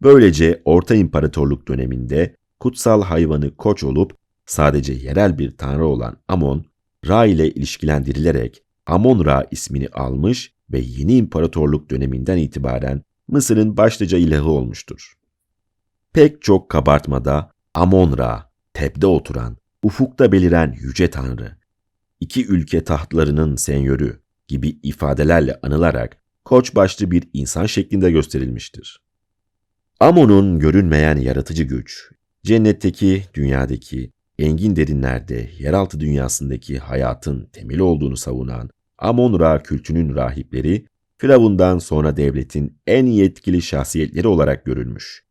Böylece 0.01 0.61
Orta 0.65 0.95
İmparatorluk 0.95 1.67
döneminde 1.67 2.35
kutsal 2.59 3.03
hayvanı 3.03 3.55
koç 3.55 3.83
olup 3.83 4.17
sadece 4.45 4.93
yerel 4.93 5.37
bir 5.37 5.57
tanrı 5.57 5.85
olan 5.85 6.17
Amon, 6.27 6.65
Ra 7.07 7.25
ile 7.25 7.49
ilişkilendirilerek 7.49 8.63
Amon-Ra 8.85 9.47
ismini 9.51 9.87
almış 9.87 10.53
ve 10.71 10.79
yeni 10.79 11.17
imparatorluk 11.17 11.89
döneminden 11.89 12.37
itibaren 12.37 13.01
Mısır'ın 13.27 13.77
başlıca 13.77 14.17
ilahı 14.17 14.49
olmuştur. 14.49 15.13
Pek 16.13 16.41
çok 16.41 16.69
kabartmada 16.69 17.51
Amon-Ra, 17.73 18.51
tepde 18.73 19.07
oturan, 19.07 19.57
ufukta 19.83 20.31
beliren 20.31 20.75
yüce 20.81 21.09
tanrı, 21.09 21.57
iki 22.19 22.45
ülke 22.47 22.83
tahtlarının 22.83 23.55
senyörü 23.55 24.19
gibi 24.47 24.79
ifadelerle 24.83 25.59
anılarak 25.61 26.22
koç 26.45 26.75
başlı 26.75 27.11
bir 27.11 27.23
insan 27.33 27.65
şeklinde 27.65 28.11
gösterilmiştir. 28.11 29.01
Amon'un 29.99 30.59
görünmeyen 30.59 31.17
yaratıcı 31.17 31.63
güç, 31.63 32.09
cennetteki, 32.43 33.23
dünyadaki, 33.33 34.11
engin 34.39 34.75
derinlerde, 34.75 35.49
yeraltı 35.59 35.99
dünyasındaki 35.99 36.79
hayatın 36.79 37.45
temeli 37.45 37.81
olduğunu 37.81 38.17
savunan 38.17 38.69
Amon-Ra 38.97 39.63
kültünün 39.63 40.15
rahipleri, 40.15 40.85
Firavundan 41.17 41.79
sonra 41.79 42.17
devletin 42.17 42.77
en 42.87 43.05
yetkili 43.05 43.61
şahsiyetleri 43.61 44.27
olarak 44.27 44.65
görülmüş. 44.65 45.25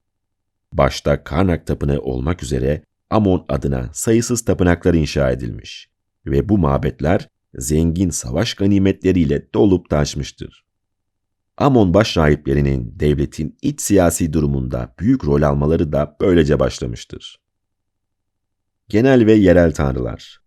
Başta 0.72 1.25
Karnak 1.25 1.66
Tapınağı 1.66 1.98
olmak 1.98 2.42
üzere 2.42 2.83
Amon 3.11 3.44
adına 3.48 3.90
sayısız 3.92 4.44
tapınaklar 4.44 4.94
inşa 4.94 5.31
edilmiş 5.31 5.90
ve 6.27 6.48
bu 6.48 6.59
mabetler 6.59 7.29
zengin 7.55 8.11
savaş 8.11 8.55
ganimetleriyle 8.55 9.53
dolup 9.55 9.90
taşmıştır. 9.90 10.62
Amon 11.59 11.94
başrahiplerinin 11.94 12.94
devletin 13.00 13.59
iç 13.63 13.81
siyasi 13.81 14.33
durumunda 14.33 14.94
büyük 14.98 15.25
rol 15.25 15.42
almaları 15.42 15.92
da 15.92 16.17
böylece 16.21 16.61
başlamıştır. 16.61 17.40
Genel 18.88 19.27
ve 19.27 19.33
yerel 19.33 19.75
tanrılar 19.75 20.42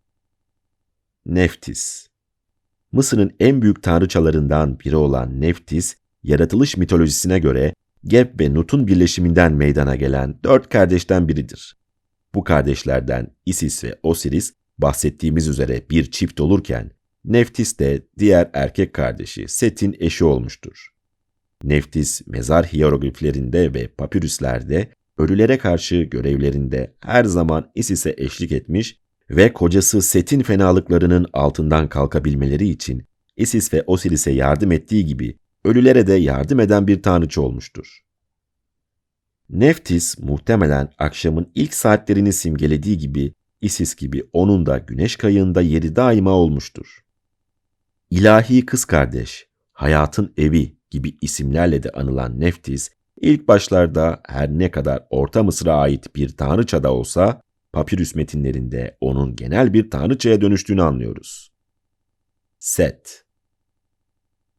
Neftis 1.26 2.08
Mısır'ın 2.92 3.32
en 3.40 3.62
büyük 3.62 3.84
tanrıçalarından 3.84 4.80
biri 4.80 4.96
olan 4.96 5.42
Neftis, 5.42 5.96
yaratılış 6.24 6.78
mitolojisine 6.78 7.40
göre 7.40 7.74
Geb 8.04 8.40
ve 8.40 8.54
Nut'un 8.54 8.88
birleşiminden 8.88 9.54
meydana 9.54 9.96
gelen 9.96 10.40
dört 10.44 10.70
kardeşten 10.70 11.28
biridir. 11.28 11.78
Bu 12.36 12.44
kardeşlerden 12.44 13.36
Isis 13.46 13.84
ve 13.84 14.00
Osiris 14.04 14.54
bahsettiğimiz 14.78 15.48
üzere 15.48 15.90
bir 15.90 16.12
çift 16.12 16.42
olurken, 16.42 16.92
Neftis 17.26 17.80
de 17.80 18.08
diğer 18.20 18.50
erkek 18.54 18.94
kardeşi 18.94 19.48
Set'in 19.48 19.96
eşi 20.00 20.26
olmuştur. 20.26 20.95
Neftis 21.64 22.28
mezar 22.28 22.66
hierogliflerinde 22.66 23.74
ve 23.74 23.88
papürüslerde 23.88 24.94
ölülere 25.18 25.58
karşı 25.58 25.96
görevlerinde 25.96 26.96
her 27.00 27.26
zaman 27.26 27.72
Isis'e 27.76 28.16
eşlik 28.18 28.52
etmiş 28.52 29.00
ve 29.30 29.54
kocası 29.54 30.02
Set'in 30.02 30.42
fenalıklarının 30.42 31.26
altından 31.34 31.90
kalkabilmeleri 31.90 32.70
için 32.70 33.08
Isis 33.38 33.74
ve 33.74 33.84
Osiris'e 33.88 34.32
yardım 34.32 34.72
ettiği 34.72 35.06
gibi 35.06 35.38
ölülere 35.64 36.08
de 36.08 36.14
yardım 36.14 36.60
eden 36.60 36.88
bir 36.88 37.02
tanrıçı 37.02 37.42
olmuştur. 37.42 38.00
Neftis 39.50 40.20
muhtemelen 40.20 40.90
akşamın 40.98 41.52
ilk 41.56 41.74
saatlerini 41.74 42.34
simgelediği 42.34 42.98
gibi 42.98 43.34
Isis 43.62 43.96
gibi 43.96 44.24
onun 44.34 44.66
da 44.66 44.78
güneş 44.78 45.16
kayığında 45.16 45.62
yeri 45.62 45.96
daima 45.96 46.32
olmuştur. 46.32 47.00
İlahi 48.10 48.66
kız 48.66 48.86
kardeş, 48.86 49.48
hayatın 49.72 50.34
evi 50.38 50.78
gibi 50.96 51.18
isimlerle 51.22 51.84
de 51.84 51.90
anılan 51.90 52.40
Neftis, 52.40 52.90
ilk 53.22 53.48
başlarda 53.48 54.22
her 54.28 54.50
ne 54.50 54.72
kadar 54.72 55.08
Orta 55.10 55.44
Mısır'a 55.44 55.76
ait 55.76 56.16
bir 56.16 56.30
tanrıça 56.30 56.84
da 56.84 56.94
olsa, 56.94 57.42
papirüs 57.74 58.16
metinlerinde 58.16 58.98
onun 59.02 59.36
genel 59.36 59.74
bir 59.74 59.90
tanrıçaya 59.90 60.42
dönüştüğünü 60.42 60.82
anlıyoruz. 60.82 61.52
Set 62.60 63.26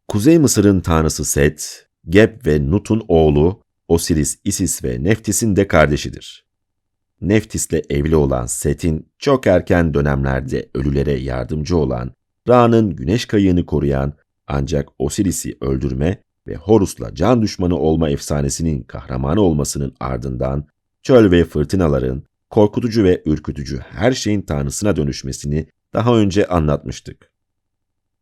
Kuzey 0.09 0.39
Mısır'ın 0.39 0.81
tanrısı 0.81 1.25
Set, 1.25 1.89
Geb 2.09 2.47
ve 2.47 2.71
Nut'un 2.71 3.05
oğlu, 3.09 3.63
Osiris, 3.89 4.41
Isis 4.45 4.85
ve 4.85 5.05
Neftis'in 5.05 5.57
de 5.57 5.69
kardeşidir. 5.69 6.47
Neftis'le 7.21 7.91
evli 7.91 8.17
olan 8.17 8.47
Set'in 8.47 9.09
çok 9.19 9.47
erken 9.47 9.95
dönemlerde 9.95 10.71
ölülere 10.75 11.13
yardımcı 11.13 11.77
olan, 11.77 12.13
Ra'nın 12.49 12.97
güneş 12.97 13.27
kayığını 13.27 13.67
koruyan 13.67 14.13
ancak 14.47 14.89
Osiris'i 14.99 15.57
öldürme 15.61 16.23
ve 16.47 16.55
Horus'la 16.55 17.15
can 17.15 17.43
düşmanı 17.43 17.79
olma 17.79 18.11
efsanesinin 18.11 18.83
kahramanı 18.83 19.41
olmasının 19.41 19.95
ardından 20.01 20.67
çöl 21.03 21.31
ve 21.31 21.45
fırtınaların 21.45 22.23
korkutucu 22.51 23.05
ve 23.05 23.23
ürkütücü 23.27 23.79
her 23.79 24.13
şeyin 24.13 24.43
tanrısına 24.43 24.97
dönüşmesini 24.97 25.67
daha 25.93 26.17
önce 26.17 26.47
anlatmıştık. 26.47 27.33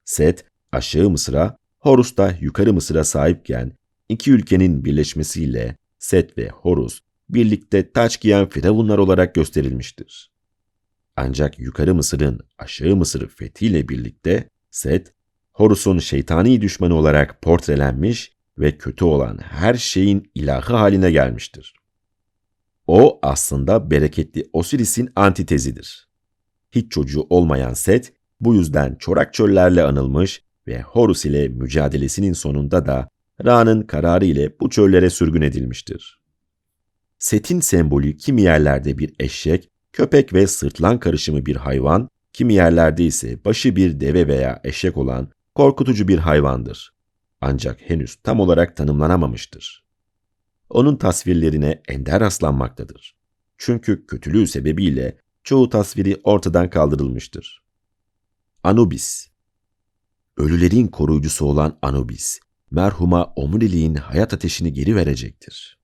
Set, 0.04 0.44
aşağı 0.72 1.10
Mısır'a, 1.10 1.58
Horus 1.78 2.16
da 2.16 2.34
yukarı 2.40 2.72
Mısır'a 2.72 3.04
sahipken 3.04 3.72
iki 4.08 4.32
ülkenin 4.32 4.84
birleşmesiyle 4.84 5.76
Set 5.98 6.38
ve 6.38 6.48
Horus 6.48 7.00
birlikte 7.28 7.92
taç 7.92 8.20
giyen 8.20 8.48
firavunlar 8.48 8.98
olarak 8.98 9.34
gösterilmiştir. 9.34 10.32
Ancak 11.16 11.58
yukarı 11.58 11.94
Mısır'ın 11.94 12.40
aşağı 12.58 12.96
Mısır'ı 12.96 13.28
fethiyle 13.28 13.88
birlikte 13.88 14.48
Set, 14.70 15.13
Horus'un 15.54 15.98
şeytani 15.98 16.60
düşmanı 16.60 16.94
olarak 16.94 17.42
portrelenmiş 17.42 18.32
ve 18.58 18.78
kötü 18.78 19.04
olan 19.04 19.38
her 19.38 19.74
şeyin 19.74 20.30
ilahı 20.34 20.74
haline 20.74 21.10
gelmiştir. 21.10 21.74
O 22.86 23.18
aslında 23.22 23.90
bereketli 23.90 24.44
Osiris'in 24.52 25.10
antitezidir. 25.16 26.08
Hiç 26.72 26.92
çocuğu 26.92 27.26
olmayan 27.30 27.72
Set, 27.72 28.12
bu 28.40 28.54
yüzden 28.54 28.96
çorak 28.98 29.34
çöllerle 29.34 29.82
anılmış 29.82 30.42
ve 30.66 30.82
Horus 30.82 31.24
ile 31.24 31.48
mücadelesinin 31.48 32.32
sonunda 32.32 32.86
da 32.86 33.08
Ra'nın 33.44 33.82
kararı 33.82 34.24
ile 34.24 34.60
bu 34.60 34.70
çöllere 34.70 35.10
sürgün 35.10 35.42
edilmiştir. 35.42 36.20
Set'in 37.18 37.60
sembolü 37.60 38.16
kimi 38.16 38.42
yerlerde 38.42 38.98
bir 38.98 39.14
eşek, 39.20 39.70
köpek 39.92 40.34
ve 40.34 40.46
sırtlan 40.46 41.00
karışımı 41.00 41.46
bir 41.46 41.56
hayvan, 41.56 42.08
kimi 42.32 42.54
yerlerde 42.54 43.04
ise 43.04 43.44
başı 43.44 43.76
bir 43.76 44.00
deve 44.00 44.28
veya 44.28 44.60
eşek 44.64 44.96
olan 44.96 45.33
korkutucu 45.54 46.08
bir 46.08 46.18
hayvandır. 46.18 46.94
Ancak 47.40 47.80
henüz 47.80 48.16
tam 48.16 48.40
olarak 48.40 48.76
tanımlanamamıştır. 48.76 49.84
Onun 50.70 50.96
tasvirlerine 50.96 51.82
ender 51.88 52.20
rastlanmaktadır. 52.20 53.16
Çünkü 53.58 54.06
kötülüğü 54.06 54.46
sebebiyle 54.46 55.18
çoğu 55.44 55.68
tasviri 55.68 56.20
ortadan 56.24 56.70
kaldırılmıştır. 56.70 57.62
Anubis 58.62 59.28
Ölülerin 60.36 60.86
koruyucusu 60.86 61.46
olan 61.46 61.78
Anubis, 61.82 62.40
merhuma 62.70 63.24
omuriliğin 63.24 63.94
hayat 63.94 64.34
ateşini 64.34 64.72
geri 64.72 64.96
verecektir. 64.96 65.78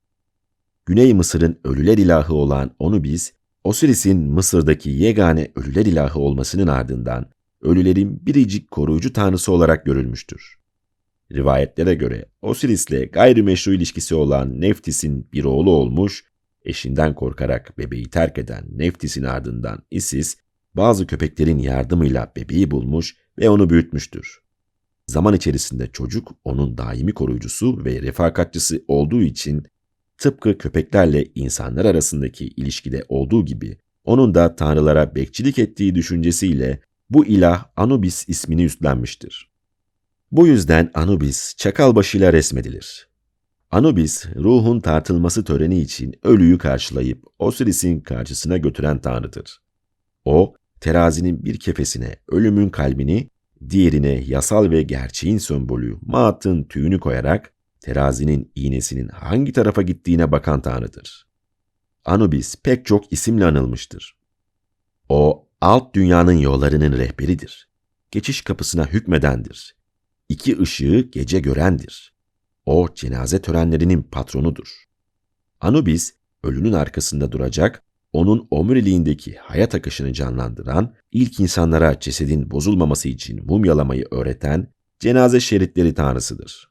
Güney 0.87 1.15
Mısır'ın 1.15 1.61
ölüler 1.65 1.99
ilahı 1.99 2.35
olan 2.35 2.75
Onubis, 2.79 3.33
Osiris'in 3.65 4.19
Mısır'daki 4.19 4.91
yegane 4.91 5.53
ölüler 5.57 5.87
ilahı 5.87 6.19
olmasının 6.21 6.67
ardından 6.67 7.31
ölülerin 7.63 8.27
biricik 8.27 8.71
koruyucu 8.71 9.13
tanrısı 9.13 9.53
olarak 9.53 9.87
görülmüştür. 9.87 10.61
Rivayetlere 11.33 11.95
göre 11.95 12.27
Osiris'le 12.43 13.13
gayrimeşru 13.13 13.75
ilişkisi 13.75 14.15
olan 14.15 14.61
Neftis'in 14.61 15.29
bir 15.33 15.45
oğlu 15.45 15.71
olmuş, 15.71 16.25
eşinden 16.65 17.15
korkarak 17.15 17.79
bebeği 17.79 18.11
terk 18.11 18.39
eden 18.39 18.65
Neftis'in 18.71 19.25
ardından 19.25 19.83
Isis, 19.91 20.37
bazı 20.75 21.07
köpeklerin 21.07 21.59
yardımıyla 21.59 22.33
bebeği 22.37 22.71
bulmuş 22.71 23.17
ve 23.39 23.51
onu 23.51 23.71
büyütmüştür. 23.71 24.39
Zaman 25.07 25.35
içerisinde 25.35 25.87
çocuk 25.93 26.33
onun 26.45 26.79
daimi 26.79 27.15
koruyucusu 27.15 27.85
ve 27.85 28.03
refakatçısı 28.03 28.85
olduğu 28.89 29.23
için 29.23 29.67
tıpkı 30.19 30.59
köpeklerle 30.59 31.25
insanlar 31.35 31.85
arasındaki 31.85 32.49
ilişkide 32.49 33.05
olduğu 33.09 33.45
gibi 33.45 33.79
onun 34.05 34.35
da 34.35 34.57
tanrılara 34.57 35.15
bekçilik 35.15 35.59
ettiği 35.59 35.95
düşüncesiyle 35.95 36.81
bu 37.11 37.27
ilah 37.27 37.65
Anubis 37.77 38.29
ismini 38.29 38.65
üstlenmiştir. 38.65 39.51
Bu 40.33 40.47
yüzden 40.47 40.91
Anubis 40.95 41.55
çakal 41.57 41.95
başıyla 41.95 42.33
resmedilir. 42.33 43.09
Anubis, 43.71 44.27
ruhun 44.37 44.81
tartılması 44.81 45.45
töreni 45.45 45.81
için 45.81 46.15
ölüyü 46.23 46.59
karşılayıp 46.59 47.25
Osiris'in 47.39 48.01
karşısına 48.01 48.57
götüren 48.57 49.01
tanrıdır. 49.01 49.63
O, 50.25 50.55
terazinin 50.81 51.45
bir 51.45 51.59
kefesine 51.59 52.17
ölümün 52.29 52.69
kalbini, 52.69 53.31
diğerine 53.71 54.25
yasal 54.27 54.71
ve 54.71 54.83
gerçeğin 54.83 55.39
sembolü 55.39 55.99
Maat'ın 56.03 56.65
tüyünü 56.65 57.01
koyarak 57.01 57.53
terazinin 57.81 58.53
iğnesinin 58.55 59.09
hangi 59.09 59.53
tarafa 59.53 59.83
gittiğine 59.83 60.33
bakan 60.33 60.63
tanrıdır. 60.63 61.27
Anubis 62.05 62.57
pek 62.63 62.87
çok 62.87 63.13
isimle 63.13 63.45
anılmıştır. 63.45 64.17
O, 65.09 65.49
alt 65.61 65.95
dünyanın 65.95 66.39
yollarının 66.39 66.93
rehberidir. 66.93 67.69
Geçiş 68.11 68.43
kapısına 68.43 68.87
hükmedendir. 68.87 69.77
İki 70.29 70.61
ışığı 70.61 71.09
gece 71.13 71.41
görendir. 71.41 72.15
O, 72.67 72.89
cenaze 72.95 73.43
törenlerinin 73.43 74.03
patronudur. 74.03 74.85
Anubis, 75.61 76.15
ölünün 76.43 76.73
arkasında 76.73 77.33
duracak, 77.33 77.83
onun 78.13 78.49
omuriliğindeki 78.51 79.37
hayat 79.37 79.75
akışını 79.75 80.13
canlandıran, 80.13 80.95
ilk 81.13 81.41
insanlara 81.41 82.01
cesedin 82.01 82.51
bozulmaması 82.51 83.09
için 83.09 83.47
mumyalamayı 83.47 84.07
öğreten 84.11 84.67
cenaze 85.01 85.41
şeritleri 85.41 85.95
tanrısıdır. 85.95 86.71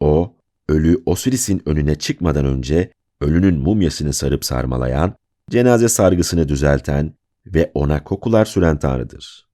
O, 0.00 0.36
ölü 0.68 1.02
Osiris'in 1.06 1.62
önüne 1.66 1.94
çıkmadan 1.94 2.44
önce 2.44 2.92
ölünün 3.20 3.58
mumyasını 3.58 4.12
sarıp 4.12 4.44
sarmalayan, 4.44 5.16
cenaze 5.50 5.88
sargısını 5.88 6.48
düzelten 6.48 7.14
ve 7.46 7.70
ona 7.74 8.04
kokular 8.04 8.44
süren 8.44 8.78
tanrıdır. 8.78 9.48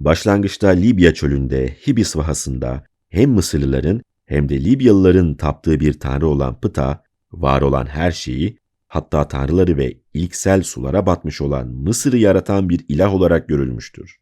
Başlangıçta 0.00 0.68
Libya 0.68 1.14
çölünde 1.14 1.76
Hibis 1.86 2.16
vahasında 2.16 2.84
hem 3.08 3.30
Mısırlıların 3.30 4.02
hem 4.24 4.48
de 4.48 4.64
Libyalıların 4.64 5.34
taptığı 5.34 5.80
bir 5.80 6.00
tanrı 6.00 6.28
olan 6.28 6.60
Pıta, 6.60 7.04
var 7.32 7.62
olan 7.62 7.86
her 7.86 8.12
şeyi, 8.12 8.58
hatta 8.88 9.28
tanrıları 9.28 9.76
ve 9.76 10.00
ilksel 10.14 10.62
sulara 10.62 11.06
batmış 11.06 11.40
olan 11.40 11.68
Mısır'ı 11.68 12.18
yaratan 12.18 12.68
bir 12.68 12.84
ilah 12.88 13.14
olarak 13.14 13.48
görülmüştür. 13.48 14.16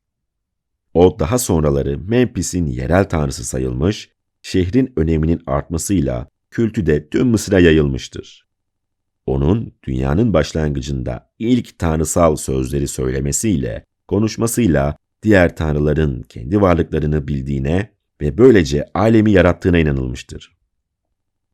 O 0.95 1.19
daha 1.19 1.39
sonraları 1.39 1.99
Memphis'in 1.99 2.67
yerel 2.67 3.09
tanrısı 3.09 3.45
sayılmış 3.45 4.11
şehrin 4.43 4.93
öneminin 4.97 5.43
artmasıyla 5.47 6.29
kültü 6.51 6.87
de 6.87 7.09
tüm 7.09 7.29
Mısır'a 7.29 7.61
yayılmıştır. 7.61 8.50
Onun 9.31 9.73
dünyanın 9.83 10.33
başlangıcında 10.33 11.31
ilk 11.39 11.79
tanrısal 11.79 12.37
sözleri 12.37 12.89
söylemesiyle, 12.89 13.85
konuşmasıyla 14.09 14.97
diğer 15.23 15.57
tanrıların 15.57 16.23
kendi 16.23 16.61
varlıklarını 16.61 17.29
bildiğine 17.29 17.91
ve 18.21 18.39
böylece 18.39 18.87
alemi 18.95 19.33
yarattığına 19.33 19.79
inanılmıştır. 19.79 20.57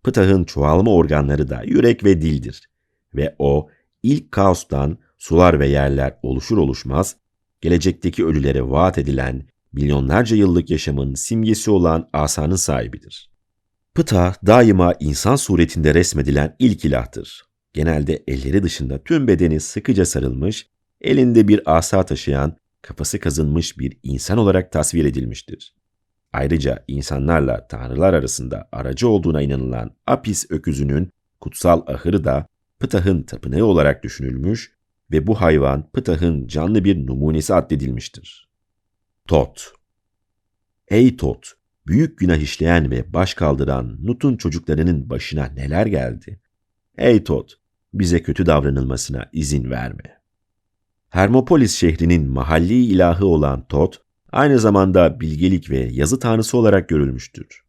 Ptah'ın 0.05 0.45
çoğalma 0.45 0.91
organları 0.91 1.49
da 1.49 1.62
yürek 1.62 2.05
ve 2.05 2.22
dildir 2.22 2.68
ve 3.14 3.35
o 3.39 3.68
ilk 4.03 4.33
kaostan 4.33 4.99
sular 5.18 5.61
ve 5.61 5.68
yerler 5.68 6.18
oluşur 6.22 6.59
oluşmaz 6.59 7.16
gelecekteki 7.61 8.24
ölülere 8.27 8.70
vaat 8.70 8.99
edilen 8.99 9.47
milyonlarca 9.72 10.37
yıllık 10.37 10.70
yaşamın 10.70 11.14
simgesi 11.14 11.70
olan 11.70 12.09
asanın 12.12 12.57
sahibidir. 12.57 13.31
Pıta 13.95 14.35
daima 14.47 14.95
insan 15.01 15.37
suretinde 15.37 15.95
resmedilen 15.95 16.57
ilk 16.59 16.85
ilahtır. 16.85 17.46
Genelde 17.77 18.24
elleri 18.27 18.62
dışında 18.62 18.99
tüm 18.99 19.29
bedeni 19.29 19.61
sıkıca 19.61 20.07
sarılmış, 20.07 20.66
elinde 21.01 21.49
bir 21.49 21.77
asa 21.77 22.07
taşıyan, 22.07 22.57
kafası 22.83 23.20
kazınmış 23.20 23.79
bir 23.79 23.99
insan 24.03 24.39
olarak 24.39 24.72
tasvir 24.72 25.05
edilmiştir. 25.05 25.74
Ayrıca 26.33 26.85
insanlarla 26.89 27.66
tanrılar 27.66 28.14
arasında 28.14 28.68
aracı 28.72 29.09
olduğuna 29.09 29.43
inanılan 29.43 29.97
Apis 30.07 30.47
öküzünün 30.51 31.11
kutsal 31.41 31.83
ahırı 31.87 32.24
da 32.24 32.47
Ptah'ın 32.81 33.22
tapınağı 33.22 33.64
olarak 33.64 34.03
düşünülmüş 34.05 34.72
ve 35.12 35.27
bu 35.27 35.41
hayvan 35.41 35.91
Ptah'ın 35.91 36.47
canlı 36.47 36.85
bir 36.85 37.07
numunesi 37.07 37.55
addedilmiştir. 37.55 38.49
Tot 39.29 39.72
Ey 40.89 41.16
Tot, 41.16 41.53
büyük 41.87 42.18
günah 42.18 42.37
işleyen 42.39 42.91
ve 42.91 43.12
baş 43.12 43.35
kaldıran 43.35 43.99
Nut'un 44.03 44.37
çocuklarının 44.37 45.11
başına 45.11 45.47
neler 45.47 45.87
geldi? 45.87 46.41
Ey 46.99 47.24
Tot, 47.24 47.66
bize 47.99 48.23
kötü 48.23 48.47
davranılmasına 48.47 49.29
izin 49.33 49.71
verme. 49.71 50.21
Hermopolis 51.09 51.75
şehrinin 51.77 52.31
mahalli 52.31 52.85
ilahı 52.85 53.27
olan 53.27 53.67
Tot, 53.67 54.01
aynı 54.33 54.59
zamanda 54.59 55.21
bilgelik 55.21 55.71
ve 55.71 55.79
yazı 55.79 56.19
tanrısı 56.19 56.59
olarak 56.59 56.89
görülmüştür. 56.89 57.63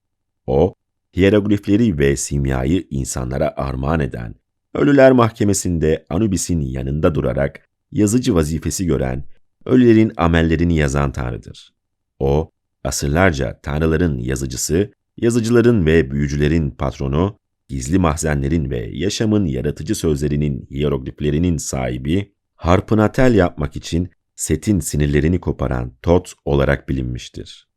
O, 0.48 0.74
hieroglifleri 1.16 1.98
ve 1.98 2.16
simyayı 2.16 2.88
insanlara 2.90 3.54
armağan 3.58 4.00
eden, 4.00 4.36
Ölüler 4.74 5.12
Mahkemesi'nde 5.12 6.06
Anubis'in 6.10 6.62
yanında 6.62 7.16
durarak 7.16 7.70
yazıcı 7.92 8.36
vazifesi 8.36 8.86
gören, 8.86 9.24
ölülerin 9.66 10.12
amellerini 10.18 10.76
yazan 10.78 11.12
tanrıdır. 11.12 11.74
O, 12.20 12.52
asırlarca 12.84 13.60
tanrıların 13.64 14.18
yazıcısı, 14.18 14.92
yazıcıların 15.18 15.86
ve 15.86 16.12
büyücülerin 16.12 16.72
patronu, 16.72 17.37
gizli 17.70 18.00
mahzenlerin 18.00 18.70
ve 18.70 18.90
yaşamın 18.94 19.46
yaratıcı 19.46 19.96
sözlerinin 19.96 20.68
hierogliflerinin 20.72 21.58
sahibi, 21.58 22.34
harpına 22.56 23.12
tel 23.12 23.36
yapmak 23.36 23.76
için 23.76 24.10
Set'in 24.36 24.80
sinirlerini 24.80 25.40
koparan 25.40 25.94
Tot 26.02 26.34
olarak 26.46 26.90
bilinmiştir. 26.90 27.68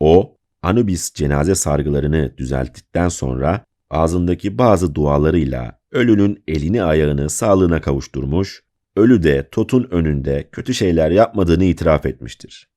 O, 0.00 0.36
Anubis 0.62 1.14
cenaze 1.14 1.54
sargılarını 1.54 2.34
düzelttikten 2.36 3.08
sonra 3.08 3.64
ağzındaki 3.90 4.58
bazı 4.58 4.94
dualarıyla 4.94 5.80
ölünün 5.92 6.42
elini 6.48 6.82
ayağını 6.82 7.30
sağlığına 7.30 7.80
kavuşturmuş, 7.80 8.62
ölü 8.96 9.22
de 9.22 9.48
Tot'un 9.52 9.88
önünde 9.90 10.48
kötü 10.52 10.74
şeyler 10.74 11.10
yapmadığını 11.10 11.64
itiraf 11.64 12.06
etmiştir. 12.06 12.70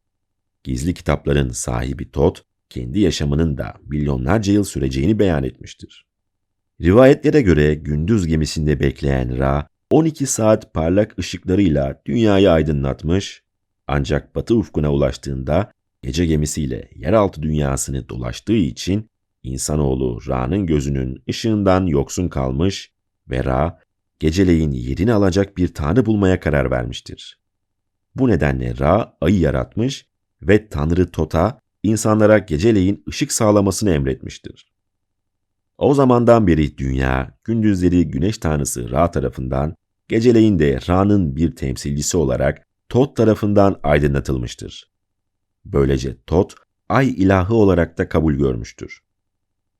Gizli 0.64 0.94
kitapların 0.94 1.50
sahibi 1.50 2.12
Tot, 2.12 2.46
kendi 2.70 3.00
yaşamının 3.00 3.58
da 3.58 3.74
milyonlarca 3.88 4.54
yıl 4.54 4.64
süreceğini 4.64 5.20
beyan 5.20 5.44
etmiştir. 5.44 6.13
Rivayetlere 6.82 7.42
göre 7.42 7.76
gündüz 7.76 8.28
gemisinde 8.28 8.80
bekleyen 8.80 9.38
Ra, 9.38 9.68
12 9.90 10.26
saat 10.26 10.74
parlak 10.74 11.20
ışıklarıyla 11.20 12.02
dünyayı 12.06 12.52
aydınlatmış, 12.52 13.44
ancak 13.88 14.36
batı 14.36 14.56
ufkuna 14.56 14.94
ulaştığında 14.94 15.72
gece 16.02 16.26
gemisiyle 16.26 16.90
yeraltı 16.96 17.42
dünyasını 17.42 18.10
dolaştığı 18.10 18.54
için 18.54 19.10
insanoğlu 19.44 20.20
Ra'nın 20.28 20.66
gözünün 20.66 21.24
ışığından 21.30 21.86
yoksun 21.86 22.30
kalmış 22.30 22.92
ve 23.30 23.44
Ra, 23.44 23.80
geceleyin 24.20 24.72
yerini 24.72 25.14
alacak 25.14 25.58
bir 25.58 25.74
tanrı 25.74 26.06
bulmaya 26.06 26.40
karar 26.40 26.72
vermiştir. 26.72 27.40
Bu 28.16 28.28
nedenle 28.28 28.78
Ra 28.80 29.18
ayı 29.22 29.40
yaratmış 29.40 30.06
ve 30.42 30.70
Tanrı 30.70 31.12
Tota 31.12 31.60
insanlara 31.84 32.38
geceleyin 32.38 33.04
ışık 33.10 33.32
sağlamasını 33.32 33.92
emretmiştir. 33.92 34.73
O 35.78 35.94
zamandan 35.94 36.48
beri 36.48 36.78
dünya, 36.78 37.38
gündüzleri 37.44 38.08
güneş 38.08 38.38
tanrısı 38.38 38.92
Ra 38.92 39.12
tarafından, 39.12 39.76
geceleyin 40.08 40.60
de 40.60 40.80
Ra'nın 40.90 41.36
bir 41.36 41.56
temsilcisi 41.56 42.18
olarak 42.18 42.68
Tot 42.90 43.16
tarafından 43.16 43.80
aydınlatılmıştır. 43.84 44.92
Böylece 45.66 46.18
Tot, 46.28 46.56
ay 46.90 47.10
ilahı 47.10 47.56
olarak 47.56 47.98
da 47.98 48.10
kabul 48.10 48.34
görmüştür. 48.34 49.00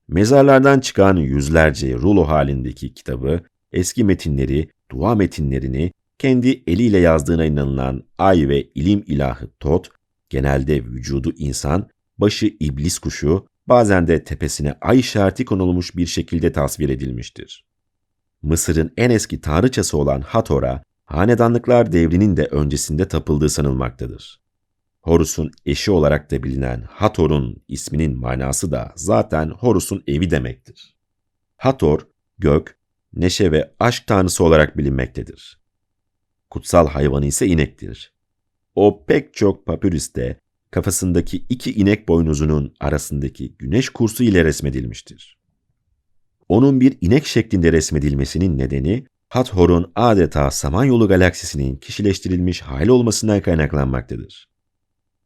Mezarlardan 0.08 0.80
çıkan 0.80 1.16
yüzlerce 1.16 1.94
rulo 1.94 2.24
halindeki 2.28 2.94
kitabı, 2.94 3.42
eski 3.72 4.04
metinleri, 4.04 4.70
dua 4.92 5.16
metinlerini 5.16 5.92
kendi 6.20 6.64
eliyle 6.68 6.98
yazdığına 6.98 7.46
inanılan 7.46 8.04
ay 8.18 8.50
ve 8.50 8.64
ilim 8.64 9.04
ilahı 9.08 9.50
Tot, 9.60 9.90
genelde 10.30 10.86
vücudu 10.86 11.34
insan, 11.38 11.90
başı 12.18 12.46
iblis 12.46 13.00
kuşu, 13.00 13.46
bazen 13.68 14.08
de 14.08 14.24
tepesine 14.24 14.76
ay 14.82 15.00
işareti 15.00 15.46
konulmuş 15.46 15.96
bir 15.96 16.06
şekilde 16.06 16.52
tasvir 16.52 16.90
edilmiştir. 16.90 17.66
Mısır'ın 18.42 18.94
en 18.98 19.10
eski 19.10 19.42
tanrıçası 19.42 19.98
olan 19.98 20.22
Hathor'a, 20.22 20.84
hanedanlıklar 21.06 21.92
devrinin 21.92 22.38
de 22.38 22.46
öncesinde 22.46 23.08
tapıldığı 23.08 23.50
sanılmaktadır. 23.50 24.44
Horus'un 25.02 25.52
eşi 25.66 25.92
olarak 25.92 26.32
da 26.32 26.44
bilinen 26.44 26.82
Hathor'un 26.90 27.64
isminin 27.68 28.18
manası 28.18 28.72
da 28.72 28.92
zaten 28.96 29.50
Horus'un 29.50 30.04
evi 30.08 30.32
demektir. 30.32 30.96
Hathor, 31.58 32.08
gök, 32.38 32.78
neşe 33.14 33.52
ve 33.52 33.72
aşk 33.80 34.08
tanrısı 34.08 34.44
olarak 34.44 34.78
bilinmektedir. 34.78 35.62
Kutsal 36.50 36.88
hayvanı 36.88 37.26
ise 37.26 37.48
inektir. 37.48 38.14
O 38.76 39.06
pek 39.06 39.34
çok 39.34 39.66
papürüste 39.66 40.40
kafasındaki 40.74 41.46
iki 41.50 41.74
inek 41.74 42.08
boynuzunun 42.08 42.74
arasındaki 42.80 43.56
güneş 43.60 43.90
kursu 43.90 44.24
ile 44.24 44.46
resmedilmiştir. 44.46 45.38
Onun 46.50 46.82
bir 46.82 46.98
inek 47.02 47.26
şeklinde 47.26 47.72
resmedilmesinin 47.72 48.58
nedeni 48.58 49.06
Hathor'un 49.30 49.92
adeta 49.96 50.52
Samanyolu 50.52 51.08
galaksisinin 51.08 51.76
kişileştirilmiş 51.76 52.62
hali 52.62 52.92
olmasından 52.92 53.42
kaynaklanmaktadır. 53.42 54.50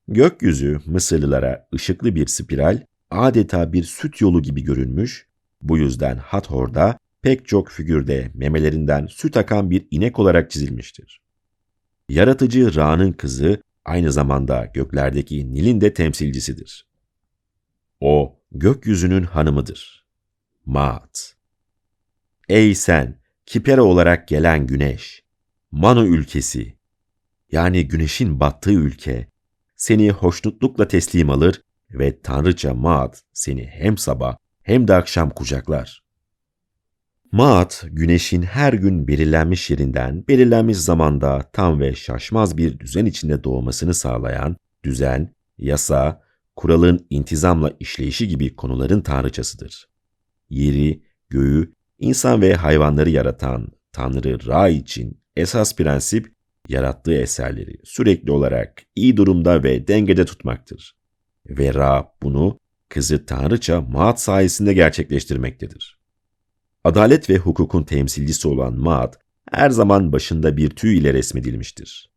Gökyüzü 0.08 0.80
Mısırlılara 0.86 1.68
ışıklı 1.76 2.16
bir 2.16 2.28
spiral, 2.28 2.82
adeta 3.12 3.74
bir 3.74 3.84
süt 3.84 4.22
yolu 4.22 4.42
gibi 4.42 4.64
görünmüş, 4.64 5.28
bu 5.62 5.78
yüzden 5.78 6.18
Hathor'da 6.18 6.98
pek 7.22 7.48
çok 7.48 7.70
figürde 7.70 8.32
memelerinden 8.34 9.08
süt 9.08 9.38
akan 9.38 9.70
bir 9.70 9.88
inek 9.92 10.20
olarak 10.20 10.52
çizilmiştir. 10.52 11.22
Yaratıcı 12.10 12.76
Ra'nın 12.76 13.12
kızı 13.12 13.62
aynı 13.88 14.12
zamanda 14.12 14.66
göklerdeki 14.74 15.54
Nil'in 15.54 15.82
de 15.82 15.94
temsilcisidir. 15.94 16.88
O, 18.00 18.40
gökyüzünün 18.52 19.24
hanımıdır. 19.24 20.06
Maat. 20.66 21.36
Ey 22.50 22.76
sen, 22.76 23.20
Kipera 23.46 23.84
olarak 23.84 24.28
gelen 24.28 24.68
güneş, 24.68 25.24
Manu 25.72 26.06
ülkesi, 26.08 26.78
yani 27.52 27.88
güneşin 27.88 28.40
battığı 28.40 28.72
ülke, 28.72 29.28
seni 29.76 30.12
hoşnutlukla 30.12 30.88
teslim 30.88 31.30
alır 31.30 31.62
ve 31.92 32.22
Tanrıça 32.22 32.74
Maat 32.74 33.24
seni 33.34 33.68
hem 33.68 33.98
sabah 33.98 34.38
hem 34.62 34.88
de 34.88 34.94
akşam 34.94 35.30
kucaklar. 35.30 36.07
Maat, 37.32 37.86
güneşin 37.92 38.42
her 38.42 38.74
gün 38.74 39.08
belirlenmiş 39.08 39.70
yerinden, 39.70 40.28
belirlenmiş 40.28 40.78
zamanda 40.78 41.50
tam 41.54 41.80
ve 41.80 41.96
şaşmaz 41.96 42.58
bir 42.58 42.80
düzen 42.80 43.06
içinde 43.06 43.44
doğmasını 43.44 43.94
sağlayan, 43.94 44.56
düzen, 44.84 45.36
yasa, 45.58 46.22
kuralın 46.56 47.08
intizamla 47.10 47.74
işleyişi 47.80 48.28
gibi 48.28 48.56
konuların 48.56 49.02
tanrıçasıdır. 49.02 49.90
Yeri, 50.50 51.04
göğü, 51.30 51.74
insan 52.00 52.42
ve 52.42 52.54
hayvanları 52.54 53.10
yaratan 53.10 53.68
Tanrı 53.92 54.48
Ra 54.48 54.70
için 54.70 55.22
esas 55.36 55.76
prensip, 55.76 56.34
yarattığı 56.70 57.14
eserleri 57.14 57.78
sürekli 57.84 58.32
olarak 58.32 58.84
iyi 58.96 59.18
durumda 59.18 59.64
ve 59.64 59.88
dengede 59.88 60.26
tutmaktır. 60.26 60.96
Ve 61.50 61.74
Ra 61.74 62.12
bunu 62.24 62.60
kızı 62.90 63.26
Tanrıça 63.26 63.82
Maat 63.82 64.22
sayesinde 64.22 64.74
gerçekleştirmektedir. 64.74 65.97
Adalet 66.88 67.30
ve 67.30 67.38
hukukun 67.38 67.84
temsilcisi 67.84 68.48
olan 68.48 68.74
Maat, 68.74 69.20
her 69.52 69.70
zaman 69.70 70.12
başında 70.12 70.58
bir 70.58 70.70
tüy 70.70 70.98
ile 70.98 71.14
resmedilmiştir. 71.14 72.10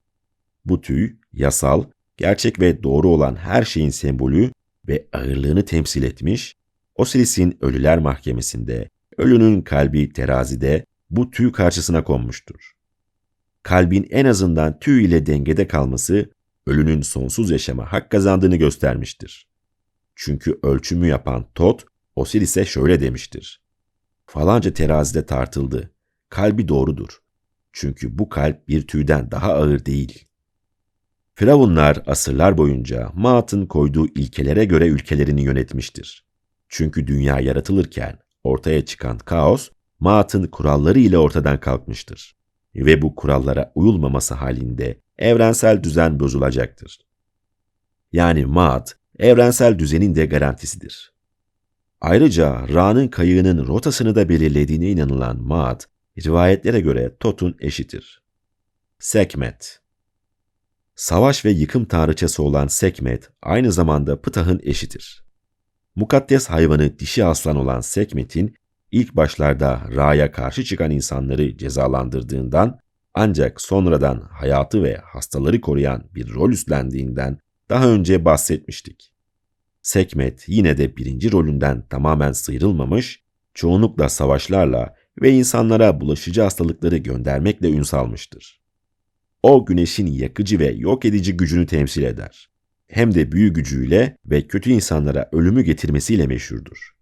Bu 0.64 0.80
tüy, 0.80 1.16
yasal, 1.32 1.84
gerçek 2.16 2.60
ve 2.60 2.82
doğru 2.82 3.08
olan 3.08 3.36
her 3.36 3.62
şeyin 3.64 3.90
sembolü 3.90 4.50
ve 4.88 5.06
ağırlığını 5.12 5.64
temsil 5.64 6.02
etmiş, 6.02 6.56
Osiris'in 6.96 7.58
Ölüler 7.60 7.98
Mahkemesi'nde, 7.98 8.88
ölünün 9.16 9.62
kalbi 9.62 10.12
terazide 10.12 10.84
bu 11.10 11.30
tüy 11.30 11.52
karşısına 11.52 12.04
konmuştur. 12.04 12.72
Kalbin 13.62 14.06
en 14.10 14.24
azından 14.24 14.78
tüy 14.78 15.04
ile 15.04 15.26
dengede 15.26 15.66
kalması, 15.66 16.30
ölünün 16.66 17.02
sonsuz 17.02 17.50
yaşama 17.50 17.92
hak 17.92 18.10
kazandığını 18.10 18.56
göstermiştir. 18.56 19.48
Çünkü 20.14 20.58
ölçümü 20.62 21.06
yapan 21.06 21.46
Tot, 21.54 21.84
Osiris'e 22.16 22.64
şöyle 22.64 23.00
demiştir 23.00 23.60
falanca 24.32 24.74
terazide 24.74 25.26
tartıldı. 25.26 25.90
Kalbi 26.28 26.68
doğrudur. 26.68 27.18
Çünkü 27.72 28.18
bu 28.18 28.28
kalp 28.28 28.68
bir 28.68 28.86
tüyden 28.86 29.30
daha 29.30 29.52
ağır 29.52 29.84
değil. 29.84 30.24
Firavunlar 31.34 32.02
asırlar 32.06 32.58
boyunca 32.58 33.10
Maat'ın 33.14 33.66
koyduğu 33.66 34.06
ilkelere 34.08 34.64
göre 34.64 34.86
ülkelerini 34.86 35.42
yönetmiştir. 35.42 36.24
Çünkü 36.68 37.06
dünya 37.06 37.40
yaratılırken 37.40 38.18
ortaya 38.44 38.84
çıkan 38.84 39.18
kaos, 39.18 39.70
Maat'ın 40.00 40.46
kuralları 40.46 40.98
ile 40.98 41.18
ortadan 41.18 41.60
kalkmıştır. 41.60 42.36
Ve 42.74 43.02
bu 43.02 43.14
kurallara 43.14 43.72
uyulmaması 43.74 44.34
halinde 44.34 45.00
evrensel 45.18 45.82
düzen 45.82 46.20
bozulacaktır. 46.20 47.00
Yani 48.12 48.46
Maat, 48.46 48.96
evrensel 49.18 49.78
düzenin 49.78 50.14
de 50.14 50.26
garantisidir. 50.26 51.19
Ayrıca 52.01 52.68
Ra'nın 52.68 53.09
kayığının 53.09 53.66
rotasını 53.66 54.14
da 54.14 54.28
belirlediğine 54.28 54.90
inanılan 54.90 55.42
Maat, 55.42 55.88
rivayetlere 56.24 56.80
göre 56.80 57.16
Tot'un 57.20 57.57
eşitir. 57.61 58.22
Sekmet 58.98 59.80
Savaş 60.94 61.44
ve 61.44 61.51
yıkım 61.51 61.84
tanrıçası 61.84 62.42
olan 62.42 62.66
Sekmet 62.66 63.30
aynı 63.42 63.72
zamanda 63.72 64.20
Ptah'ın 64.20 64.61
eşidir. 64.62 65.24
Mukaddes 65.96 66.46
hayvanı 66.51 66.98
dişi 66.98 67.24
aslan 67.24 67.57
olan 67.57 67.80
Sekmet'in 67.80 68.55
ilk 68.90 69.16
başlarda 69.16 69.82
Ra'ya 69.96 70.32
karşı 70.32 70.64
çıkan 70.64 70.90
insanları 70.90 71.57
cezalandırdığından 71.57 72.78
ancak 73.14 73.61
sonradan 73.61 74.20
hayatı 74.20 74.82
ve 74.82 74.96
hastaları 74.96 75.61
koruyan 75.61 76.05
bir 76.14 76.34
rol 76.34 76.51
üstlendiğinden 76.51 77.38
daha 77.68 77.88
önce 77.88 78.24
bahsetmiştik. 78.24 79.09
Sekmet 79.91 80.49
yine 80.49 80.78
de 80.78 80.97
birinci 80.97 81.32
rolünden 81.32 81.82
tamamen 81.88 82.32
sıyrılmamış, 82.32 83.22
çoğunlukla 83.55 84.09
savaşlarla 84.09 84.95
ve 85.22 85.30
insanlara 85.30 86.01
bulaşıcı 86.01 86.43
hastalıkları 86.43 86.97
göndermekle 86.97 87.70
ün 87.70 87.82
salmıştır. 87.82 88.61
O 89.43 89.66
güneşin 89.66 90.07
yakıcı 90.07 90.59
ve 90.59 90.70
yok 90.70 91.05
edici 91.05 91.36
gücünü 91.36 91.66
temsil 91.66 92.03
eder. 92.03 92.51
Hem 92.86 93.14
de 93.14 93.32
büyü 93.32 93.53
gücüyle 93.53 94.16
ve 94.26 94.47
kötü 94.47 94.70
insanlara 94.70 95.28
ölümü 95.32 95.62
getirmesiyle 95.62 96.26
meşhurdur. 96.26 96.97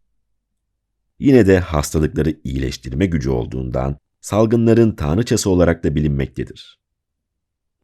Yine 1.18 1.46
de 1.46 1.58
hastalıkları 1.58 2.34
iyileştirme 2.44 3.06
gücü 3.06 3.30
olduğundan 3.30 3.98
salgınların 4.20 4.92
tanrıçası 4.92 5.50
olarak 5.50 5.84
da 5.84 5.94
bilinmektedir. 5.94 6.80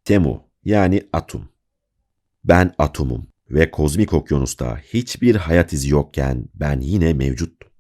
Temu 0.04 0.48
yani 0.64 1.02
Atum. 1.12 1.48
Ben 2.44 2.74
Atumum 2.78 3.33
ve 3.50 3.70
kozmik 3.70 4.12
okyanusta 4.12 4.78
hiçbir 4.78 5.34
hayat 5.34 5.72
izi 5.72 5.90
yokken 5.90 6.48
ben 6.54 6.80
yine 6.80 7.12
mevcuttum. 7.12 7.70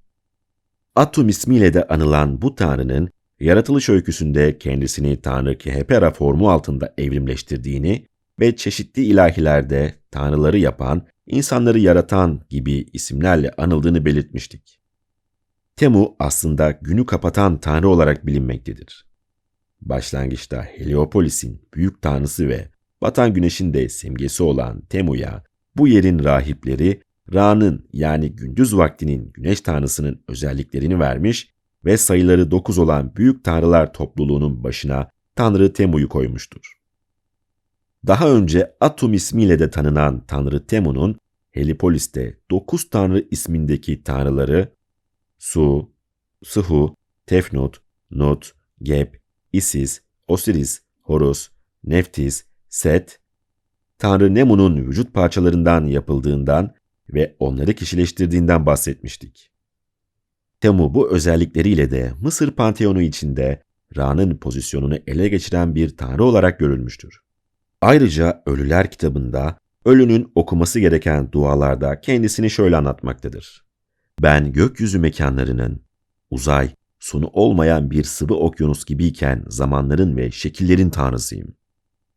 Atum 0.94 1.28
ismiyle 1.28 1.74
de 1.74 1.88
anılan 1.88 2.42
bu 2.42 2.54
tanrının 2.54 3.10
yaratılış 3.40 3.88
öyküsünde 3.88 4.58
kendisini 4.58 5.20
Tanrı 5.20 5.58
Kehepera 5.58 6.10
formu 6.10 6.50
altında 6.50 6.94
evrimleştirdiğini 6.98 8.06
ve 8.40 8.56
çeşitli 8.56 9.04
ilahilerde 9.04 9.94
tanrıları 10.10 10.58
yapan, 10.58 11.06
insanları 11.26 11.78
yaratan 11.78 12.40
gibi 12.50 12.86
isimlerle 12.92 13.50
anıldığını 13.50 14.04
belirtmiştik. 14.04 14.80
Temu 15.76 16.16
aslında 16.18 16.70
günü 16.70 17.06
kapatan 17.06 17.60
tanrı 17.60 17.88
olarak 17.88 18.26
bilinmektedir. 18.26 19.06
Başlangıçta 19.80 20.62
Heliopolis'in 20.62 21.68
büyük 21.74 22.02
tanrısı 22.02 22.48
ve 22.48 22.68
batan 23.02 23.34
güneşin 23.34 23.74
de 23.74 23.88
simgesi 23.88 24.42
olan 24.42 24.80
Temu'ya 24.80 25.44
bu 25.76 25.88
yerin 25.88 26.24
rahipleri 26.24 27.02
Ra'nın 27.34 27.88
yani 27.92 28.36
gündüz 28.36 28.76
vaktinin 28.76 29.32
güneş 29.34 29.60
tanrısının 29.60 30.24
özelliklerini 30.28 30.98
vermiş 30.98 31.50
ve 31.84 31.96
sayıları 31.96 32.50
dokuz 32.50 32.78
olan 32.78 33.16
büyük 33.16 33.44
tanrılar 33.44 33.92
topluluğunun 33.92 34.64
başına 34.64 35.10
Tanrı 35.36 35.72
Temu'yu 35.72 36.08
koymuştur. 36.08 36.80
Daha 38.06 38.30
önce 38.30 38.76
Atum 38.80 39.12
ismiyle 39.12 39.58
de 39.58 39.70
tanınan 39.70 40.24
Tanrı 40.26 40.66
Temu'nun 40.66 41.18
Helipolis'te 41.50 42.38
dokuz 42.50 42.90
tanrı 42.90 43.28
ismindeki 43.30 44.02
tanrıları 44.02 44.72
Su, 45.38 45.92
Suhu, 46.42 46.96
Tefnut, 47.26 47.80
Nut, 48.10 48.52
Geb, 48.82 49.14
Isis, 49.52 50.00
Osiris, 50.28 50.82
Horus, 51.00 51.50
Neftis, 51.84 52.44
Set, 52.68 53.20
Tanrı 53.98 54.34
Nemu'nun 54.34 54.76
vücut 54.76 55.14
parçalarından 55.14 55.86
yapıldığından 55.86 56.74
ve 57.08 57.36
onları 57.38 57.72
kişileştirdiğinden 57.74 58.66
bahsetmiştik. 58.66 59.50
Temu 60.60 60.94
bu 60.94 61.10
özellikleriyle 61.10 61.90
de 61.90 62.12
Mısır 62.20 62.50
Panteonu 62.50 63.02
içinde 63.02 63.62
Ra'nın 63.96 64.36
pozisyonunu 64.36 64.98
ele 65.06 65.28
geçiren 65.28 65.74
bir 65.74 65.96
tanrı 65.96 66.24
olarak 66.24 66.58
görülmüştür. 66.58 67.20
Ayrıca 67.80 68.42
Ölüler 68.46 68.90
kitabında 68.90 69.58
ölünün 69.84 70.32
okuması 70.34 70.80
gereken 70.80 71.32
dualarda 71.32 72.00
kendisini 72.00 72.50
şöyle 72.50 72.76
anlatmaktadır. 72.76 73.64
Ben 74.22 74.52
gökyüzü 74.52 74.98
mekanlarının, 74.98 75.82
uzay, 76.30 76.74
sonu 76.98 77.30
olmayan 77.32 77.90
bir 77.90 78.04
sıvı 78.04 78.34
okyanus 78.34 78.84
gibiyken 78.84 79.44
zamanların 79.48 80.16
ve 80.16 80.30
şekillerin 80.30 80.90
tanrısıyım. 80.90 81.54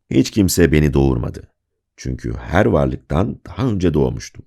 Hiç 0.10 0.32
kimse 0.32 0.72
beni 0.72 0.94
doğurmadı. 0.94 1.48
Çünkü 1.98 2.34
her 2.34 2.66
varlıktan 2.66 3.40
daha 3.48 3.68
önce 3.68 3.94
doğmuştum. 3.94 4.46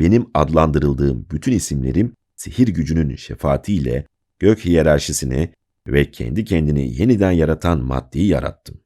Benim 0.00 0.26
adlandırıldığım 0.34 1.26
bütün 1.30 1.52
isimlerim 1.52 2.12
sihir 2.36 2.68
gücünün 2.68 3.16
şefaatiyle 3.16 4.06
gök 4.38 4.64
hiyerarşisini 4.64 5.52
ve 5.86 6.10
kendi 6.10 6.44
kendini 6.44 7.00
yeniden 7.00 7.30
yaratan 7.30 7.80
maddeyi 7.80 8.26
yarattım. 8.26 8.80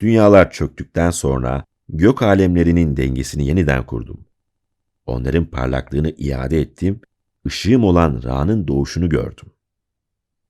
Dünyalar 0.00 0.50
çöktükten 0.50 1.10
sonra 1.10 1.64
gök 1.88 2.22
alemlerinin 2.22 2.96
dengesini 2.96 3.46
yeniden 3.46 3.86
kurdum. 3.86 4.24
Onların 5.06 5.46
parlaklığını 5.46 6.10
iade 6.10 6.60
ettim, 6.60 7.00
ışığım 7.46 7.84
olan 7.84 8.22
Ra'nın 8.24 8.68
doğuşunu 8.68 9.08
gördüm. 9.08 9.46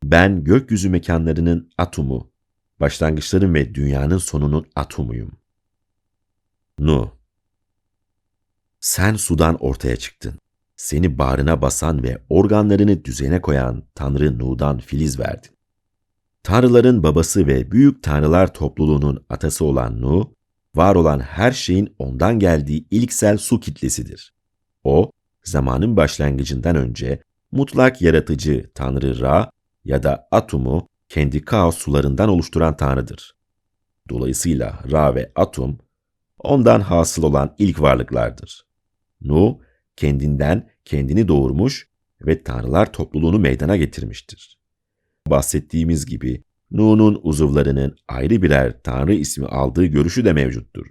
Ben 0.05 0.45
gökyüzü 0.45 0.91
mekanlarının 0.91 1.71
atomu, 1.79 2.31
başlangıçların 2.81 3.55
ve 3.55 3.75
dünyanın 3.75 4.19
sonunun 4.19 4.67
atomuyum. 4.77 5.33
Nu 6.79 7.11
Sen 8.81 9.15
sudan 9.15 9.57
ortaya 9.61 9.97
çıktın. 9.97 10.35
Seni 10.77 11.19
bağrına 11.19 11.63
basan 11.63 12.03
ve 12.03 12.23
organlarını 12.29 13.05
düzene 13.05 13.41
koyan 13.41 13.83
Tanrı 13.95 14.39
Nu'dan 14.39 14.79
filiz 14.79 15.19
verdin. 15.19 15.51
Tanrıların 16.43 17.03
babası 17.03 17.47
ve 17.47 17.71
büyük 17.71 18.03
tanrılar 18.03 18.55
topluluğunun 18.55 19.25
atası 19.29 19.65
olan 19.65 20.01
Nu, 20.01 20.35
var 20.75 20.95
olan 20.95 21.21
her 21.21 21.53
şeyin 21.53 21.95
ondan 21.99 22.39
geldiği 22.39 22.87
ilksel 22.91 23.37
su 23.37 23.61
kitlesidir. 23.61 24.35
O, 24.85 25.11
zamanın 25.45 25.97
başlangıcından 25.97 26.77
önce 26.77 27.23
mutlak 27.53 28.03
yaratıcı 28.03 28.71
Tanrı 28.75 29.21
Ra 29.21 29.51
ya 29.85 30.03
da 30.03 30.29
Atum'u 30.31 30.89
kendi 31.09 31.45
kaos 31.45 31.79
sularından 31.79 32.29
oluşturan 32.29 32.77
Tanrı'dır. 32.77 33.37
Dolayısıyla 34.09 34.79
Ra 34.93 35.15
ve 35.15 35.33
Atum, 35.35 35.79
ondan 36.39 36.81
hasıl 36.81 37.23
olan 37.23 37.55
ilk 37.59 37.81
varlıklardır. 37.81 38.67
Nu, 39.21 39.61
kendinden 39.97 40.71
kendini 40.85 41.29
doğurmuş 41.29 41.89
ve 42.21 42.43
tanrılar 42.43 42.93
topluluğunu 42.93 43.39
meydana 43.39 43.77
getirmiştir. 43.77 44.59
Bahsettiğimiz 45.27 46.07
gibi 46.07 46.43
Nu'nun 46.71 47.21
uzuvlarının 47.23 47.97
ayrı 48.09 48.43
birer 48.43 48.83
tanrı 48.83 49.15
ismi 49.15 49.47
aldığı 49.47 49.85
görüşü 49.85 50.25
de 50.25 50.33
mevcuttur. 50.33 50.87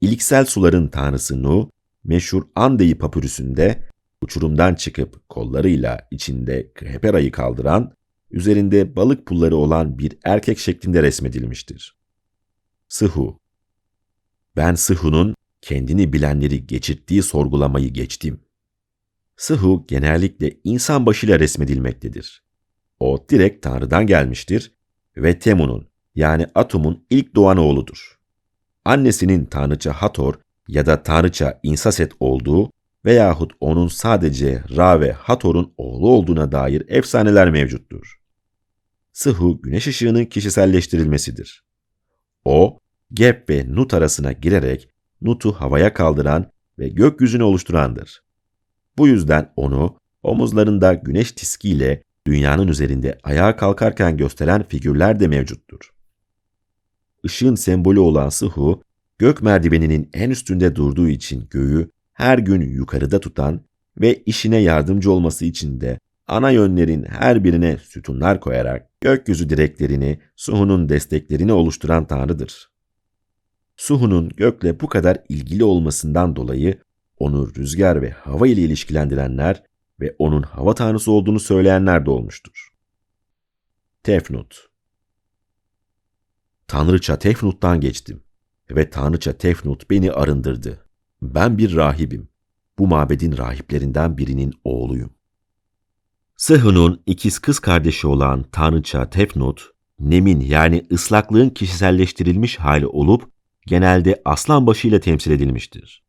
İliksel 0.00 0.44
suların 0.44 0.88
tanrısı 0.88 1.42
Nu, 1.42 1.70
meşhur 2.04 2.42
Andei 2.54 2.98
papürüsünde 2.98 3.88
uçurumdan 4.22 4.74
çıkıp 4.74 5.28
kollarıyla 5.28 6.08
içinde 6.10 6.72
Krepera'yı 6.74 7.32
kaldıran, 7.32 7.92
üzerinde 8.30 8.96
balık 8.96 9.26
pulları 9.26 9.56
olan 9.56 9.98
bir 9.98 10.18
erkek 10.24 10.58
şeklinde 10.58 11.02
resmedilmiştir. 11.02 11.96
Sıhu 12.88 13.40
Ben 14.58 14.74
Sıhu'nun 14.74 15.34
kendini 15.62 16.12
bilenleri 16.12 16.66
geçirttiği 16.66 17.22
sorgulamayı 17.22 17.92
geçtim. 17.92 18.40
Sıhu 19.36 19.84
genellikle 19.88 20.56
insan 20.64 21.06
başıyla 21.06 21.40
resmedilmektedir. 21.40 22.42
O 23.00 23.26
direkt 23.30 23.62
Tanrı'dan 23.62 24.06
gelmiştir 24.06 24.72
ve 25.16 25.38
Temu'nun 25.38 25.88
yani 26.14 26.46
Atum'un 26.54 27.06
ilk 27.10 27.34
doğan 27.34 27.56
oğludur. 27.56 28.18
Annesinin 28.84 29.44
Tanrıça 29.44 29.92
Hator 29.92 30.34
ya 30.68 30.86
da 30.86 31.02
Tanrıça 31.02 31.60
İnsaset 31.62 32.12
olduğu 32.20 32.70
veyahut 33.04 33.52
onun 33.60 33.88
sadece 33.88 34.62
Ra 34.76 35.00
ve 35.00 35.12
Hator'un 35.12 35.74
oğlu 35.76 36.10
olduğuna 36.10 36.52
dair 36.52 36.82
efsaneler 36.88 37.50
mevcuttur. 37.50 38.20
Sıhu 39.12 39.62
güneş 39.62 39.86
ışığının 39.86 40.24
kişiselleştirilmesidir. 40.24 41.64
O, 42.44 42.78
Geb 43.12 43.48
ve 43.48 43.64
Nut 43.68 43.94
arasına 43.94 44.32
girerek 44.32 44.88
Nut'u 45.22 45.52
havaya 45.52 45.94
kaldıran 45.94 46.50
ve 46.78 46.88
gökyüzünü 46.88 47.42
oluşturandır. 47.42 48.22
Bu 48.98 49.08
yüzden 49.08 49.52
onu 49.56 49.96
omuzlarında 50.22 50.94
güneş 50.94 51.32
tiskiyle 51.32 52.02
dünyanın 52.26 52.68
üzerinde 52.68 53.18
ayağa 53.22 53.56
kalkarken 53.56 54.16
gösteren 54.16 54.62
figürler 54.68 55.20
de 55.20 55.28
mevcuttur. 55.28 55.92
Işığın 57.24 57.54
sembolü 57.54 58.00
olan 58.00 58.28
Sıhu, 58.28 58.82
gök 59.18 59.42
merdiveninin 59.42 60.10
en 60.12 60.30
üstünde 60.30 60.76
durduğu 60.76 61.08
için 61.08 61.46
göğü 61.50 61.90
her 62.12 62.38
gün 62.38 62.60
yukarıda 62.60 63.20
tutan 63.20 63.64
ve 64.00 64.22
işine 64.22 64.56
yardımcı 64.56 65.12
olması 65.12 65.44
için 65.44 65.80
de 65.80 65.98
ana 66.26 66.50
yönlerin 66.50 67.04
her 67.04 67.44
birine 67.44 67.78
sütunlar 67.78 68.40
koyarak 68.40 68.88
gökyüzü 69.00 69.48
direklerini, 69.48 70.18
Suhu'nun 70.36 70.88
desteklerini 70.88 71.52
oluşturan 71.52 72.06
tanrıdır. 72.06 72.77
Suhu'nun 73.78 74.28
gökle 74.28 74.80
bu 74.80 74.88
kadar 74.88 75.18
ilgili 75.28 75.64
olmasından 75.64 76.36
dolayı 76.36 76.82
onu 77.18 77.54
rüzgar 77.54 78.02
ve 78.02 78.10
hava 78.10 78.46
ile 78.46 78.60
ilişkilendirenler 78.60 79.62
ve 80.00 80.16
onun 80.18 80.42
hava 80.42 80.74
tanrısı 80.74 81.12
olduğunu 81.12 81.40
söyleyenler 81.40 82.06
de 82.06 82.10
olmuştur. 82.10 82.68
Tefnut 84.02 84.68
Tanrıça 86.66 87.18
Tefnut'tan 87.18 87.80
geçtim. 87.80 88.22
ve 88.70 88.90
tanrıça 88.90 89.32
Tefnut 89.32 89.90
beni 89.90 90.12
arındırdı. 90.12 90.84
Ben 91.22 91.58
bir 91.58 91.76
rahibim. 91.76 92.28
Bu 92.78 92.86
mabedin 92.86 93.36
rahiplerinden 93.36 94.18
birinin 94.18 94.54
oğluyum. 94.64 95.10
Sıhhu'nun 96.36 97.02
ikiz 97.06 97.38
kız 97.38 97.58
kardeşi 97.58 98.06
olan 98.06 98.42
tanrıça 98.52 99.10
Tefnut, 99.10 99.70
Nem'in 100.00 100.40
yani 100.40 100.86
ıslaklığın 100.92 101.50
kişiselleştirilmiş 101.50 102.58
hali 102.58 102.86
olup 102.86 103.37
genelde 103.68 104.22
aslan 104.24 104.66
başıyla 104.66 105.00
temsil 105.00 105.30
edilmiştir. 105.30 106.02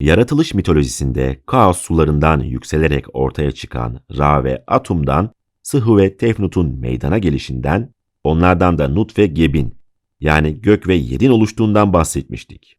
Yaratılış 0.00 0.54
mitolojisinde 0.54 1.42
kaos 1.46 1.78
sularından 1.78 2.40
yükselerek 2.40 3.04
ortaya 3.12 3.52
çıkan 3.52 4.00
Ra 4.18 4.44
ve 4.44 4.64
Atum'dan 4.66 5.34
Sıhhu 5.62 5.98
ve 5.98 6.16
Tefnut'un 6.16 6.80
meydana 6.80 7.18
gelişinden, 7.18 7.94
onlardan 8.24 8.78
da 8.78 8.88
Nut 8.88 9.18
ve 9.18 9.26
Geb'in 9.26 9.74
yani 10.20 10.60
gök 10.60 10.88
ve 10.88 10.94
yerin 10.94 11.30
oluştuğundan 11.30 11.92
bahsetmiştik. 11.92 12.76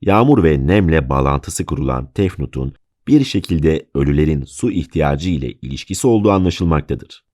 Yağmur 0.00 0.44
ve 0.44 0.66
nemle 0.66 1.08
bağlantısı 1.08 1.66
kurulan 1.66 2.12
Tefnut'un 2.12 2.74
bir 3.08 3.24
şekilde 3.24 3.88
ölülerin 3.94 4.44
su 4.44 4.70
ihtiyacı 4.70 5.30
ile 5.30 5.52
ilişkisi 5.52 6.06
olduğu 6.06 6.30
anlaşılmaktadır. 6.30 7.24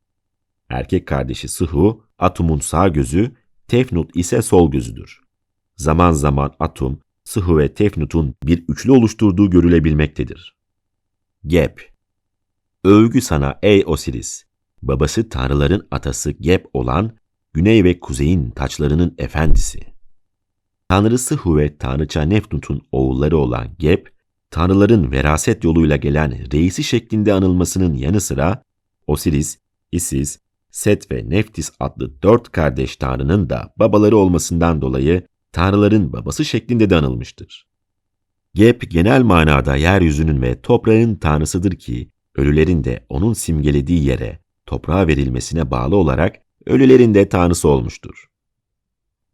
Erkek 0.68 1.07
kardeşi 1.07 1.48
Sıhu, 1.48 2.05
Atum'un 2.18 2.59
sağ 2.59 2.88
gözü, 2.88 3.32
Tefnut 3.68 4.16
ise 4.16 4.42
sol 4.42 4.70
gözüdür. 4.70 5.20
Zaman 5.81 6.12
zaman 6.12 6.53
Atum, 6.59 7.01
Sıhu 7.24 7.59
ve 7.59 7.74
Tefnut'un 7.74 8.35
bir 8.45 8.64
üçlü 8.68 8.93
oluşturduğu 8.93 9.51
görülebilmektedir. 9.51 10.57
Gep 11.47 11.93
Övgü 12.85 13.20
sana 13.20 13.59
ey 13.62 13.85
Osiris! 13.87 14.45
Babası 14.83 15.28
tanrıların 15.28 15.89
atası 15.91 16.31
Gep 16.31 16.66
olan, 16.72 17.16
güney 17.53 17.85
ve 17.85 18.01
kuzeyin 18.01 18.51
taçlarının 18.51 19.14
efendisi. 19.18 19.81
Tanrı 20.89 21.18
Sıhu 21.18 21.57
ve 21.57 21.76
tanrıça 21.76 22.22
Nefnut'un 22.22 22.83
oğulları 22.93 23.37
olan 23.37 23.68
Gep, 23.78 24.12
tanrıların 24.51 25.12
veraset 25.12 25.64
yoluyla 25.64 25.97
gelen 25.97 26.53
reisi 26.53 26.85
şeklinde 26.85 27.33
anılmasının 27.33 27.95
yanı 27.95 28.20
sıra 28.20 28.62
Osiris, 29.07 29.59
Isis, 29.93 30.39
Set 30.70 31.12
ve 31.12 31.31
Neftis 31.31 31.70
adlı 31.81 32.22
dört 32.22 32.53
kardeş 32.53 32.97
tanrının 32.97 33.51
da 33.51 33.72
babaları 33.76 34.16
olmasından 34.16 34.83
dolayı 34.83 35.30
tanrıların 35.53 36.12
babası 36.12 36.44
şeklinde 36.44 36.90
de 36.90 36.96
anılmıştır. 36.96 37.66
Gep 38.55 38.90
genel 38.90 39.22
manada 39.22 39.76
yeryüzünün 39.76 40.42
ve 40.42 40.61
toprağın 40.61 41.14
tanrısıdır 41.14 41.72
ki 41.72 42.11
ölülerin 42.34 42.84
de 42.84 43.07
onun 43.09 43.32
simgelediği 43.32 44.05
yere 44.05 44.38
toprağa 44.66 45.07
verilmesine 45.07 45.70
bağlı 45.70 45.96
olarak 45.96 46.36
ölülerin 46.66 47.14
de 47.14 47.28
tanrısı 47.28 47.68
olmuştur. 47.68 48.26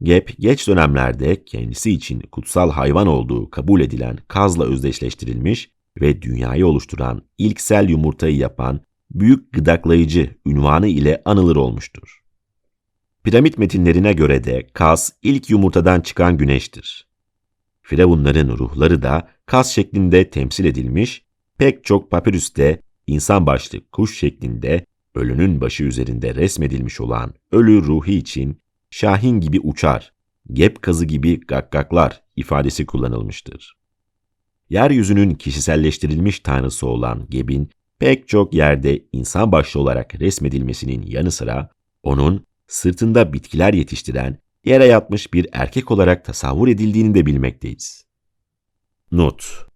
Gep 0.02 0.34
geç 0.38 0.68
dönemlerde 0.68 1.44
kendisi 1.44 1.90
için 1.90 2.20
kutsal 2.20 2.70
hayvan 2.70 3.06
olduğu 3.06 3.50
kabul 3.50 3.80
edilen 3.80 4.18
kazla 4.28 4.64
özdeşleştirilmiş 4.64 5.70
ve 6.00 6.22
dünyayı 6.22 6.66
oluşturan 6.66 7.22
ilksel 7.38 7.88
yumurtayı 7.88 8.36
yapan 8.36 8.80
büyük 9.10 9.52
gıdaklayıcı 9.52 10.36
ünvanı 10.46 10.86
ile 10.86 11.22
anılır 11.24 11.56
olmuştur. 11.56 12.25
Piramit 13.26 13.58
metinlerine 13.58 14.12
göre 14.12 14.44
de 14.44 14.66
kaz 14.72 15.12
ilk 15.22 15.50
yumurtadan 15.50 16.00
çıkan 16.00 16.38
güneştir. 16.38 17.06
Firavunların 17.82 18.48
ruhları 18.48 19.02
da 19.02 19.28
kaz 19.46 19.72
şeklinde 19.72 20.30
temsil 20.30 20.64
edilmiş, 20.64 21.24
pek 21.58 21.84
çok 21.84 22.10
papirüste 22.10 22.80
insan 23.06 23.46
başlı 23.46 23.90
kuş 23.90 24.18
şeklinde 24.18 24.86
ölünün 25.14 25.60
başı 25.60 25.84
üzerinde 25.84 26.34
resmedilmiş 26.34 27.00
olan 27.00 27.34
ölü 27.52 27.82
ruhi 27.82 28.14
için 28.14 28.60
şahin 28.90 29.40
gibi 29.40 29.60
uçar, 29.60 30.12
gep 30.52 30.82
kazı 30.82 31.04
gibi 31.04 31.40
gakkaklar 31.40 32.22
ifadesi 32.36 32.86
kullanılmıştır. 32.86 33.76
Yeryüzünün 34.70 35.34
kişiselleştirilmiş 35.34 36.40
tanrısı 36.40 36.86
olan 36.86 37.26
Geb'in 37.30 37.70
pek 37.98 38.28
çok 38.28 38.54
yerde 38.54 39.04
insan 39.12 39.52
başlı 39.52 39.80
olarak 39.80 40.20
resmedilmesinin 40.20 41.02
yanı 41.06 41.30
sıra 41.30 41.70
onun 42.02 42.46
sırtında 42.68 43.32
bitkiler 43.32 43.74
yetiştiren 43.74 44.38
yere 44.64 44.84
yatmış 44.84 45.32
bir 45.32 45.48
erkek 45.52 45.90
olarak 45.90 46.24
tasavvur 46.24 46.68
edildiğini 46.68 47.14
de 47.14 47.26
bilmekteyiz. 47.26 48.04
Not 49.12 49.66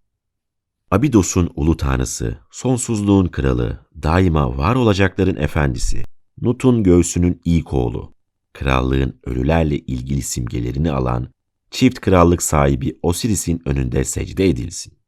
Abidos'un 0.90 1.50
ulu 1.54 1.76
tanrısı, 1.76 2.38
sonsuzluğun 2.50 3.26
kralı, 3.26 3.86
daima 4.02 4.58
var 4.58 4.74
olacakların 4.74 5.36
efendisi, 5.36 6.02
Nut'un 6.40 6.82
göğsünün 6.82 7.40
ilk 7.44 7.72
oğlu, 7.72 8.14
krallığın 8.52 9.20
ölülerle 9.24 9.78
ilgili 9.78 10.22
simgelerini 10.22 10.90
alan 10.90 11.28
çift 11.70 12.00
krallık 12.00 12.42
sahibi 12.42 12.98
Osiris'in 13.02 13.62
önünde 13.64 14.04
secde 14.04 14.48
edilsin. 14.48 14.98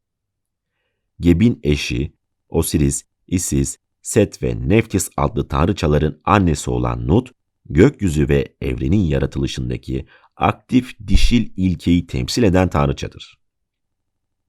Geb'in 1.20 1.60
eşi, 1.62 2.12
Osiris, 2.48 3.04
Isis, 3.26 3.76
Set 4.02 4.42
ve 4.42 4.68
Neftis 4.68 5.10
adlı 5.16 5.48
tanrıçaların 5.48 6.20
annesi 6.24 6.70
olan 6.70 7.08
Nut, 7.08 7.32
gökyüzü 7.74 8.28
ve 8.28 8.54
evrenin 8.60 9.04
yaratılışındaki 9.04 10.06
aktif 10.36 10.98
dişil 11.06 11.50
ilkeyi 11.56 12.06
temsil 12.06 12.42
eden 12.42 12.68
tanrıçadır. 12.68 13.38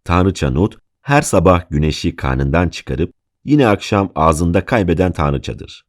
Tanrıça 0.03 0.51
Nut, 0.51 0.78
her 1.01 1.21
sabah 1.21 1.69
güneşi 1.69 2.15
karnından 2.15 2.69
çıkarıp 2.69 3.13
yine 3.45 3.67
akşam 3.67 4.11
ağzında 4.15 4.65
kaybeden 4.65 5.11
tanrıçadır. 5.11 5.86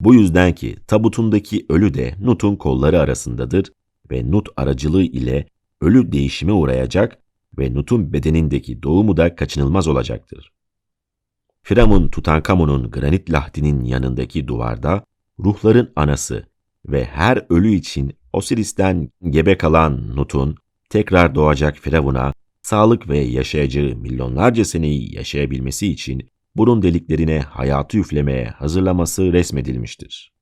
Bu 0.00 0.14
yüzden 0.14 0.54
ki 0.54 0.76
tabutundaki 0.86 1.66
ölü 1.68 1.94
de 1.94 2.14
Nut'un 2.20 2.56
kolları 2.56 3.00
arasındadır 3.00 3.72
ve 4.10 4.30
Nut 4.30 4.48
aracılığı 4.56 5.02
ile 5.02 5.46
ölü 5.80 6.12
değişime 6.12 6.52
uğrayacak 6.52 7.18
ve 7.58 7.74
Nut'un 7.74 8.12
bedenindeki 8.12 8.82
doğumu 8.82 9.16
da 9.16 9.36
kaçınılmaz 9.36 9.88
olacaktır. 9.88 10.52
Firavun 11.62 12.08
Tutankamon'un 12.08 12.90
granit 12.90 13.32
lahdinin 13.32 13.84
yanındaki 13.84 14.48
duvarda 14.48 15.04
ruhların 15.38 15.92
anası 15.96 16.51
ve 16.86 17.04
her 17.04 17.46
ölü 17.48 17.74
için 17.74 18.12
Osiris'ten 18.32 19.10
gebe 19.30 19.58
kalan 19.58 20.16
Nut'un 20.16 20.56
tekrar 20.90 21.34
doğacak 21.34 21.76
Firavun'a 21.76 22.32
sağlık 22.62 23.08
ve 23.08 23.18
yaşayacağı 23.18 23.96
milyonlarca 23.96 24.64
seneyi 24.64 25.14
yaşayabilmesi 25.14 25.88
için 25.88 26.28
burun 26.56 26.82
deliklerine 26.82 27.40
hayatı 27.40 27.98
üflemeye 27.98 28.46
hazırlaması 28.46 29.32
resmedilmiştir. 29.32 30.32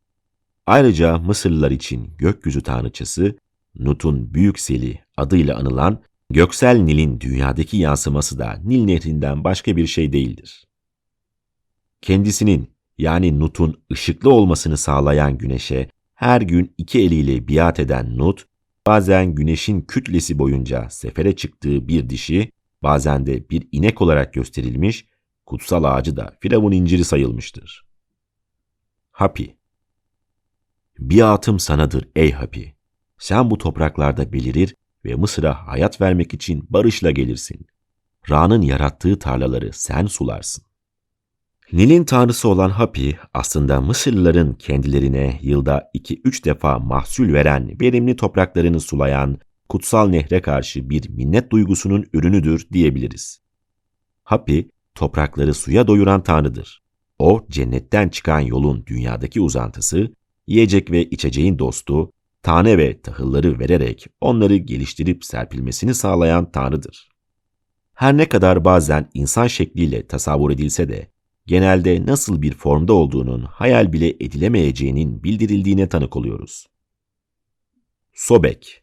Ayrıca 0.67 1.19
Mısırlılar 1.19 1.71
için 1.71 2.11
gökyüzü 2.19 2.63
tanrıçası 2.63 3.37
Nut'un 3.75 4.35
Büyük 4.35 4.61
Seli 4.61 5.01
adıyla 5.17 5.59
anılan 5.59 6.03
Göksel 6.31 6.77
Nil'in 6.77 7.21
dünyadaki 7.21 7.77
yansıması 7.77 8.39
da 8.39 8.61
Nil 8.65 8.85
Nehri'nden 8.85 9.45
başka 9.45 9.77
bir 9.77 9.87
şey 9.87 10.13
değildir. 10.13 10.65
Kendisinin 12.01 12.71
yani 12.99 13.41
Nut'un 13.41 13.83
ışıklı 13.93 14.33
olmasını 14.33 14.77
sağlayan 14.77 15.39
güneşe 15.39 15.89
her 16.21 16.41
gün 16.41 16.75
iki 16.79 17.01
eliyle 17.01 17.49
biat 17.49 17.81
eden 17.81 18.19
Nut, 18.19 18.45
bazen 18.87 19.35
güneşin 19.35 19.81
kütlesi 19.81 20.39
boyunca 20.39 20.91
sefere 20.91 21.37
çıktığı 21.37 21.89
bir 21.89 22.11
dişi, 22.11 22.53
bazen 22.83 23.27
de 23.27 23.51
bir 23.51 23.69
inek 23.73 24.03
olarak 24.03 24.35
gösterilmiş, 24.35 25.07
kutsal 25.47 25.85
ağacı 25.85 26.17
da 26.17 26.37
Firavun 26.41 26.73
inciri 26.73 27.05
sayılmıştır. 27.05 27.87
Hapi 29.13 29.57
Biatım 30.99 31.59
sanadır 31.59 32.09
ey 32.17 32.33
Hapi. 32.33 32.75
Sen 33.19 33.51
bu 33.51 33.59
topraklarda 33.59 34.33
belirir 34.33 34.75
ve 35.05 35.15
Mısır'a 35.15 35.67
hayat 35.67 36.01
vermek 36.01 36.35
için 36.35 36.67
barışla 36.71 37.11
gelirsin. 37.11 37.67
Ra'nın 38.31 38.63
yarattığı 38.63 39.19
tarlaları 39.19 39.73
sen 39.73 40.07
sularsın. 40.07 40.70
Nil'in 41.73 42.05
tanrısı 42.05 42.49
olan 42.49 42.71
Hapi 42.71 43.19
aslında 43.35 43.81
Mısırlıların 43.81 44.55
kendilerine 44.55 45.39
yılda 45.43 45.91
2-3 45.95 46.45
defa 46.45 46.79
mahsul 46.79 47.33
veren 47.33 47.81
verimli 47.81 48.17
topraklarını 48.17 48.81
sulayan 48.81 49.39
kutsal 49.69 50.09
nehre 50.09 50.41
karşı 50.43 50.91
bir 50.91 51.09
minnet 51.09 51.53
duygusunun 51.53 52.07
ürünüdür 52.13 52.67
diyebiliriz. 52.73 53.41
Hapi, 54.25 54.71
toprakları 54.95 55.55
suya 55.55 55.87
doyuran 55.87 56.23
tanrıdır. 56.23 56.83
O, 57.19 57.47
cennetten 57.51 58.09
çıkan 58.09 58.41
yolun 58.41 58.87
dünyadaki 58.87 59.41
uzantısı, 59.41 60.15
yiyecek 60.47 60.91
ve 60.91 61.05
içeceğin 61.05 61.59
dostu, 61.59 62.13
tane 62.43 62.79
ve 62.79 63.01
tahılları 63.01 63.59
vererek 63.59 64.07
onları 64.21 64.57
geliştirip 64.57 65.25
serpilmesini 65.25 65.95
sağlayan 65.95 66.51
tanrıdır. 66.51 67.09
Her 67.95 68.17
ne 68.17 68.29
kadar 68.29 68.65
bazen 68.65 69.11
insan 69.15 69.47
şekliyle 69.47 70.07
tasavvur 70.07 70.51
edilse 70.51 70.89
de, 70.89 71.11
genelde 71.51 72.07
nasıl 72.07 72.43
bir 72.43 72.55
formda 72.55 72.93
olduğunun 72.93 73.43
hayal 73.43 73.93
bile 73.93 74.09
edilemeyeceğinin 74.09 75.23
bildirildiğine 75.23 75.89
tanık 75.89 76.17
oluyoruz. 76.17 76.67
Sobek 78.13 78.83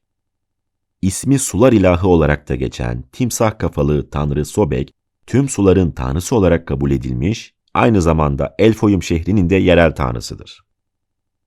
İsmi 1.01 1.39
sular 1.39 1.73
ilahı 1.73 2.07
olarak 2.07 2.49
da 2.49 2.55
geçen 2.55 3.01
timsah 3.01 3.59
kafalı 3.59 4.09
tanrı 4.09 4.45
Sobek, 4.45 4.93
tüm 5.27 5.49
suların 5.49 5.91
tanrısı 5.91 6.35
olarak 6.35 6.67
kabul 6.67 6.91
edilmiş, 6.91 7.53
aynı 7.73 8.01
zamanda 8.01 8.55
Elfoyum 8.59 9.03
şehrinin 9.03 9.49
de 9.49 9.55
yerel 9.55 9.95
tanrısıdır. 9.95 10.61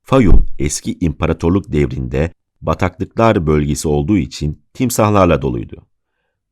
Fayum, 0.02 0.46
eski 0.58 0.98
imparatorluk 1.00 1.72
devrinde 1.72 2.32
bataklıklar 2.60 3.46
bölgesi 3.46 3.88
olduğu 3.88 4.18
için 4.18 4.62
timsahlarla 4.74 5.42
doluydu. 5.42 5.86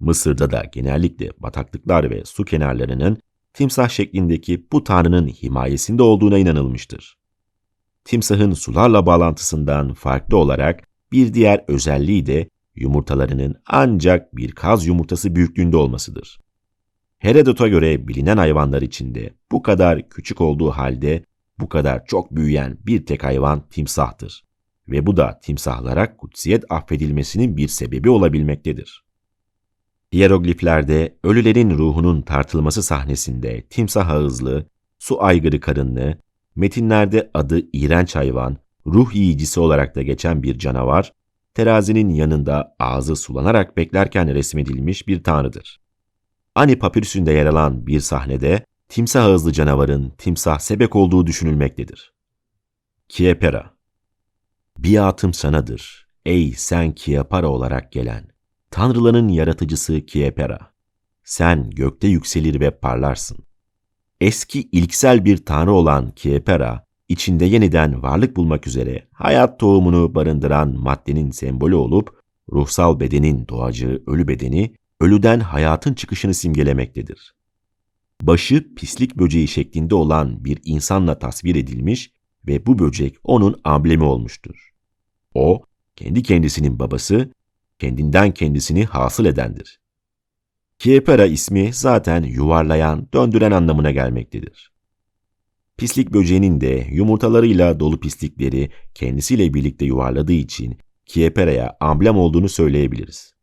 Mısır'da 0.01 0.51
da 0.51 0.65
genellikle 0.73 1.31
bataklıklar 1.39 2.11
ve 2.11 2.25
su 2.25 2.45
kenarlarının 2.45 3.19
timsah 3.59 3.89
şeklindeki 3.89 4.67
bu 4.73 4.85
tanrının 4.85 5.29
himayesinde 5.29 6.03
olduğuna 6.03 6.39
inanılmıştır. 6.39 7.19
Timsahın 8.05 8.53
sularla 8.53 9.07
bağlantısından 9.07 9.95
farklı 9.95 10.37
olarak 10.37 10.89
bir 11.13 11.35
diğer 11.35 11.65
özelliği 11.69 12.27
de 12.27 12.49
yumurtalarının 12.77 13.55
ancak 13.67 14.37
bir 14.37 14.53
kaz 14.53 14.87
yumurtası 14.87 15.35
büyüklüğünde 15.35 15.77
olmasıdır. 15.77 16.39
Herodot'a 17.19 17.69
göre 17.69 18.09
bilinen 18.09 18.37
hayvanlar 18.37 18.83
içinde 18.83 19.35
bu 19.53 19.63
kadar 19.63 20.09
küçük 20.09 20.41
olduğu 20.41 20.71
halde 20.71 21.25
bu 21.61 21.69
kadar 21.69 22.07
çok 22.07 22.37
büyüyen 22.37 22.79
bir 22.87 23.07
tek 23.07 23.25
hayvan 23.25 23.69
timsahtır 23.69 24.45
ve 24.89 25.07
bu 25.07 25.17
da 25.17 25.41
timsahlara 25.43 26.17
kutsiyet 26.17 26.65
affedilmesinin 26.69 27.57
bir 27.57 27.69
sebebi 27.69 28.11
olabilmektedir. 28.11 29.08
Hierogliflerde 30.13 31.19
ölülerin 31.25 31.71
ruhunun 31.71 32.23
tartılması 32.23 32.83
sahnesinde 32.83 33.63
timsah 33.63 34.09
ağızlı, 34.09 34.67
su 34.99 35.23
aygırı 35.23 35.61
karınlı, 35.61 36.19
metinlerde 36.57 37.31
adı 37.35 37.61
iğrenç 37.73 38.17
hayvan, 38.17 38.57
ruh 38.87 39.15
yiyicisi 39.15 39.61
olarak 39.61 39.97
da 39.97 40.03
geçen 40.03 40.43
bir 40.43 40.59
canavar, 40.59 41.13
terazinin 41.55 42.09
yanında 42.09 42.77
ağzı 42.79 43.17
sulanarak 43.17 43.77
beklerken 43.77 44.35
resmedilmiş 44.35 45.09
bir 45.09 45.25
tanrıdır. 45.25 45.81
Ani 46.55 46.79
papirüsünde 46.79 47.33
yer 47.33 47.47
alan 47.47 47.87
bir 47.87 48.01
sahnede 48.01 48.65
timsah 48.89 49.25
ağızlı 49.25 49.53
canavarın 49.53 50.11
timsah 50.19 50.59
sebek 50.59 50.97
olduğu 50.97 51.27
düşünülmektedir. 51.27 52.13
Kiepera 53.09 53.71
Biatım 54.79 55.35
sanadır, 55.35 56.09
ey 56.27 56.53
sen 56.53 56.93
Kiepara 56.93 57.49
olarak 57.49 57.93
gelen, 57.93 58.29
tanrıların 58.71 59.29
yaratıcısı 59.29 60.07
Kiepera. 60.07 60.59
Sen 61.25 61.71
gökte 61.71 62.09
yükselir 62.09 62.61
ve 62.61 62.71
parlarsın. 62.71 63.39
Eski 64.21 64.69
ilksel 64.73 65.25
bir 65.25 65.45
tanrı 65.45 65.73
olan 65.73 66.11
Kiepera, 66.11 66.87
içinde 67.09 67.45
yeniden 67.45 68.03
varlık 68.03 68.37
bulmak 68.37 68.67
üzere 68.67 69.09
hayat 69.13 69.61
tohumunu 69.61 70.15
barındıran 70.15 70.75
maddenin 70.79 71.31
sembolü 71.31 71.75
olup, 71.75 72.19
ruhsal 72.53 73.01
bedenin 73.01 73.49
doğacı 73.49 74.03
ölü 74.07 74.29
bedeni, 74.29 74.75
ölüden 75.01 75.41
hayatın 75.41 75.95
çıkışını 75.95 76.35
simgelemektedir. 76.35 77.35
Başı 78.23 78.75
pislik 78.75 79.17
böceği 79.17 79.49
şeklinde 79.49 79.95
olan 79.95 80.45
bir 80.45 80.59
insanla 80.65 81.19
tasvir 81.19 81.55
edilmiş 81.55 82.13
ve 82.47 82.67
bu 82.67 82.79
böcek 82.79 83.17
onun 83.25 83.61
amblemi 83.65 84.05
olmuştur. 84.05 84.71
O, 85.35 85.63
kendi 85.97 86.23
kendisinin 86.23 86.79
babası, 86.79 87.33
kendinden 87.79 88.31
kendisini 88.31 88.85
hasıl 88.85 89.25
edendir. 89.25 89.81
Kiepera 90.79 91.27
ismi 91.27 91.73
zaten 91.73 92.23
yuvarlayan, 92.23 93.09
döndüren 93.15 93.51
anlamına 93.51 93.91
gelmektedir. 93.91 94.73
Pislik 95.77 96.13
böceğinin 96.13 96.61
de 96.61 96.87
yumurtalarıyla 96.91 97.81
dolu 97.81 98.01
pislikleri 98.01 98.71
kendisiyle 98.95 99.55
birlikte 99.55 99.85
yuvarladığı 99.85 100.33
için 100.33 100.79
Kiepera'ya 101.07 101.77
amblem 101.81 102.17
olduğunu 102.17 102.49
söyleyebiliriz. 102.49 103.35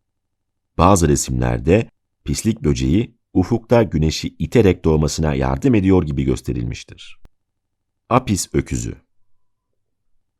Bazı 0.77 1.07
resimlerde 1.07 1.89
pislik 2.23 2.63
böceği 2.63 3.17
ufukta 3.33 3.83
güneşi 3.83 4.35
iterek 4.39 4.85
doğmasına 4.85 5.33
yardım 5.33 5.75
ediyor 5.75 6.03
gibi 6.03 6.23
gösterilmiştir. 6.23 7.19
Apis 8.09 8.49
öküzü 8.53 8.95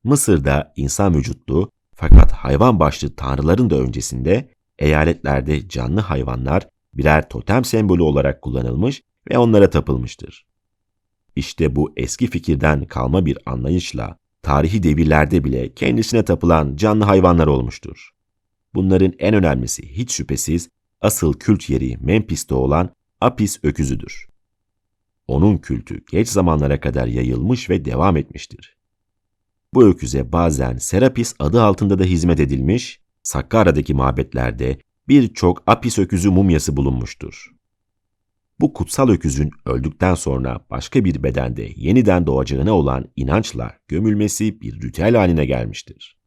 Mısır'da 0.03 0.73
insan 0.75 1.15
vücutlu 1.15 1.71
fakat 1.95 2.31
hayvan 2.31 2.79
başlı 2.79 3.15
tanrıların 3.15 3.69
da 3.69 3.75
öncesinde 3.75 4.49
eyaletlerde 4.79 5.69
canlı 5.69 5.99
hayvanlar 6.01 6.69
birer 6.93 7.29
totem 7.29 7.65
sembolü 7.65 8.01
olarak 8.01 8.41
kullanılmış 8.41 9.01
ve 9.31 9.37
onlara 9.37 9.69
tapılmıştır. 9.69 10.45
İşte 11.35 11.75
bu 11.75 11.93
eski 11.97 12.27
fikirden 12.27 12.85
kalma 12.85 13.25
bir 13.25 13.37
anlayışla 13.45 14.17
tarihi 14.41 14.83
devirlerde 14.83 15.43
bile 15.43 15.73
kendisine 15.73 16.25
tapılan 16.25 16.75
canlı 16.75 17.03
hayvanlar 17.03 17.47
olmuştur. 17.47 18.09
Bunların 18.73 19.13
en 19.19 19.33
önemlisi 19.33 19.97
hiç 19.97 20.11
şüphesiz 20.11 20.69
asıl 21.01 21.33
kült 21.33 21.69
yeri 21.69 21.97
Memphis'te 21.97 22.55
olan 22.55 22.89
Apis 23.21 23.59
öküzüdür. 23.63 24.27
Onun 25.27 25.57
kültü 25.57 26.05
geç 26.11 26.27
zamanlara 26.27 26.79
kadar 26.79 27.07
yayılmış 27.07 27.69
ve 27.69 27.85
devam 27.85 28.17
etmiştir. 28.17 28.77
Bu 29.75 29.85
öküze 29.85 30.31
bazen 30.31 30.77
Serapis 30.77 31.35
adı 31.39 31.61
altında 31.61 31.99
da 31.99 32.03
hizmet 32.03 32.39
edilmiş, 32.39 32.99
Sakkara'daki 33.23 33.93
mabetlerde 33.93 34.79
birçok 35.07 35.63
Apis 35.67 35.99
öküzü 35.99 36.29
mumyası 36.29 36.77
bulunmuştur. 36.77 37.51
Bu 38.59 38.73
kutsal 38.73 39.09
öküzün 39.09 39.51
öldükten 39.65 40.15
sonra 40.15 40.65
başka 40.69 41.05
bir 41.05 41.23
bedende 41.23 41.69
yeniden 41.75 42.27
doğacağına 42.27 42.73
olan 42.73 43.05
inançla 43.15 43.73
gömülmesi 43.87 44.61
bir 44.61 44.81
ritüel 44.81 45.15
haline 45.15 45.45
gelmiştir. 45.45 46.17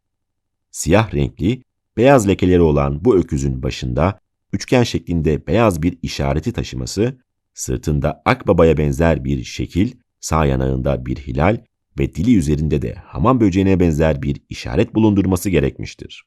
Siyah 0.71 1.15
renkli, 1.15 1.63
beyaz 1.97 2.29
lekeleri 2.29 2.61
olan 2.61 3.05
bu 3.05 3.17
öküzün 3.17 3.63
başında 3.63 4.19
üçgen 4.53 4.83
şeklinde 4.83 5.47
beyaz 5.47 5.83
bir 5.83 5.99
işareti 6.03 6.53
taşıması, 6.53 7.19
sırtında 7.55 8.23
akbabaya 8.25 8.77
benzer 8.77 9.25
bir 9.25 9.45
şekil, 9.45 9.93
sağ 10.21 10.47
yanağında 10.47 11.07
bir 11.07 11.17
hilal 11.17 11.59
ve 11.99 12.15
dili 12.15 12.37
üzerinde 12.37 12.83
de 12.83 12.95
hamam 12.95 13.41
böceğine 13.41 13.81
benzer 13.81 14.23
bir 14.23 14.41
işaret 14.49 14.95
bulundurması 14.95 15.51
gerekmiştir. 15.51 16.25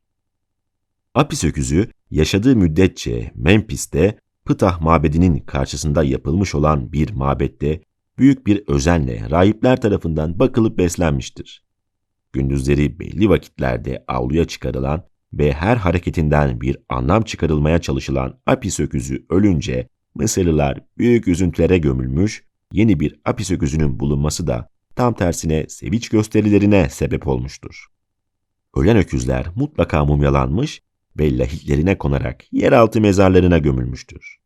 Apis 1.13 1.43
öküzü 1.43 1.88
yaşadığı 2.11 2.55
müddetçe 2.55 3.32
Memphis'te 3.36 4.17
Ptah 4.45 4.82
mabedinin 4.82 5.39
karşısında 5.39 6.03
yapılmış 6.03 6.55
olan 6.55 6.93
bir 6.93 7.11
mabette 7.11 7.82
büyük 8.17 8.47
bir 8.47 8.63
özenle 8.67 9.30
rahipler 9.30 9.82
tarafından 9.82 10.39
bakılıp 10.39 10.78
beslenmiştir. 10.78 11.63
Gündüzleri 12.34 12.99
belli 12.99 13.30
vakitlerde 13.30 14.03
avluya 14.07 14.45
çıkarılan 14.45 15.03
ve 15.34 15.53
her 15.53 15.78
hareketinden 15.78 16.61
bir 16.61 16.78
anlam 16.89 17.24
çıkarılmaya 17.24 17.82
çalışılan 17.82 18.39
Apis 18.45 18.80
öküzü 18.80 19.26
ölünce 19.30 19.88
Mısırlılar 20.15 20.80
büyük 20.97 21.28
üzüntülere 21.28 21.78
gömülmüş, 21.78 22.43
yeni 22.72 22.99
bir 22.99 23.19
Apis 23.26 23.51
öküzünün 23.51 23.99
bulunması 23.99 24.47
da 24.47 24.69
tam 24.95 25.13
tersine 25.13 25.65
sevinç 25.69 26.09
gösterilerine 26.09 26.89
sebep 26.89 27.27
olmuştur. 27.27 27.85
Ölen 28.75 28.97
öküzler 28.97 29.47
mutlaka 29.55 30.05
mumyalanmış 30.05 30.81
ve 31.19 31.37
lahitlerine 31.37 31.97
konarak 31.97 32.53
yeraltı 32.53 33.01
mezarlarına 33.01 33.57
gömülmüştür. 33.57 34.37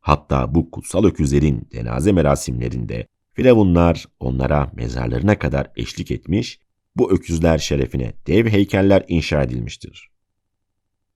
Hatta 0.00 0.54
bu 0.54 0.70
kutsal 0.70 1.04
öküzlerin 1.04 1.68
cenaze 1.72 2.12
merasimlerinde 2.12 3.06
firavunlar 3.34 4.06
onlara 4.20 4.70
mezarlarına 4.74 5.38
kadar 5.38 5.70
eşlik 5.76 6.10
etmiş, 6.10 6.60
bu 6.96 7.12
öküzler 7.12 7.58
şerefine 7.58 8.12
dev 8.26 8.46
heykeller 8.46 9.04
inşa 9.08 9.42
edilmiştir. 9.42 10.10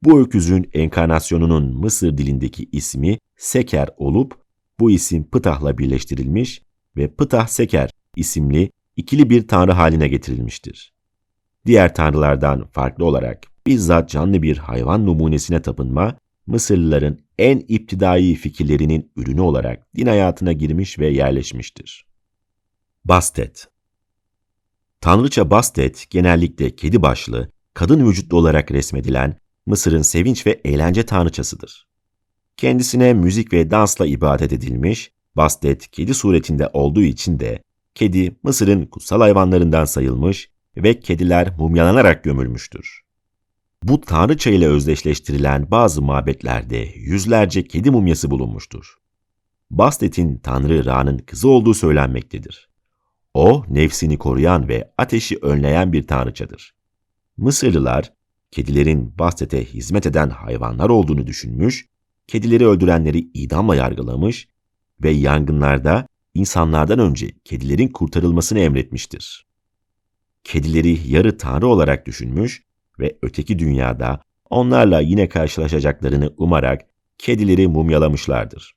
Bu 0.02 0.20
öküzün 0.20 0.70
enkarnasyonunun 0.72 1.76
Mısır 1.76 2.18
dilindeki 2.18 2.68
ismi 2.72 3.18
Seker 3.36 3.88
olup 3.96 4.38
bu 4.80 4.90
isim 4.90 5.30
Ptah'la 5.30 5.78
birleştirilmiş 5.78 6.62
ve 6.96 7.14
Ptah 7.14 7.46
Seker 7.46 7.90
isimli 8.16 8.70
ikili 8.96 9.30
bir 9.30 9.48
tanrı 9.48 9.72
haline 9.72 10.08
getirilmiştir. 10.08 10.92
Diğer 11.66 11.94
tanrılardan 11.94 12.66
farklı 12.66 13.04
olarak 13.04 13.46
bizzat 13.66 14.10
canlı 14.10 14.42
bir 14.42 14.56
hayvan 14.56 15.06
numunesine 15.06 15.62
tapınma, 15.62 16.16
Mısırlıların 16.46 17.18
en 17.38 17.62
iptidai 17.68 18.34
fikirlerinin 18.34 19.12
ürünü 19.16 19.40
olarak 19.40 19.96
din 19.96 20.06
hayatına 20.06 20.52
girmiş 20.52 20.98
ve 20.98 21.08
yerleşmiştir. 21.08 22.06
Bastet 23.04 23.68
Tanrıça 25.00 25.50
Bastet 25.50 26.06
genellikle 26.10 26.76
kedi 26.76 27.02
başlı, 27.02 27.50
kadın 27.74 28.08
vücutlu 28.08 28.36
olarak 28.36 28.70
resmedilen 28.70 29.36
Mısır'ın 29.66 30.02
sevinç 30.02 30.46
ve 30.46 30.60
eğlence 30.64 31.02
tanrıçasıdır. 31.02 31.86
Kendisine 32.56 33.14
müzik 33.14 33.52
ve 33.52 33.70
dansla 33.70 34.06
ibadet 34.06 34.52
edilmiş, 34.52 35.12
Bastet 35.36 35.90
kedi 35.90 36.14
suretinde 36.14 36.70
olduğu 36.72 37.02
için 37.02 37.38
de 37.38 37.62
kedi 37.94 38.36
Mısır'ın 38.42 38.86
kutsal 38.86 39.20
hayvanlarından 39.20 39.84
sayılmış 39.84 40.50
ve 40.76 41.00
kediler 41.00 41.56
mumyalanarak 41.58 42.24
gömülmüştür. 42.24 43.00
Bu 43.82 44.00
tanrıça 44.00 44.50
ile 44.50 44.68
özdeşleştirilen 44.68 45.70
bazı 45.70 46.02
mabetlerde 46.02 46.88
yüzlerce 46.96 47.64
kedi 47.64 47.90
mumyası 47.90 48.30
bulunmuştur. 48.30 48.94
Bastet'in 49.70 50.38
Tanrı 50.38 50.84
Ra'nın 50.84 51.18
kızı 51.18 51.48
olduğu 51.48 51.74
söylenmektedir. 51.74 52.68
O, 53.34 53.64
nefsini 53.68 54.18
koruyan 54.18 54.68
ve 54.68 54.92
ateşi 54.98 55.38
önleyen 55.42 55.92
bir 55.92 56.06
tanrıçadır. 56.06 56.74
Mısırlılar, 57.36 58.12
kedilerin 58.50 59.18
Bastet'e 59.18 59.64
hizmet 59.64 60.06
eden 60.06 60.30
hayvanlar 60.30 60.88
olduğunu 60.88 61.26
düşünmüş, 61.26 61.86
kedileri 62.26 62.66
öldürenleri 62.66 63.18
idamla 63.18 63.76
yargılamış 63.76 64.48
ve 65.02 65.10
yangınlarda 65.10 66.06
insanlardan 66.34 66.98
önce 66.98 67.30
kedilerin 67.44 67.88
kurtarılmasını 67.88 68.58
emretmiştir. 68.58 69.46
Kedileri 70.44 71.08
yarı 71.08 71.38
tanrı 71.38 71.66
olarak 71.66 72.06
düşünmüş 72.06 72.64
ve 72.98 73.18
öteki 73.22 73.58
dünyada 73.58 74.20
onlarla 74.50 75.00
yine 75.00 75.28
karşılaşacaklarını 75.28 76.34
umarak 76.36 76.86
kedileri 77.18 77.68
mumyalamışlardır. 77.68 78.74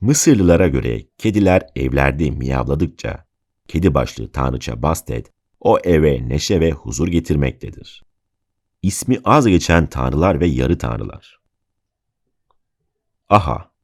Mısırlılara 0.00 0.68
göre 0.68 1.02
kediler 1.18 1.62
evlerde 1.76 2.30
miyavladıkça 2.30 3.24
kedi 3.68 3.94
başlı 3.94 4.32
tanrıça 4.32 4.82
Bastet 4.82 5.32
o 5.60 5.78
eve 5.84 6.28
neşe 6.28 6.60
ve 6.60 6.70
huzur 6.70 7.08
getirmektedir. 7.08 8.04
İsmi 8.82 9.18
az 9.24 9.46
geçen 9.46 9.86
tanrılar 9.86 10.40
ve 10.40 10.46
yarı 10.46 10.78
tanrılar. 10.78 11.40
Aha, 13.28 13.74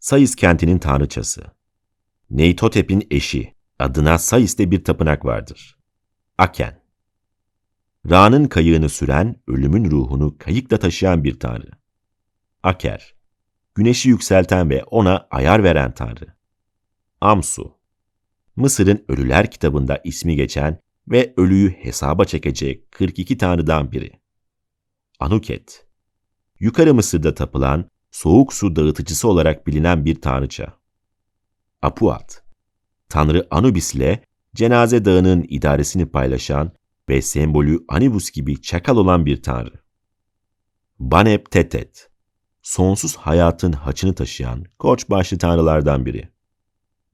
Sayıs 0.00 0.34
kentinin 0.34 0.78
tanrıçası. 0.78 1.57
Neytotep'in 2.30 3.06
eşi, 3.10 3.54
adına 3.78 4.18
Sayıs'te 4.18 4.70
bir 4.70 4.84
tapınak 4.84 5.24
vardır. 5.24 5.78
Aken. 6.38 6.82
Ra'nın 8.10 8.44
kayığını 8.44 8.88
süren, 8.88 9.36
ölümün 9.46 9.90
ruhunu 9.90 10.38
kayıkla 10.38 10.78
taşıyan 10.78 11.24
bir 11.24 11.40
tanrı. 11.40 11.70
Aker. 12.62 13.14
Güneşi 13.74 14.08
yükselten 14.08 14.70
ve 14.70 14.84
ona 14.84 15.28
ayar 15.30 15.64
veren 15.64 15.94
tanrı. 15.94 16.34
Amsu. 17.20 17.78
Mısır'ın 18.56 19.04
Ölüler 19.08 19.50
kitabında 19.50 20.00
ismi 20.04 20.36
geçen 20.36 20.80
ve 21.08 21.34
ölüyü 21.36 21.70
hesaba 21.70 22.24
çekecek 22.24 22.92
42 22.92 23.38
tanrıdan 23.38 23.92
biri. 23.92 24.12
Anuket. 25.20 25.86
Yukarı 26.60 26.94
Mısır'da 26.94 27.34
tapılan, 27.34 27.90
soğuk 28.10 28.52
su 28.52 28.76
dağıtıcısı 28.76 29.28
olarak 29.28 29.66
bilinen 29.66 30.04
bir 30.04 30.20
tanrıça. 30.20 30.77
Apuat. 31.82 32.42
Tanrı 33.08 33.46
Anubis 33.50 33.94
ile 33.94 34.24
Cenaze 34.54 35.04
Dağı'nın 35.04 35.44
idaresini 35.48 36.06
paylaşan 36.06 36.72
ve 37.08 37.22
sembolü 37.22 37.84
Anibus 37.88 38.30
gibi 38.30 38.62
çakal 38.62 38.96
olan 38.96 39.26
bir 39.26 39.42
tanrı. 39.42 39.80
Banep 40.98 41.50
Tetet. 41.50 42.10
Sonsuz 42.62 43.16
hayatın 43.16 43.72
haçını 43.72 44.14
taşıyan 44.14 44.64
koç 44.78 45.10
başlı 45.10 45.38
tanrılardan 45.38 46.06
biri. 46.06 46.28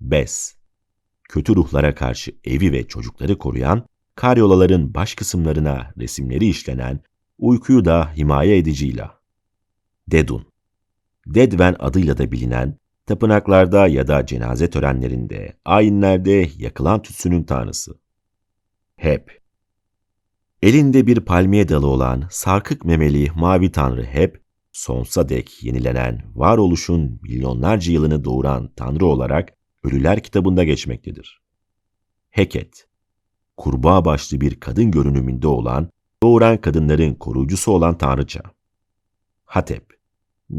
Bes 0.01 0.55
kötü 1.29 1.57
ruhlara 1.57 1.95
karşı 1.95 2.37
evi 2.45 2.73
ve 2.73 2.89
çocukları 2.89 3.39
koruyan, 3.39 3.87
karyolaların 4.15 4.95
baş 4.95 5.15
kısımlarına 5.15 5.93
resimleri 5.99 6.49
işlenen, 6.49 7.01
uykuyu 7.39 7.85
da 7.85 8.13
himaye 8.17 8.59
ediciyle. 8.59 9.11
Dedun 10.09 10.47
Dedven 11.27 11.77
adıyla 11.79 12.19
da 12.19 12.33
bilinen, 12.33 12.79
tapınaklarda 13.07 13.87
ya 13.87 14.07
da 14.07 14.27
cenaze 14.27 14.71
törenlerinde, 14.71 15.57
ayinlerde 15.65 16.49
yakılan 16.59 17.03
tütsünün 17.03 17.45
tanrısı. 17.45 17.99
Hep 18.97 19.43
Elinde 20.63 21.07
bir 21.07 21.21
palmiye 21.21 21.69
dalı 21.69 21.87
olan 21.87 22.25
sarkık 22.31 22.85
memeli 22.85 23.31
mavi 23.35 23.73
tanrı 23.73 24.05
Hep, 24.05 24.43
sonsuza 24.73 25.29
dek 25.29 25.65
yenilenen 25.65 26.23
varoluşun 26.35 27.21
milyonlarca 27.23 27.93
yılını 27.93 28.25
doğuran 28.25 28.71
tanrı 28.77 29.07
olarak 29.07 29.55
Ölüler 29.85 30.23
kitabında 30.23 30.65
geçmektedir. 30.65 31.43
Heket, 32.31 32.87
kurbağa 33.57 34.05
başlı 34.05 34.41
bir 34.41 34.61
kadın 34.61 34.91
görünümünde 34.91 35.47
olan, 35.47 35.91
doğuran 36.23 36.61
kadınların 36.61 37.15
koruyucusu 37.15 37.73
olan 37.73 37.99
tanrıça. 37.99 38.41
Hatep, 39.45 39.87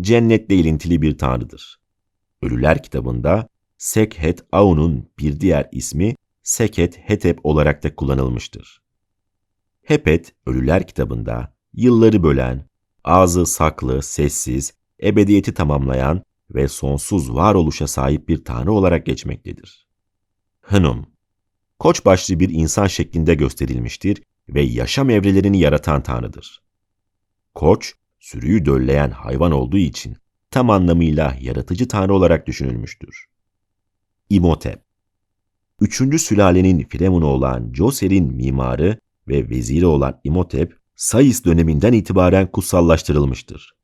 cennetle 0.01 0.55
ilintili 0.55 1.01
bir 1.01 1.17
tanrıdır. 1.17 1.79
Ölüler 2.41 2.83
kitabında 2.83 3.49
Sekhet 3.77 4.45
Aun'un 4.51 5.09
bir 5.19 5.39
diğer 5.39 5.69
ismi 5.71 6.15
Seket 6.43 6.97
Hetep 6.97 7.45
olarak 7.45 7.83
da 7.83 7.95
kullanılmıştır. 7.95 8.81
Hepet, 9.83 10.33
Ölüler 10.45 10.87
kitabında 10.87 11.55
yılları 11.73 12.23
bölen, 12.23 12.69
ağzı 13.03 13.45
saklı, 13.45 14.01
sessiz, 14.01 14.73
ebediyeti 15.03 15.53
tamamlayan 15.53 16.23
ve 16.49 16.67
sonsuz 16.67 17.35
varoluşa 17.35 17.87
sahip 17.87 18.29
bir 18.29 18.43
tanrı 18.43 18.71
olarak 18.71 19.05
geçmektedir. 19.05 19.87
Hınum, 20.61 21.05
koç 21.79 22.05
başlı 22.05 22.39
bir 22.39 22.49
insan 22.49 22.87
şeklinde 22.87 23.35
gösterilmiştir 23.35 24.23
ve 24.49 24.61
yaşam 24.61 25.09
evrelerini 25.09 25.59
yaratan 25.59 26.03
tanrıdır. 26.03 26.63
Koç, 27.55 27.93
sürüyü 28.19 28.65
dölleyen 28.65 29.11
hayvan 29.11 29.51
olduğu 29.51 29.77
için 29.77 30.17
tam 30.55 30.69
anlamıyla 30.69 31.37
yaratıcı 31.41 31.87
tanrı 31.87 32.13
olarak 32.13 32.47
düşünülmüştür. 32.47 33.25
İmhotep, 34.29 34.81
üçüncü 35.81 36.19
sülalenin 36.19 36.83
Firavunu 36.83 37.25
olan 37.25 37.73
Joser'in 37.73 38.33
mimarı 38.33 38.99
ve 39.27 39.49
veziri 39.49 39.85
olan 39.85 40.19
İmhotep, 40.23 40.77
Sayıs 40.95 41.45
döneminden 41.45 41.93
itibaren 41.93 42.51
kutsallaştırılmıştır. 42.51 43.75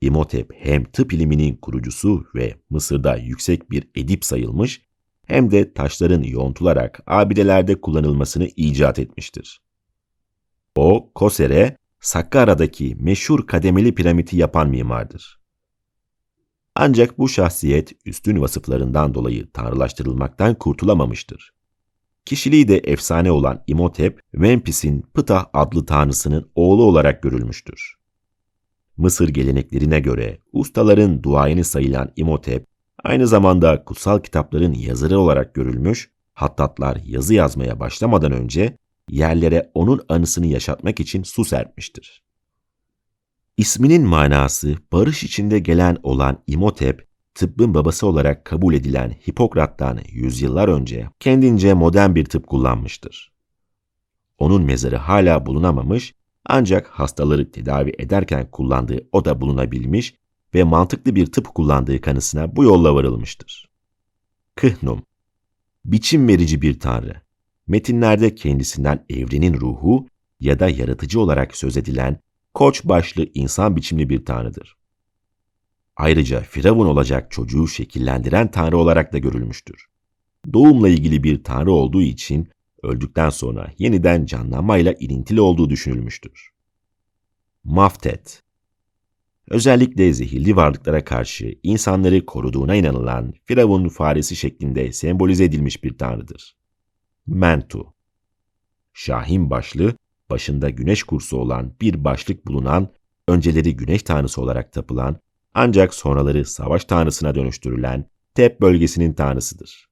İmhotep 0.00 0.50
hem 0.54 0.84
tıp 0.84 1.12
iliminin 1.12 1.56
kurucusu 1.56 2.26
ve 2.34 2.54
Mısır'da 2.70 3.16
yüksek 3.16 3.70
bir 3.70 3.88
edip 3.94 4.24
sayılmış 4.24 4.82
hem 5.26 5.50
de 5.50 5.72
taşların 5.72 6.22
yontularak 6.22 7.00
abidelerde 7.06 7.80
kullanılmasını 7.80 8.48
icat 8.56 8.98
etmiştir. 8.98 9.60
O, 10.76 11.12
Koser'e 11.14 11.76
Sakkara'daki 12.00 12.96
meşhur 13.00 13.46
kademeli 13.46 13.94
piramidi 13.94 14.36
yapan 14.36 14.68
mimardır. 14.68 15.37
Ancak 16.80 17.18
bu 17.18 17.28
şahsiyet 17.28 17.92
üstün 18.06 18.40
vasıflarından 18.40 19.14
dolayı 19.14 19.50
tanrılaştırılmaktan 19.52 20.54
kurtulamamıştır. 20.54 21.52
Kişiliği 22.24 22.68
de 22.68 22.78
efsane 22.78 23.30
olan 23.30 23.62
İmhotep, 23.66 24.20
Memphis'in 24.32 25.04
Ptah 25.14 25.46
adlı 25.52 25.86
tanrısının 25.86 26.50
oğlu 26.54 26.82
olarak 26.82 27.22
görülmüştür. 27.22 27.94
Mısır 28.96 29.28
geleneklerine 29.28 30.00
göre 30.00 30.38
ustaların 30.52 31.22
duayeni 31.22 31.64
sayılan 31.64 32.12
İmhotep, 32.16 32.66
aynı 33.04 33.26
zamanda 33.26 33.84
kutsal 33.84 34.18
kitapların 34.18 34.72
yazarı 34.72 35.18
olarak 35.18 35.54
görülmüş, 35.54 36.10
hattatlar 36.34 36.96
yazı 37.04 37.34
yazmaya 37.34 37.80
başlamadan 37.80 38.32
önce 38.32 38.76
yerlere 39.10 39.70
onun 39.74 40.00
anısını 40.08 40.46
yaşatmak 40.46 41.00
için 41.00 41.22
su 41.22 41.44
serpmiştir. 41.44 42.27
İsminin 43.58 44.02
manası 44.02 44.76
barış 44.92 45.24
içinde 45.24 45.58
gelen 45.58 45.96
olan 46.02 46.42
İmhotep, 46.46 47.08
tıbbın 47.34 47.74
babası 47.74 48.06
olarak 48.06 48.44
kabul 48.44 48.74
edilen 48.74 49.10
Hipokrat'tan 49.28 50.00
yüzyıllar 50.08 50.68
önce 50.68 51.08
kendince 51.20 51.74
modern 51.74 52.14
bir 52.14 52.24
tıp 52.24 52.46
kullanmıştır. 52.46 53.32
Onun 54.38 54.62
mezarı 54.62 54.96
hala 54.96 55.46
bulunamamış 55.46 56.14
ancak 56.44 56.86
hastaları 56.86 57.50
tedavi 57.50 57.92
ederken 57.98 58.50
kullandığı 58.50 59.08
o 59.12 59.24
da 59.24 59.40
bulunabilmiş 59.40 60.14
ve 60.54 60.64
mantıklı 60.64 61.14
bir 61.14 61.26
tıp 61.26 61.54
kullandığı 61.54 62.00
kanısına 62.00 62.56
bu 62.56 62.64
yolla 62.64 62.94
varılmıştır. 62.94 63.68
Kıhnum 64.54 65.02
Biçim 65.84 66.28
verici 66.28 66.62
bir 66.62 66.80
tanrı. 66.80 67.22
Metinlerde 67.66 68.34
kendisinden 68.34 69.04
evrenin 69.08 69.54
ruhu 69.54 70.06
ya 70.40 70.60
da 70.60 70.68
yaratıcı 70.68 71.20
olarak 71.20 71.56
söz 71.56 71.76
edilen 71.76 72.20
koç 72.58 72.84
başlı 72.84 73.26
insan 73.34 73.76
biçimli 73.76 74.08
bir 74.08 74.24
tanrıdır. 74.24 74.76
Ayrıca 75.96 76.40
Firavun 76.40 76.86
olacak 76.86 77.30
çocuğu 77.30 77.68
şekillendiren 77.68 78.50
tanrı 78.50 78.78
olarak 78.78 79.12
da 79.12 79.18
görülmüştür. 79.18 79.86
Doğumla 80.52 80.88
ilgili 80.88 81.22
bir 81.22 81.44
tanrı 81.44 81.72
olduğu 81.72 82.02
için 82.02 82.48
öldükten 82.82 83.30
sonra 83.30 83.72
yeniden 83.78 84.26
canlanmayla 84.26 84.92
ilintili 84.92 85.40
olduğu 85.40 85.70
düşünülmüştür. 85.70 86.50
Maftet 87.64 88.42
Özellikle 89.48 90.12
zehirli 90.12 90.56
varlıklara 90.56 91.04
karşı 91.04 91.58
insanları 91.62 92.26
koruduğuna 92.26 92.74
inanılan 92.74 93.34
Firavun 93.44 93.88
faresi 93.88 94.36
şeklinde 94.36 94.92
sembolize 94.92 95.44
edilmiş 95.44 95.84
bir 95.84 95.98
tanrıdır. 95.98 96.56
Mentu 97.26 97.94
Şahin 98.92 99.50
başlı, 99.50 99.94
başında 100.30 100.70
güneş 100.70 101.02
kursu 101.02 101.36
olan 101.36 101.72
bir 101.80 102.04
başlık 102.04 102.46
bulunan, 102.46 102.88
önceleri 103.28 103.76
güneş 103.76 104.02
tanrısı 104.02 104.40
olarak 104.40 104.72
tapılan, 104.72 105.16
ancak 105.54 105.94
sonraları 105.94 106.44
savaş 106.44 106.84
tanrısına 106.84 107.34
dönüştürülen 107.34 108.04
Tep 108.34 108.60
bölgesinin 108.60 109.12
tanrısıdır 109.12 109.88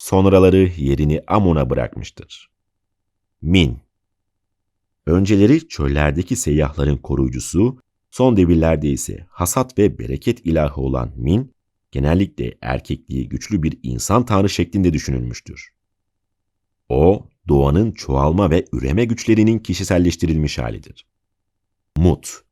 sonraları 0.00 0.70
yerini 0.76 1.22
Amon'a 1.26 1.70
bırakmıştır. 1.70 2.50
Min 3.42 3.78
Önceleri 5.06 5.68
çöllerdeki 5.68 6.36
seyyahların 6.36 6.96
koruyucusu, 6.96 7.78
son 8.10 8.36
devirlerde 8.36 8.88
ise 8.88 9.26
hasat 9.30 9.78
ve 9.78 9.98
bereket 9.98 10.46
ilahı 10.46 10.80
olan 10.80 11.12
Min, 11.16 11.54
genellikle 11.92 12.58
erkekliği 12.60 13.28
güçlü 13.28 13.62
bir 13.62 13.78
insan 13.82 14.26
tanrı 14.26 14.48
şeklinde 14.48 14.92
düşünülmüştür. 14.92 15.68
O, 16.88 17.28
doğanın 17.50 17.92
çoğalma 17.92 18.50
ve 18.50 18.64
üreme 18.72 19.04
güçlerinin 19.04 19.58
kişiselleştirilmiş 19.58 20.58
halidir. 20.58 21.06
Mut 21.96 22.42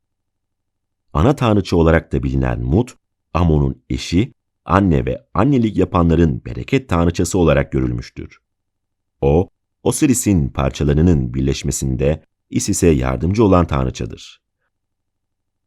Ana 1.12 1.36
tanrıçı 1.36 1.76
olarak 1.76 2.12
da 2.12 2.22
bilinen 2.22 2.61
Mut, 2.61 2.96
Amon'un 3.34 3.82
eşi 3.90 4.32
anne 4.64 5.07
ve 5.07 5.26
annelik 5.34 5.76
yapanların 5.76 6.42
bereket 6.44 6.88
tanrıçası 6.88 7.38
olarak 7.38 7.72
görülmüştür. 7.72 8.38
O, 9.20 9.49
Osiris'in 9.82 10.49
parçalarının 10.49 11.34
birleşmesinde 11.34 12.22
Isis'e 12.51 12.88
yardımcı 12.88 13.44
olan 13.44 13.66
tanrıçadır. 13.66 14.42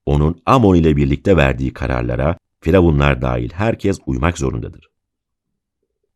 Onun 0.05 0.41
Amon 0.45 0.75
ile 0.75 0.95
birlikte 0.97 1.37
verdiği 1.37 1.73
kararlara 1.73 2.37
Firavunlar 2.59 3.21
dahil 3.21 3.51
herkes 3.53 3.99
uymak 4.05 4.37
zorundadır. 4.37 4.89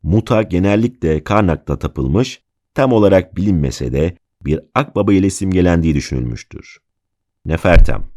Muta 0.04 0.42
genellikle 0.42 1.24
Karnak'ta 1.24 1.80
tapılmış, 1.80 2.45
tam 2.76 2.94
olarak 2.94 3.38
bilinmese 3.38 3.94
de 3.94 4.18
bir 4.42 4.60
akbaba 4.76 5.14
ile 5.14 5.30
simgelendiği 5.30 5.96
düşünülmüştür. 5.96 6.78
Nefertem 7.46 8.16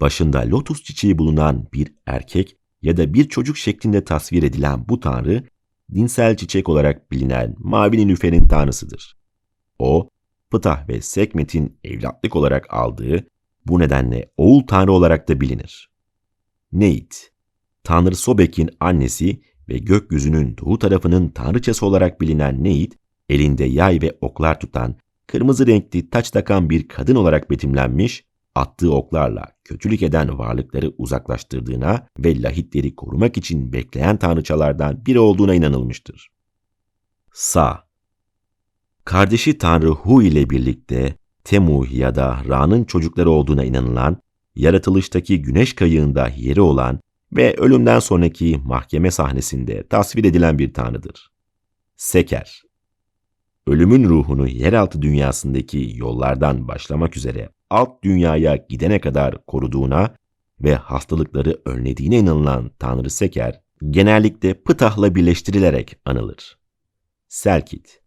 Başında 0.00 0.38
lotus 0.38 0.82
çiçeği 0.82 1.18
bulunan 1.18 1.68
bir 1.72 1.92
erkek 2.06 2.56
ya 2.82 2.96
da 2.96 3.14
bir 3.14 3.28
çocuk 3.28 3.56
şeklinde 3.58 4.04
tasvir 4.04 4.42
edilen 4.42 4.88
bu 4.88 5.00
tanrı, 5.00 5.44
dinsel 5.94 6.36
çiçek 6.36 6.68
olarak 6.68 7.10
bilinen 7.10 7.54
Mavi 7.58 7.96
Nilüfer'in 7.96 8.48
tanrısıdır. 8.48 9.16
O, 9.78 10.08
Ptah 10.50 10.88
ve 10.88 11.00
Sekmet'in 11.02 11.78
evlatlık 11.84 12.36
olarak 12.36 12.74
aldığı, 12.74 13.26
bu 13.66 13.78
nedenle 13.78 14.30
oğul 14.36 14.66
tanrı 14.66 14.92
olarak 14.92 15.28
da 15.28 15.40
bilinir. 15.40 15.90
Neit, 16.72 17.30
Tanrı 17.84 18.16
Sobek'in 18.16 18.70
annesi 18.80 19.40
ve 19.68 19.78
gökyüzünün 19.78 20.56
doğu 20.56 20.78
tarafının 20.78 21.28
tanrıçası 21.28 21.86
olarak 21.86 22.20
bilinen 22.20 22.64
Neit, 22.64 22.98
elinde 23.28 23.64
yay 23.64 24.02
ve 24.02 24.18
oklar 24.20 24.60
tutan, 24.60 24.94
kırmızı 25.26 25.66
renkli 25.66 26.10
taç 26.10 26.30
takan 26.30 26.70
bir 26.70 26.88
kadın 26.88 27.14
olarak 27.14 27.50
betimlenmiş, 27.50 28.24
attığı 28.54 28.94
oklarla 28.94 29.46
kötülük 29.64 30.02
eden 30.02 30.38
varlıkları 30.38 30.92
uzaklaştırdığına 30.98 32.06
ve 32.18 32.42
lahitleri 32.42 32.96
korumak 32.96 33.36
için 33.36 33.72
bekleyen 33.72 34.16
tanrıçalardan 34.16 35.06
biri 35.06 35.18
olduğuna 35.18 35.54
inanılmıştır. 35.54 36.28
Sa 37.32 37.88
Kardeşi 39.04 39.58
tanrı 39.58 39.88
Hu 39.88 40.22
ile 40.22 40.50
birlikte 40.50 41.14
Temu 41.44 41.86
ya 41.90 42.14
da 42.14 42.42
Ra'nın 42.48 42.84
çocukları 42.84 43.30
olduğuna 43.30 43.64
inanılan, 43.64 44.16
yaratılıştaki 44.56 45.42
güneş 45.42 45.72
kayığında 45.72 46.28
yeri 46.36 46.60
olan 46.60 47.00
ve 47.32 47.54
ölümden 47.56 48.00
sonraki 48.00 48.60
mahkeme 48.64 49.10
sahnesinde 49.10 49.86
tasvir 49.88 50.24
edilen 50.24 50.58
bir 50.58 50.74
tanrıdır. 50.74 51.30
Seker 51.96 52.62
Ölümün 53.68 54.08
ruhunu 54.08 54.48
yeraltı 54.48 55.02
dünyasındaki 55.02 55.92
yollardan 55.94 56.68
başlamak 56.68 57.16
üzere 57.16 57.48
alt 57.70 58.04
dünyaya 58.04 58.56
gidene 58.56 59.00
kadar 59.00 59.46
koruduğuna 59.46 60.14
ve 60.60 60.74
hastalıkları 60.74 61.60
önlediğine 61.64 62.18
inanılan 62.18 62.70
Tanrı 62.78 63.10
Seker, 63.10 63.60
genellikle 63.90 64.54
Ptah'la 64.54 65.14
birleştirilerek 65.14 65.96
anılır. 66.04 66.58
Selkit 67.28 68.00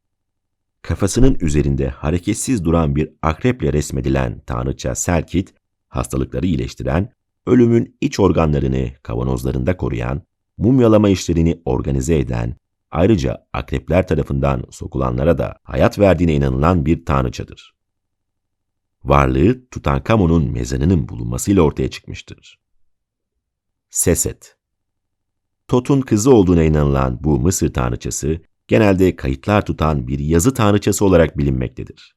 Kafasının 0.81 1.37
üzerinde 1.41 1.87
hareketsiz 1.87 2.65
duran 2.65 2.95
bir 2.95 3.09
akreple 3.21 3.73
resmedilen 3.73 4.41
Tanrıça 4.45 4.95
Selkit, 4.95 5.53
hastalıkları 5.87 6.45
iyileştiren, 6.45 7.09
ölümün 7.45 7.97
iç 8.01 8.19
organlarını 8.19 8.89
kavanozlarında 9.03 9.77
koruyan, 9.77 10.21
mumyalama 10.57 11.09
işlerini 11.09 11.61
organize 11.65 12.19
eden, 12.19 12.55
ayrıca 12.91 13.47
akrepler 13.53 14.07
tarafından 14.07 14.63
sokulanlara 14.69 15.37
da 15.37 15.59
hayat 15.63 15.99
verdiğine 15.99 16.35
inanılan 16.35 16.85
bir 16.85 17.05
tanrıçadır. 17.05 17.75
Varlığı 19.03 19.69
Tutankamon'un 19.69 20.51
mezanının 20.51 21.09
bulunmasıyla 21.09 21.61
ortaya 21.61 21.89
çıkmıştır. 21.89 22.59
Seset 23.89 24.57
Tot'un 25.67 26.01
kızı 26.01 26.33
olduğuna 26.33 26.63
inanılan 26.63 27.23
bu 27.23 27.39
Mısır 27.39 27.73
tanrıçası, 27.73 28.41
genelde 28.67 29.15
kayıtlar 29.15 29.65
tutan 29.65 30.07
bir 30.07 30.19
yazı 30.19 30.53
tanrıçası 30.53 31.05
olarak 31.05 31.37
bilinmektedir. 31.37 32.15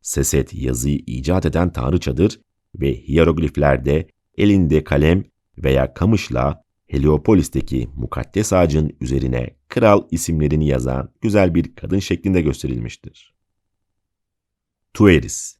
Seset 0.00 0.54
yazıyı 0.54 0.98
icat 1.06 1.46
eden 1.46 1.72
tanrıçadır 1.72 2.40
ve 2.74 3.08
hierogliflerde 3.08 4.08
elinde 4.38 4.84
kalem 4.84 5.24
veya 5.58 5.94
kamışla 5.94 6.64
Heliopolis'teki 6.88 7.88
mukaddes 7.96 8.52
ağacın 8.52 8.96
üzerine 9.00 9.50
kral 9.68 10.02
isimlerini 10.10 10.66
yazan 10.66 11.10
güzel 11.20 11.54
bir 11.54 11.74
kadın 11.74 11.98
şeklinde 11.98 12.40
gösterilmiştir. 12.40 13.34
Tueris 14.94 15.58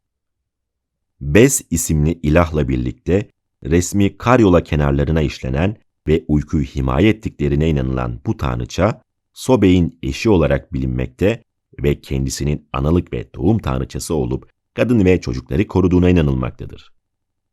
Bes 1.21 1.63
isimli 1.71 2.13
ilahla 2.23 2.69
birlikte 2.69 3.29
resmi 3.65 4.17
karyola 4.19 4.63
kenarlarına 4.63 5.23
işlenen 5.23 5.77
ve 6.09 6.25
uykuyu 6.29 6.65
himaye 6.65 7.09
ettiklerine 7.09 7.69
inanılan 7.69 8.21
bu 8.27 8.37
tanrıça, 8.37 9.03
Sobe'in 9.33 9.99
eşi 10.03 10.31
olarak 10.31 10.73
bilinmekte 10.73 11.43
ve 11.83 12.01
kendisinin 12.01 12.69
analık 12.73 13.13
ve 13.13 13.35
doğum 13.35 13.59
tanrıçası 13.59 14.15
olup 14.15 14.51
kadın 14.75 15.05
ve 15.05 15.21
çocukları 15.21 15.67
koruduğuna 15.67 16.11
inanılmaktadır. 16.11 16.93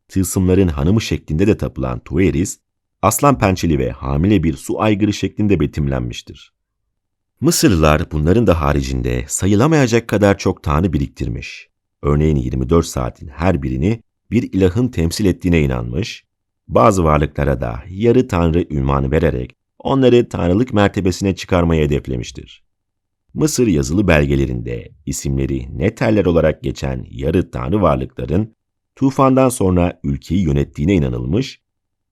Tılsımların 0.08 0.68
hanımı 0.68 1.02
şeklinde 1.02 1.48
de 1.48 1.58
tapılan 1.58 2.00
Tueris, 2.00 2.60
aslan 3.06 3.38
pençeli 3.38 3.80
ve 3.80 3.92
hamile 3.92 4.44
bir 4.44 4.54
su 4.54 4.82
aygırı 4.82 5.14
şeklinde 5.14 5.60
betimlenmiştir. 5.60 6.54
Mısırlılar 7.42 8.12
bunların 8.12 8.48
da 8.48 8.62
haricinde 8.62 9.26
sayılamayacak 9.28 10.08
kadar 10.08 10.38
çok 10.38 10.64
tanrı 10.64 10.94
biriktirmiş. 10.94 11.70
Örneğin 12.02 12.36
24 12.36 12.86
saatin 12.86 13.28
her 13.28 13.64
birini 13.64 14.02
bir 14.32 14.54
ilahın 14.54 14.88
temsil 14.88 15.26
ettiğine 15.26 15.62
inanmış, 15.62 16.26
bazı 16.68 17.04
varlıklara 17.04 17.62
da 17.62 17.80
yarı 17.90 18.28
tanrı 18.28 18.66
ünvanı 18.70 19.12
vererek 19.12 19.56
onları 19.80 20.30
tanrılık 20.30 20.74
mertebesine 20.74 21.36
çıkarmayı 21.36 21.86
hedeflemiştir. 21.86 22.64
Mısır 23.34 23.68
yazılı 23.68 24.08
belgelerinde 24.08 24.92
isimleri 25.06 25.78
Neterler 25.78 26.26
olarak 26.26 26.64
geçen 26.64 27.06
yarı 27.12 27.52
tanrı 27.52 27.82
varlıkların 27.82 28.56
tufandan 28.96 29.50
sonra 29.50 30.00
ülkeyi 30.04 30.42
yönettiğine 30.42 30.94
inanılmış 30.94 31.65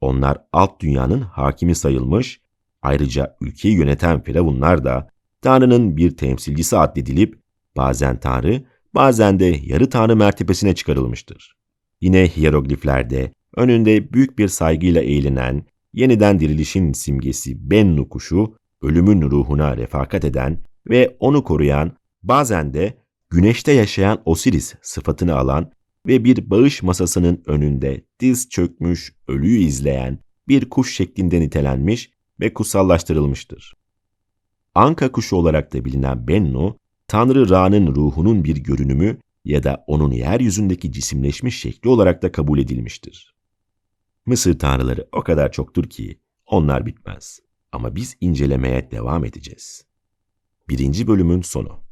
onlar 0.03 0.37
alt 0.53 0.81
dünyanın 0.81 1.21
hakimi 1.21 1.75
sayılmış, 1.75 2.41
ayrıca 2.81 3.37
ülkeyi 3.41 3.75
yöneten 3.75 4.23
firavunlar 4.23 4.83
da 4.83 5.09
Tanrı'nın 5.41 5.97
bir 5.97 6.17
temsilcisi 6.17 6.77
addedilip 6.77 7.39
bazen 7.77 8.19
Tanrı, 8.19 8.63
bazen 8.95 9.39
de 9.39 9.59
yarı 9.63 9.89
Tanrı 9.89 10.15
mertebesine 10.15 10.75
çıkarılmıştır. 10.75 11.55
Yine 12.01 12.27
hierogliflerde 12.27 13.31
önünde 13.55 14.13
büyük 14.13 14.37
bir 14.39 14.47
saygıyla 14.47 15.01
eğlenen, 15.01 15.65
yeniden 15.93 16.39
dirilişin 16.39 16.93
simgesi 16.93 17.71
Bennu 17.71 18.09
kuşu, 18.09 18.57
ölümün 18.81 19.21
ruhuna 19.21 19.77
refakat 19.77 20.25
eden 20.25 20.63
ve 20.89 21.15
onu 21.19 21.43
koruyan, 21.43 21.91
bazen 22.23 22.73
de 22.73 22.97
güneşte 23.29 23.71
yaşayan 23.71 24.21
Osiris 24.25 24.75
sıfatını 24.81 25.35
alan 25.35 25.71
ve 26.07 26.23
bir 26.23 26.49
bağış 26.49 26.83
masasının 26.83 27.43
önünde 27.45 28.05
diz 28.19 28.49
çökmüş 28.49 29.15
ölüyü 29.27 29.59
izleyen 29.59 30.19
bir 30.47 30.69
kuş 30.69 30.95
şeklinde 30.95 31.39
nitelenmiş 31.41 32.11
ve 32.39 32.53
kutsallaştırılmıştır. 32.53 33.73
Anka 34.75 35.11
kuşu 35.11 35.35
olarak 35.35 35.73
da 35.73 35.85
bilinen 35.85 36.27
Bennu, 36.27 36.77
Tanrı 37.07 37.49
Ra'nın 37.49 37.95
ruhunun 37.95 38.43
bir 38.43 38.57
görünümü 38.57 39.17
ya 39.45 39.63
da 39.63 39.83
onun 39.87 40.11
yeryüzündeki 40.11 40.91
cisimleşmiş 40.91 41.59
şekli 41.59 41.89
olarak 41.89 42.21
da 42.21 42.31
kabul 42.31 42.59
edilmiştir. 42.59 43.35
Mısır 44.25 44.59
tanrıları 44.59 45.07
o 45.11 45.23
kadar 45.23 45.51
çoktur 45.51 45.83
ki 45.83 46.19
onlar 46.45 46.85
bitmez. 46.85 47.39
Ama 47.71 47.95
biz 47.95 48.17
incelemeye 48.21 48.91
devam 48.91 49.25
edeceğiz. 49.25 49.85
Birinci 50.69 51.07
bölümün 51.07 51.41
sonu. 51.41 51.83